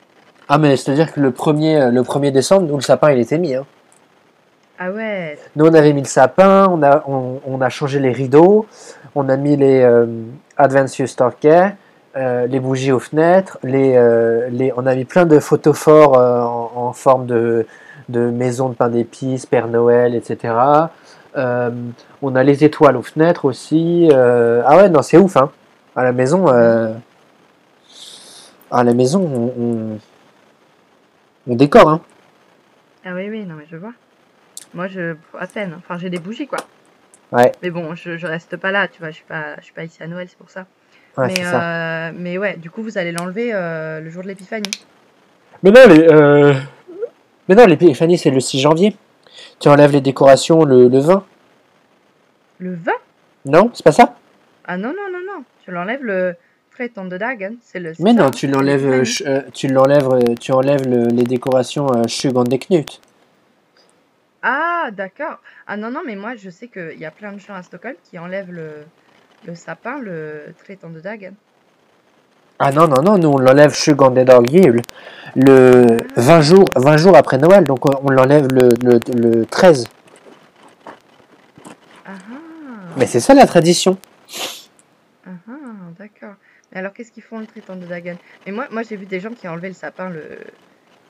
Ah, 0.50 0.58
mais 0.58 0.76
c'est-à-dire 0.76 1.14
que 1.14 1.22
le 1.22 1.32
premier, 1.32 1.78
euh, 1.78 1.90
le 1.90 2.02
1er 2.02 2.32
décembre, 2.32 2.68
nous, 2.68 2.76
le 2.76 2.82
sapin, 2.82 3.14
il 3.14 3.20
était 3.20 3.38
mis. 3.38 3.56
Hein. 3.56 3.66
Ah 4.78 4.92
ouais, 4.92 5.40
Nous, 5.56 5.66
on 5.66 5.74
avait 5.74 5.94
mis 5.94 6.02
le 6.02 6.08
sapin, 6.08 6.68
on 6.70 6.84
a, 6.84 7.02
on, 7.08 7.40
on 7.46 7.62
a 7.62 7.70
changé 7.70 7.98
les 8.00 8.12
rideaux, 8.12 8.66
on 9.16 9.30
a 9.30 9.38
mis 9.38 9.56
les 9.56 9.82
euh, 9.82 10.06
Adventures 10.58 11.10
Stockey, 11.10 11.72
euh, 12.18 12.48
les 12.48 12.60
bougies 12.60 12.92
aux 12.92 13.00
fenêtres, 13.00 13.58
euh, 13.66 14.50
on 14.78 14.86
a 14.86 14.96
mis 14.96 15.06
plein 15.06 15.26
de 15.26 15.40
photos 15.40 15.78
forts 15.78 16.18
euh, 16.18 16.42
en, 16.42 16.72
en 16.88 16.94
forme 16.94 17.26
de, 17.26 17.66
maison 18.10 18.70
de 18.70 18.76
pain 18.76 18.90
d'épices, 18.90 19.46
Père 19.46 19.68
Noël, 19.68 20.16
etc. 20.16 20.54
On 21.36 22.36
a 22.36 22.44
les 22.44 22.64
étoiles 22.64 22.96
aux 22.96 23.02
fenêtres 23.02 23.46
aussi. 23.46 24.10
ah 24.14 24.78
ouais, 24.78 24.90
non, 24.90 25.02
c'est 25.02 25.18
ouf, 25.18 25.36
hein. 25.38 25.52
À 25.96 26.04
la 26.04 26.12
maison, 26.12 26.48
à 26.48 26.94
la 28.84 28.94
maison, 28.94 29.22
on, 29.22 29.62
on, 29.62 29.98
on 31.48 31.56
décore, 31.56 31.90
hein. 31.90 32.02
ah 33.06 33.14
oui, 33.14 33.30
oui, 33.30 33.46
non, 33.46 33.56
mais 33.56 33.66
je 33.70 33.78
vois. 33.78 33.94
Moi, 34.74 34.88
je. 34.88 35.16
À 35.38 35.48
peine. 35.48 35.76
Enfin, 35.78 35.98
j'ai 35.98 36.10
des 36.10 36.20
bougies, 36.20 36.48
quoi. 36.48 36.60
Ouais. 37.32 37.52
Mais 37.62 37.70
bon, 37.70 37.96
je, 37.96 38.18
je 38.18 38.28
reste 38.28 38.56
pas 38.58 38.72
là, 38.72 38.88
tu 38.88 39.00
vois, 39.00 39.10
je 39.10 39.16
suis 39.16 39.26
pas, 39.26 39.56
je 39.60 39.66
suis 39.66 39.74
pas 39.74 39.84
ici 39.84 40.02
à 40.02 40.08
Noël, 40.08 40.28
c'est 40.30 40.38
pour 40.38 40.50
ça. 40.50 40.66
Ouais, 41.18 41.28
mais, 41.28 41.44
ça. 41.44 42.08
euh, 42.08 42.12
mais 42.16 42.38
ouais, 42.38 42.58
du 42.58 42.70
coup, 42.70 42.84
vous 42.84 42.98
allez 42.98 43.12
l'enlever 43.12 43.52
euh, 43.54 44.00
le 44.02 44.10
jour 44.10 44.22
de 44.24 44.28
l'épiphanie. 44.28 44.70
Mais 45.64 45.72
non, 45.72 45.88
les, 45.88 46.08
euh... 46.10 46.54
mais 47.48 47.56
non, 47.56 47.66
l'épiphanie, 47.66 48.18
c'est 48.18 48.30
le 48.30 48.40
6 48.40 48.60
janvier. 48.60 48.96
Tu 49.60 49.68
enlèves 49.70 49.92
les 49.92 50.02
décorations 50.02 50.64
le, 50.64 50.88
le 50.88 51.00
20. 51.00 51.26
Le 52.60 52.74
20? 52.76 52.92
Non, 53.46 53.72
c'est 53.74 53.84
pas 53.84 53.92
ça? 53.92 54.16
Ah 54.66 54.78
non, 54.78 54.90
non, 54.90 55.12
non, 55.12 55.20
non. 55.26 55.44
Tu 55.64 55.72
l'enlèves 55.72 56.04
le 56.04 56.36
13 56.72 56.90
de 57.10 57.18
Dagen. 57.18 57.56
C'est 57.62 57.80
le. 57.80 57.94
Mais 58.00 58.14
non, 58.14 58.26
hein, 58.26 58.32
tu 58.32 58.48
l'enlèves, 58.48 59.04
tu 59.54 59.68
l'enlèves, 59.68 60.36
tu 60.40 60.52
enlèves 60.52 60.88
le- 60.88 61.08
les 61.08 61.24
décorations 61.24 61.88
Shugan 62.08 62.44
des 62.44 62.60
Knut. 62.60 63.00
Ah, 64.48 64.92
d'accord. 64.92 65.42
Ah 65.66 65.76
non, 65.76 65.90
non, 65.92 66.02
mais 66.06 66.16
moi, 66.16 66.36
je 66.36 66.52
sais 66.52 66.68
qu'il 66.68 67.00
y 67.00 67.06
a 67.06 67.12
plein 67.12 67.34
de 67.34 67.40
gens 67.40 67.56
à 67.56 67.64
Stockholm 67.64 67.96
qui 68.04 68.20
enlèvent 68.20 68.52
le, 68.52 68.86
le 69.48 69.56
sapin 69.56 70.00
le 70.00 70.54
13 70.60 70.94
de 70.94 71.00
Dagen. 71.02 71.36
Ah 72.60 72.72
non, 72.72 72.88
non, 72.88 73.02
non, 73.02 73.18
nous 73.18 73.30
on 73.30 73.38
l'enlève 73.40 73.74
Dag 74.24 74.50
Jul 74.50 74.82
le 75.36 75.98
20 76.16 76.42
jours, 76.42 76.70
20 76.76 76.98
jours 76.98 77.18
après 77.18 77.38
Noël, 77.38 77.64
donc 77.66 77.86
on 77.86 78.00
on 78.04 78.10
l'enlève 78.12 78.48
le, 78.54 78.70
le, 78.84 79.00
le 79.14 79.46
13. 79.48 79.86
Ah 82.06 82.12
ah, 82.32 82.96
Mais 82.98 83.08
c'est 83.08 83.20
ça 83.20 83.34
la 83.34 83.48
tradition. 83.48 83.98
ah 85.26 85.32
ah, 85.50 85.92
d'accord. 85.98 86.36
Mais 86.72 86.80
alors, 86.80 86.94
qu'est-ce 86.94 87.12
qu'ils 87.12 87.24
font 87.24 87.40
le 87.40 87.48
13 87.48 87.80
de 87.80 87.86
Dagen? 87.88 88.18
Mais 88.46 88.52
moi, 88.52 88.68
moi 88.72 88.84
j'ai 88.84 88.96
vu 88.98 89.06
des 89.06 89.20
gens 89.20 89.34
qui 89.34 89.48
enlevaient 89.48 89.70
le 89.70 89.74
sapin 89.76 90.10
le- 90.10 90.40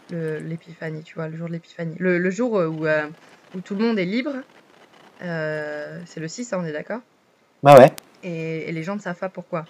l'épiphanie, 0.10 1.04
tu 1.04 1.16
vois, 1.16 1.28
le 1.28 1.38
jour 1.38 1.48
de 1.48 1.54
l'épiphanie. 1.54 1.96
Le, 2.00 2.18
le 2.18 2.30
jour 2.30 2.58
euh, 2.58 2.68
où, 2.68 2.86
euh, 2.86 3.08
où 3.56 3.62
tout 3.62 3.76
le 3.76 3.86
monde 3.86 4.00
est 4.00 4.06
libre. 4.06 4.34
Euh, 5.22 6.00
c'est 6.06 6.20
le 6.20 6.28
6, 6.28 6.54
hein, 6.54 6.60
on 6.62 6.66
est 6.66 6.74
d'accord? 6.74 7.02
Bah 7.64 7.78
ouais. 7.78 7.92
Et, 8.24 8.70
et 8.70 8.72
les 8.72 8.84
gens 8.84 8.96
ne 8.96 9.02
savent 9.02 9.20
pas 9.20 9.30
pourquoi. 9.30 9.66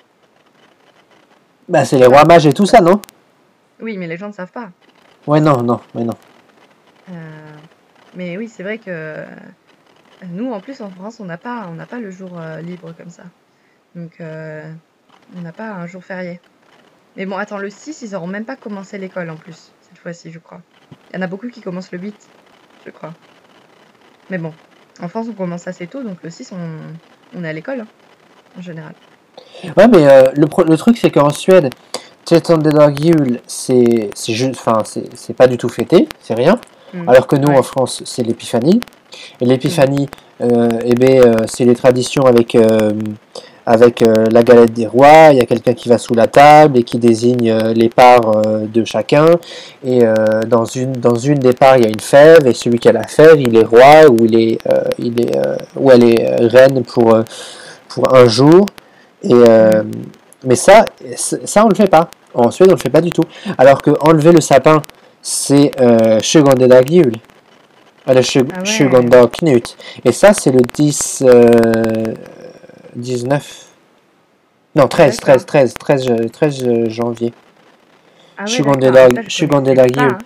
Bah 1.68 1.86
c'est 1.86 1.98
les 1.98 2.06
rois 2.06 2.26
mages 2.26 2.46
et 2.46 2.54
tout 2.54 2.66
ça, 2.66 2.82
non? 2.82 3.02
Oui, 3.80 3.98
mais 3.98 4.08
les 4.08 4.18
gens 4.18 4.28
ne 4.28 4.34
savent 4.34 4.52
pas. 4.52 4.72
Ouais, 5.28 5.42
non, 5.42 5.62
non, 5.64 5.82
mais 5.94 6.04
non. 6.04 6.14
Mais 8.16 8.38
oui, 8.38 8.48
c'est 8.48 8.64
vrai 8.64 8.78
que 8.78 9.26
nous, 10.28 10.54
en 10.54 10.62
plus, 10.62 10.80
en 10.80 10.90
France, 10.90 11.20
on 11.20 11.26
n'a 11.26 11.38
pas, 11.38 11.68
on 11.70 11.74
n'a 11.74 11.86
pas 11.86 12.00
le 12.00 12.10
jour 12.10 12.40
libre 12.62 12.94
comme 12.94 13.10
ça. 13.10 13.24
Donc, 13.96 14.20
euh, 14.20 14.70
on 15.38 15.42
n'a 15.42 15.52
pas 15.52 15.72
un 15.72 15.88
jour 15.88 16.04
férié. 16.04 16.40
Mais 17.16 17.26
bon, 17.26 17.38
attends, 17.38 17.58
le 17.58 17.70
6, 17.70 18.02
ils 18.02 18.12
n'auront 18.12 18.28
même 18.28 18.46
pas 18.46 18.58
commencé 18.58 18.98
l'école 18.98 19.30
en 19.30 19.38
plus, 19.38 19.72
fois-ci, 20.06 20.32
je 20.32 20.38
crois. 20.40 20.62
Il 21.12 21.16
y 21.16 21.20
en 21.20 21.24
a 21.24 21.28
beaucoup 21.28 21.48
qui 21.50 21.62
commencent 21.62 21.92
le 21.92 21.98
8, 22.00 22.16
je 22.86 22.92
crois. 22.92 23.14
Mais 24.30 24.38
bon, 24.38 24.54
en 25.02 25.08
France, 25.08 25.26
on 25.30 25.34
commence 25.34 25.68
assez 25.68 25.88
tôt, 25.88 26.04
donc 26.04 26.18
le 26.24 26.30
6, 26.30 26.52
on, 26.54 27.40
on 27.40 27.44
est 27.44 27.50
à 27.50 27.54
l'école, 27.54 27.82
hein, 27.82 27.88
en 28.58 28.62
général. 28.62 28.94
Ouais, 29.78 29.88
mais 29.88 30.08
euh, 30.08 30.32
le, 30.36 30.46
pro- 30.48 30.64
le 30.64 30.78
truc 30.78 30.98
c'est 30.98 31.10
qu'en 31.12 31.30
Suède, 31.32 31.74
Tretton 32.24 32.58
des 32.60 32.70
Dag 32.70 32.96
Jul, 33.02 33.40
c'est 33.48 34.10
juste, 34.28 34.56
enfin 34.60 34.84
c'est 34.86 35.34
pas 35.34 35.48
du 35.48 35.58
tout 35.58 35.70
fêté, 35.70 36.08
c'est 36.22 36.36
rien. 36.36 36.60
Mm. 36.94 37.10
Alors 37.10 37.26
que 37.28 37.36
nous 37.36 37.50
Ouais. 37.50 37.58
en 37.58 37.64
France, 37.64 38.04
c'est 38.06 38.24
l'épiphanie. 38.24 38.80
Et 39.42 39.46
l'épiphanie, 39.46 40.08
euh, 40.42 40.70
eh 40.84 40.94
ben, 40.96 41.20
euh, 41.20 41.36
c'est 41.48 41.66
les 41.66 41.76
traditions 41.76 42.26
avec 42.26 42.56
avec 43.66 44.02
euh, 44.02 44.26
la 44.32 44.44
galette 44.44 44.74
des 44.74 44.88
rois. 44.88 45.30
Il 45.32 45.38
y 45.38 45.42
a 45.42 45.46
quelqu'un 45.46 45.74
qui 45.74 45.90
va 45.90 45.98
sous 45.98 46.14
la 46.14 46.28
table 46.28 46.78
et 46.78 46.84
qui 46.84 46.98
désigne 47.00 47.50
euh, 47.50 47.74
les 47.74 47.90
parts 47.90 48.42
euh, 48.46 48.66
de 48.66 48.84
chacun. 48.86 49.26
Et 49.84 50.04
euh, 50.04 50.14
dans, 50.48 50.66
une, 50.66 50.94
dans 50.94 51.16
une 51.16 51.40
des 51.40 51.54
parts, 51.54 51.78
il 51.78 51.84
y 51.84 51.88
a 51.88 51.90
une 51.90 52.00
fève. 52.00 52.46
Et 52.48 52.54
celui 52.54 52.80
qui 52.80 52.90
a 52.90 52.92
la 52.92 53.08
fève, 53.08 53.40
il 53.40 53.56
est 53.56 53.64
roi 53.64 54.10
ou, 54.10 54.26
il 54.26 54.40
est, 54.40 54.60
euh, 54.72 54.84
il 55.00 55.20
est, 55.22 55.36
euh, 55.36 55.56
ou 55.76 55.92
elle 55.92 56.04
est 56.04 56.36
reine 56.48 56.84
pour, 56.84 57.14
euh, 57.16 57.24
pour 57.90 58.16
un 58.16 58.28
jour. 58.28 58.66
Et, 59.24 59.34
euh, 59.34 59.84
mais 60.44 60.56
ça, 60.56 60.86
ça, 61.16 61.66
on 61.66 61.70
le 61.70 61.76
fait 61.76 61.90
pas. 61.90 62.10
En 62.34 62.52
Suède, 62.52 62.70
on 62.70 62.76
le 62.76 62.80
fait 62.80 62.90
pas 62.90 63.02
du 63.02 63.12
tout. 63.12 63.24
Alors 63.58 63.82
que 63.82 63.92
enlever 64.02 64.32
le 64.32 64.42
sapin, 64.42 64.84
c'est 65.22 65.72
euh, 65.82 66.20
20 66.22 66.68
dag 66.68 66.88
jul. 66.88 67.14
Eller 68.08 68.22
20 68.22 68.46
Ah 68.54 68.62
ouais. 68.62 68.88
20 68.88 69.10
dag 69.10 69.30
Knut. 69.42 69.76
Et 70.04 70.12
ça, 70.12 70.34
c'est 70.34 70.52
le 70.52 70.62
10, 70.62 71.24
euh, 71.26 72.14
19. 72.96 73.66
Non, 74.76 74.88
13, 74.88 75.18
13, 75.18 75.46
13, 75.46 75.74
13, 75.76 76.10
euh, 76.10 76.28
13 76.30 76.90
janvier. 76.90 77.34
Ah 78.38 78.44
ouais, 78.44 78.62
20 78.62 78.78
d'accord. 78.78 78.92
dag, 78.92 79.16
Ça, 79.16 79.22
je 79.28 79.46
20 79.46 79.48
connaissais 79.48 79.76
dag 79.76 79.96
pas, 79.96 80.02
jul. 80.02 80.12
hein. 80.12 80.18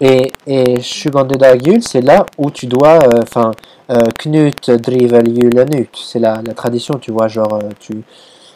Et, 0.00 0.32
et 0.46 0.76
20 1.12 1.24
dag 1.36 1.64
jul, 1.64 1.82
c'est 1.82 2.00
là 2.00 2.24
où 2.38 2.50
tu 2.50 2.66
dois, 2.66 2.98
euh, 3.02 3.22
enfin, 3.22 3.50
euh, 3.90 4.06
Knut 4.18 4.70
driver 4.70 5.22
julen 5.24 5.68
ut. 5.74 5.88
C'est 5.94 6.20
la, 6.20 6.40
la 6.46 6.54
tradition, 6.54 6.94
tu 6.98 7.10
vois, 7.10 7.28
genre, 7.28 7.54
euh, 7.54 7.68
tu, 7.80 8.02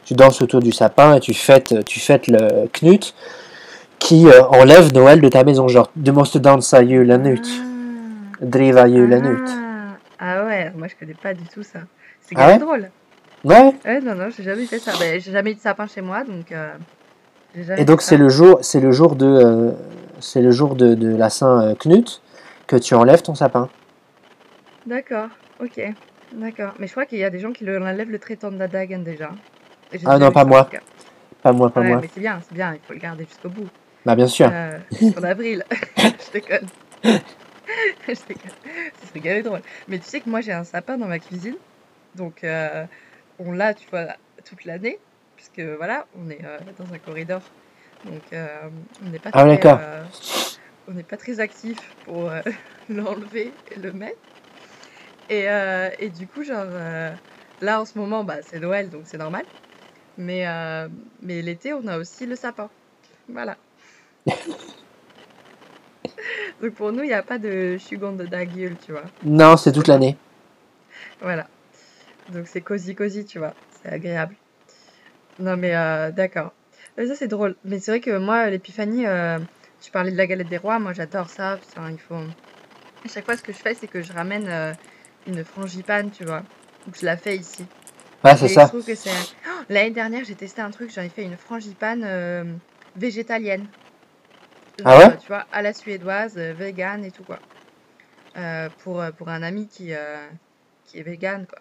tu 0.04 0.14
danses 0.14 0.40
autour 0.40 0.60
du 0.60 0.72
sapin 0.72 1.16
et 1.16 1.20
tu 1.20 1.34
fêtes, 1.34 1.84
tu 1.84 1.98
fêtes 2.00 2.28
le 2.28 2.68
Knut 2.72 3.14
qui 3.98 4.26
euh, 4.28 4.42
enlève 4.44 4.92
Noël 4.94 5.20
de 5.20 5.28
ta 5.28 5.44
maison. 5.44 5.66
Genre, 5.68 5.90
du 5.96 6.12
måste 6.12 6.38
dansa 6.38 6.84
julen 6.86 7.26
ut. 7.26 7.46
Driva 8.40 8.86
julen 8.88 9.26
ut. 9.26 9.48
Ah. 9.48 9.60
Ah 10.18 10.44
ouais, 10.44 10.72
moi 10.76 10.86
je 10.88 10.94
connais 10.98 11.16
pas 11.20 11.34
du 11.34 11.44
tout 11.44 11.62
ça. 11.62 11.80
C'est 12.20 12.34
Ah 12.36 12.40
quand 12.40 12.46
même 12.46 12.52
ouais 12.60 12.64
drôle. 12.64 12.90
Ouais. 13.44 13.74
Ouais, 13.84 14.00
non, 14.00 14.14
non, 14.14 14.28
j'ai 14.34 14.42
jamais 14.42 14.66
fait 14.66 14.78
ça. 14.78 14.92
Ben, 14.98 15.20
j'ai 15.20 15.32
jamais 15.32 15.52
eu 15.52 15.54
de 15.54 15.60
sapin 15.60 15.86
chez 15.86 16.00
moi, 16.00 16.24
donc 16.24 16.50
euh, 16.52 16.72
Et 17.76 17.84
donc, 17.84 18.02
c'est 18.02 18.16
le 18.16 18.28
jour, 18.28 18.58
c'est 18.62 18.80
le 18.80 18.90
jour 18.90 19.16
de, 19.16 19.26
euh, 19.26 19.72
c'est 20.20 20.40
le 20.42 20.50
jour 20.50 20.74
de, 20.76 20.94
de 20.94 21.14
la 21.14 21.30
Saint 21.30 21.60
euh, 21.62 21.74
Knut 21.74 22.22
que 22.66 22.76
tu 22.76 22.94
enlèves 22.94 23.22
ton 23.22 23.34
sapin. 23.34 23.68
D'accord, 24.86 25.28
ok, 25.60 25.80
d'accord. 26.32 26.74
Mais 26.78 26.86
je 26.86 26.92
crois 26.92 27.06
qu'il 27.06 27.18
y 27.18 27.24
a 27.24 27.30
des 27.30 27.38
gens 27.38 27.52
qui 27.52 27.64
le 27.64 27.80
enlèvent 27.80 28.10
le 28.10 28.18
traitant 28.18 28.50
de 28.50 28.58
la 28.58 28.68
dagen 28.68 29.02
déjà. 29.04 29.30
Et 29.92 29.98
j'ai 29.98 30.06
Ah 30.06 30.14
déjà 30.14 30.26
non, 30.26 30.32
pas 30.32 30.44
moi. 30.44 30.68
Pas 31.42 31.52
moi, 31.52 31.70
pas 31.70 31.80
Ouais, 31.80 31.88
moi. 31.88 31.98
mais 32.00 32.08
c'est 32.12 32.20
bien, 32.20 32.40
c'est 32.48 32.54
bien, 32.54 32.72
il 32.74 32.80
faut 32.86 32.94
le 32.94 32.98
garder 32.98 33.24
jusqu'au 33.24 33.50
bout. 33.50 33.68
Bah, 34.06 34.14
bien 34.14 34.26
sûr. 34.26 34.50
Euh, 34.52 34.78
en 35.18 35.22
avril. 35.22 35.64
je 35.96 36.32
déconne. 36.32 36.66
je 37.04 37.10
déconne. 38.28 38.52
Ce 39.02 39.18
serait 39.18 39.42
drôle. 39.42 39.60
Mais 39.88 39.98
tu 39.98 40.04
sais 40.04 40.20
que 40.20 40.28
moi 40.28 40.40
j'ai 40.40 40.52
un 40.52 40.64
sapin 40.64 40.96
dans 40.98 41.06
ma 41.06 41.18
cuisine. 41.18 41.56
Donc 42.14 42.44
euh, 42.44 42.84
on 43.38 43.52
l'a, 43.52 43.74
tu 43.74 43.88
vois, 43.90 44.06
toute 44.44 44.64
l'année. 44.64 44.98
Puisque 45.36 45.60
voilà, 45.76 46.06
on 46.16 46.30
est 46.30 46.44
euh, 46.44 46.58
dans 46.78 46.92
un 46.92 46.98
corridor. 46.98 47.42
Donc 48.04 48.22
euh, 48.32 48.68
on 49.04 49.10
n'est 49.10 49.18
pas 49.18 49.30
Ah 49.32 49.44
très, 49.44 49.66
euh, 49.66 50.04
on 50.88 50.92
n'est 50.92 51.02
pas 51.02 51.16
très 51.16 51.40
actif 51.40 51.78
pour 52.04 52.30
l'enlever 52.88 53.52
et 53.74 53.78
le 53.78 53.92
mettre. 53.92 54.18
Et, 55.30 55.46
et 55.98 56.10
du 56.10 56.26
coup, 56.26 56.44
genre, 56.44 56.66
là 57.62 57.80
en 57.80 57.86
ce 57.86 57.98
moment, 57.98 58.24
bah, 58.24 58.42
c'est 58.42 58.60
Noël, 58.60 58.90
donc 58.90 59.02
c'est 59.04 59.16
normal. 59.16 59.44
Mais, 60.18 60.44
mais 61.22 61.40
l'été, 61.40 61.72
on 61.72 61.86
a 61.86 61.96
aussi 61.96 62.26
le 62.26 62.36
sapin. 62.36 62.68
Voilà. 63.28 63.56
donc 64.26 64.36
pour 66.74 66.92
nous, 66.92 67.02
il 67.02 67.08
n'y 67.08 67.14
a 67.14 67.22
pas 67.22 67.38
de 67.38 67.78
chugon 67.78 68.12
de 68.12 68.26
tu 68.84 68.92
vois. 68.92 69.04
Non, 69.24 69.56
c'est 69.56 69.72
toute 69.72 69.88
l'année. 69.88 70.18
Voilà. 71.22 71.46
Donc 72.32 72.46
c'est 72.46 72.60
cosy 72.60 72.94
cosy, 72.94 73.24
tu 73.24 73.38
vois. 73.38 73.54
C'est 73.82 73.90
agréable. 73.90 74.34
Non 75.38 75.56
mais 75.56 75.74
euh, 75.74 76.10
d'accord. 76.10 76.52
Ça 76.96 77.14
c'est 77.14 77.28
drôle. 77.28 77.56
Mais 77.64 77.80
c'est 77.80 77.90
vrai 77.90 78.00
que 78.00 78.16
moi, 78.18 78.48
l'épiphanie, 78.50 79.06
euh, 79.06 79.38
tu 79.80 79.90
parlais 79.90 80.12
de 80.12 80.16
la 80.16 80.26
galette 80.26 80.48
des 80.48 80.58
rois, 80.58 80.78
moi 80.78 80.92
j'adore 80.92 81.28
ça. 81.28 81.58
Putain, 81.58 81.90
il 81.90 81.98
faut... 81.98 82.14
À 82.14 83.08
chaque 83.08 83.24
fois, 83.24 83.36
ce 83.36 83.42
que 83.42 83.52
je 83.52 83.58
fais, 83.58 83.74
c'est 83.74 83.88
que 83.88 84.00
je 84.00 84.12
ramène 84.12 84.46
euh, 84.48 84.72
une 85.26 85.44
frangipane, 85.44 86.10
tu 86.10 86.24
vois. 86.24 86.42
Donc 86.86 86.96
je 86.98 87.04
la 87.04 87.16
fais 87.16 87.36
ici. 87.36 87.66
Ouais, 88.22 88.36
c'est 88.36 88.46
Et 88.46 88.48
je 88.48 88.54
ça. 88.54 88.68
trouve 88.68 88.84
que 88.84 88.94
c'est... 88.94 89.10
Oh, 89.10 89.50
L'année 89.68 89.90
dernière, 89.90 90.24
j'ai 90.24 90.34
testé 90.34 90.62
un 90.62 90.70
truc, 90.70 90.90
j'avais 90.90 91.08
fait 91.10 91.24
une 91.24 91.36
frangipane 91.36 92.02
euh, 92.04 92.44
végétalienne. 92.96 93.66
Ah 94.84 94.98
ouais? 94.98 95.04
Euh, 95.06 95.16
Tu 95.20 95.26
vois, 95.26 95.46
à 95.52 95.62
la 95.62 95.72
suédoise, 95.72 96.34
euh, 96.38 96.52
vegan 96.54 97.04
et 97.04 97.10
tout, 97.10 97.24
quoi. 97.24 97.38
Euh, 98.36 98.68
pour, 98.82 99.02
pour 99.18 99.28
un 99.28 99.42
ami 99.42 99.66
qui, 99.68 99.92
euh, 99.94 100.26
qui 100.84 100.98
est 100.98 101.02
vegan, 101.02 101.46
quoi. 101.46 101.58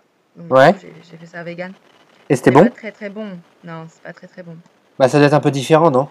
Ouais. 0.49 0.75
j'ai 0.81 1.17
fait 1.17 1.25
ça 1.25 1.43
vegan. 1.43 1.75
Et 2.29 2.35
c'était 2.35 2.51
bon 2.51 2.65
pas 2.65 2.71
très 2.71 2.91
très 2.91 3.09
bon. 3.09 3.43
Non, 3.63 3.87
c'est 3.89 4.01
pas 4.03 4.13
très 4.13 4.27
très 4.27 4.43
bon. 4.43 4.61
Bah, 4.97 5.07
ça 5.07 5.19
doit 5.19 5.27
être 5.27 5.33
un 5.33 5.39
peu 5.39 5.51
différent, 5.51 5.91
non? 5.91 6.09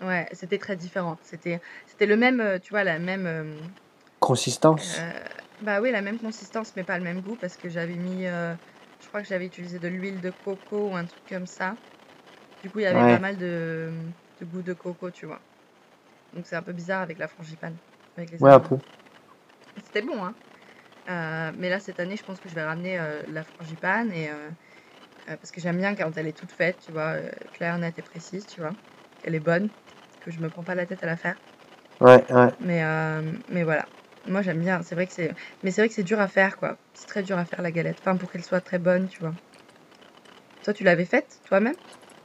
Ouais, 0.00 0.28
c'était 0.32 0.58
très 0.58 0.76
différent. 0.76 1.18
C'était 1.22 1.60
c'était 1.86 2.06
le 2.06 2.16
même, 2.16 2.40
euh, 2.40 2.58
tu 2.58 2.70
vois, 2.70 2.84
la 2.84 2.98
même... 2.98 3.26
euh, 3.26 3.68
Consistance. 4.18 4.96
euh, 4.98 5.24
bah 5.60 5.80
oui, 5.80 5.90
la 5.90 6.02
même 6.02 6.18
consistance, 6.20 6.74
mais 6.76 6.84
pas 6.84 6.98
le 6.98 7.04
même 7.04 7.20
goût, 7.22 7.36
parce 7.36 7.56
que 7.56 7.68
j'avais 7.68 7.96
mis... 7.96 8.26
euh, 8.26 8.56
je 9.00 9.08
crois 9.08 9.22
que 9.22 9.28
j'avais 9.28 9.46
utilisé 9.46 9.78
de 9.78 9.88
l'huile 9.88 10.20
de 10.20 10.30
coco 10.30 10.90
ou 10.90 10.96
un 10.96 11.04
truc 11.06 11.24
comme 11.28 11.46
ça. 11.46 11.78
Du 12.62 12.70
coup, 12.70 12.80
il 12.80 12.84
y 12.84 12.86
avait 12.86 13.04
Ouais. 13.04 13.16
pas 13.16 13.20
mal 13.20 13.38
de, 13.38 14.12
de 14.40 14.46
goût 14.46 14.62
de 14.62 14.74
coco, 14.74 15.10
tu 15.12 15.26
vois. 15.26 15.42
Donc 16.32 16.46
c'est 16.48 16.56
un 16.56 16.62
peu 16.64 16.72
bizarre 16.74 17.02
avec 17.02 17.18
la 17.18 17.28
frangipane. 17.28 17.78
Avec 18.16 18.30
les 18.32 18.38
Ouais, 18.40 18.50
un 18.52 18.60
peu. 18.60 18.78
C'était 19.82 20.02
bon, 20.02 20.22
hein. 20.24 20.36
Euh, 21.10 21.50
mais 21.56 21.68
là, 21.68 21.80
cette 21.80 21.98
année, 22.00 22.16
je 22.16 22.24
pense 22.24 22.38
que 22.38 22.48
je 22.48 22.54
vais 22.54 22.62
ramener 22.62 22.98
euh, 22.98 23.22
la 23.28 23.42
frangipane 23.42 24.12
et... 24.12 24.28
euh, 24.30 24.48
parce 25.26 25.50
que 25.50 25.60
j'aime 25.60 25.76
bien 25.78 25.94
quand 25.94 26.16
elle 26.16 26.26
est 26.26 26.36
toute 26.36 26.50
faite, 26.50 26.78
tu 26.84 26.92
vois, 26.92 27.14
claire, 27.52 27.78
nette 27.78 27.98
et 27.98 28.02
précise, 28.02 28.46
tu 28.46 28.60
vois. 28.60 28.72
Elle 29.24 29.34
est 29.34 29.40
bonne, 29.40 29.68
que 30.24 30.30
je 30.30 30.38
me 30.40 30.48
prends 30.48 30.62
pas 30.62 30.74
la 30.74 30.86
tête 30.86 31.02
à 31.04 31.06
la 31.06 31.16
faire. 31.16 31.36
Ouais, 32.00 32.24
ouais. 32.32 32.48
Mais, 32.60 32.82
mais 33.48 33.62
voilà. 33.62 33.86
Moi, 34.26 34.42
j'aime 34.42 34.60
bien. 34.60 34.82
C'est 34.82 34.94
vrai 34.94 35.06
que 35.06 35.12
c'est... 35.12 35.32
Mais 35.62 35.70
c'est 35.70 35.82
vrai 35.82 35.88
que 35.88 35.94
c'est 35.94 36.02
dur 36.02 36.20
à 36.20 36.26
faire, 36.26 36.56
quoi. 36.56 36.76
C'est 36.94 37.06
très 37.06 37.22
dur 37.22 37.38
à 37.38 37.44
faire, 37.44 37.62
la 37.62 37.70
galette. 37.70 37.98
Enfin, 38.00 38.16
pour 38.16 38.30
qu'elle 38.32 38.42
soit 38.42 38.60
très 38.60 38.78
bonne, 38.78 39.08
tu 39.08 39.20
vois. 39.20 39.34
Toi, 40.64 40.74
tu 40.74 40.82
l'avais 40.84 41.04
faite, 41.04 41.38
toi-même? 41.46 41.76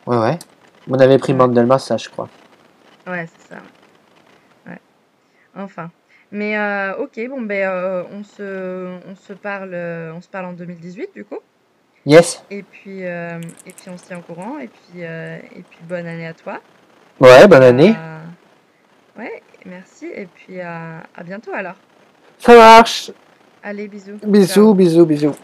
Ouais, 0.08 0.18
ouais. 0.18 0.40
On 0.88 1.00
avait 1.00 1.18
pris 1.18 1.34
Ouais. 1.34 1.40
Mandelmas, 1.40 1.80
ça, 1.80 1.98
je 1.98 2.10
crois. 2.10 2.30
Ouais, 3.08 3.28
c'est 3.38 3.54
ça. 3.54 3.62
Ouais. 4.68 4.80
Enfin. 5.56 5.92
Mais 6.32 6.58
euh, 6.58 6.96
ok, 6.98 7.20
bon, 7.30 7.42
ben, 7.42 7.70
euh, 7.70 8.04
on, 8.12 8.24
se, 8.24 8.98
on, 9.08 9.16
se 9.16 9.34
parle, 9.34 9.72
euh, 9.74 10.14
on 10.14 10.22
se 10.22 10.28
parle 10.28 10.46
en 10.46 10.54
2018, 10.54 11.10
du 11.14 11.24
coup. 11.24 11.40
Yes 12.06 12.44
Et 12.52 12.62
puis, 12.62 13.00
et 13.02 13.72
puis 13.76 13.90
on 13.90 13.98
se 13.98 14.06
tient 14.06 14.20
au 14.20 14.22
courant. 14.22 14.60
Et 14.60 14.68
puis, 14.68 15.02
et 15.02 15.64
puis 15.68 15.80
bonne 15.90 16.06
année 16.06 16.28
à 16.28 16.34
toi. 16.34 16.62
Ouais, 17.20 17.48
bonne 17.48 17.64
année. 17.64 17.96
Ouais, 19.18 19.42
merci. 19.66 20.06
Et 20.14 20.28
puis 20.28 20.62
à, 20.62 21.04
à 21.16 21.24
bientôt 21.24 21.52
alors. 21.54 21.76
Ça 22.38 22.56
marche 22.56 23.12
Allez, 23.64 23.88
bisous. 23.88 24.20
Ciao. 24.20 24.30
Bisous, 24.30 24.74
bisous, 24.76 25.06
bisous. 25.06 25.36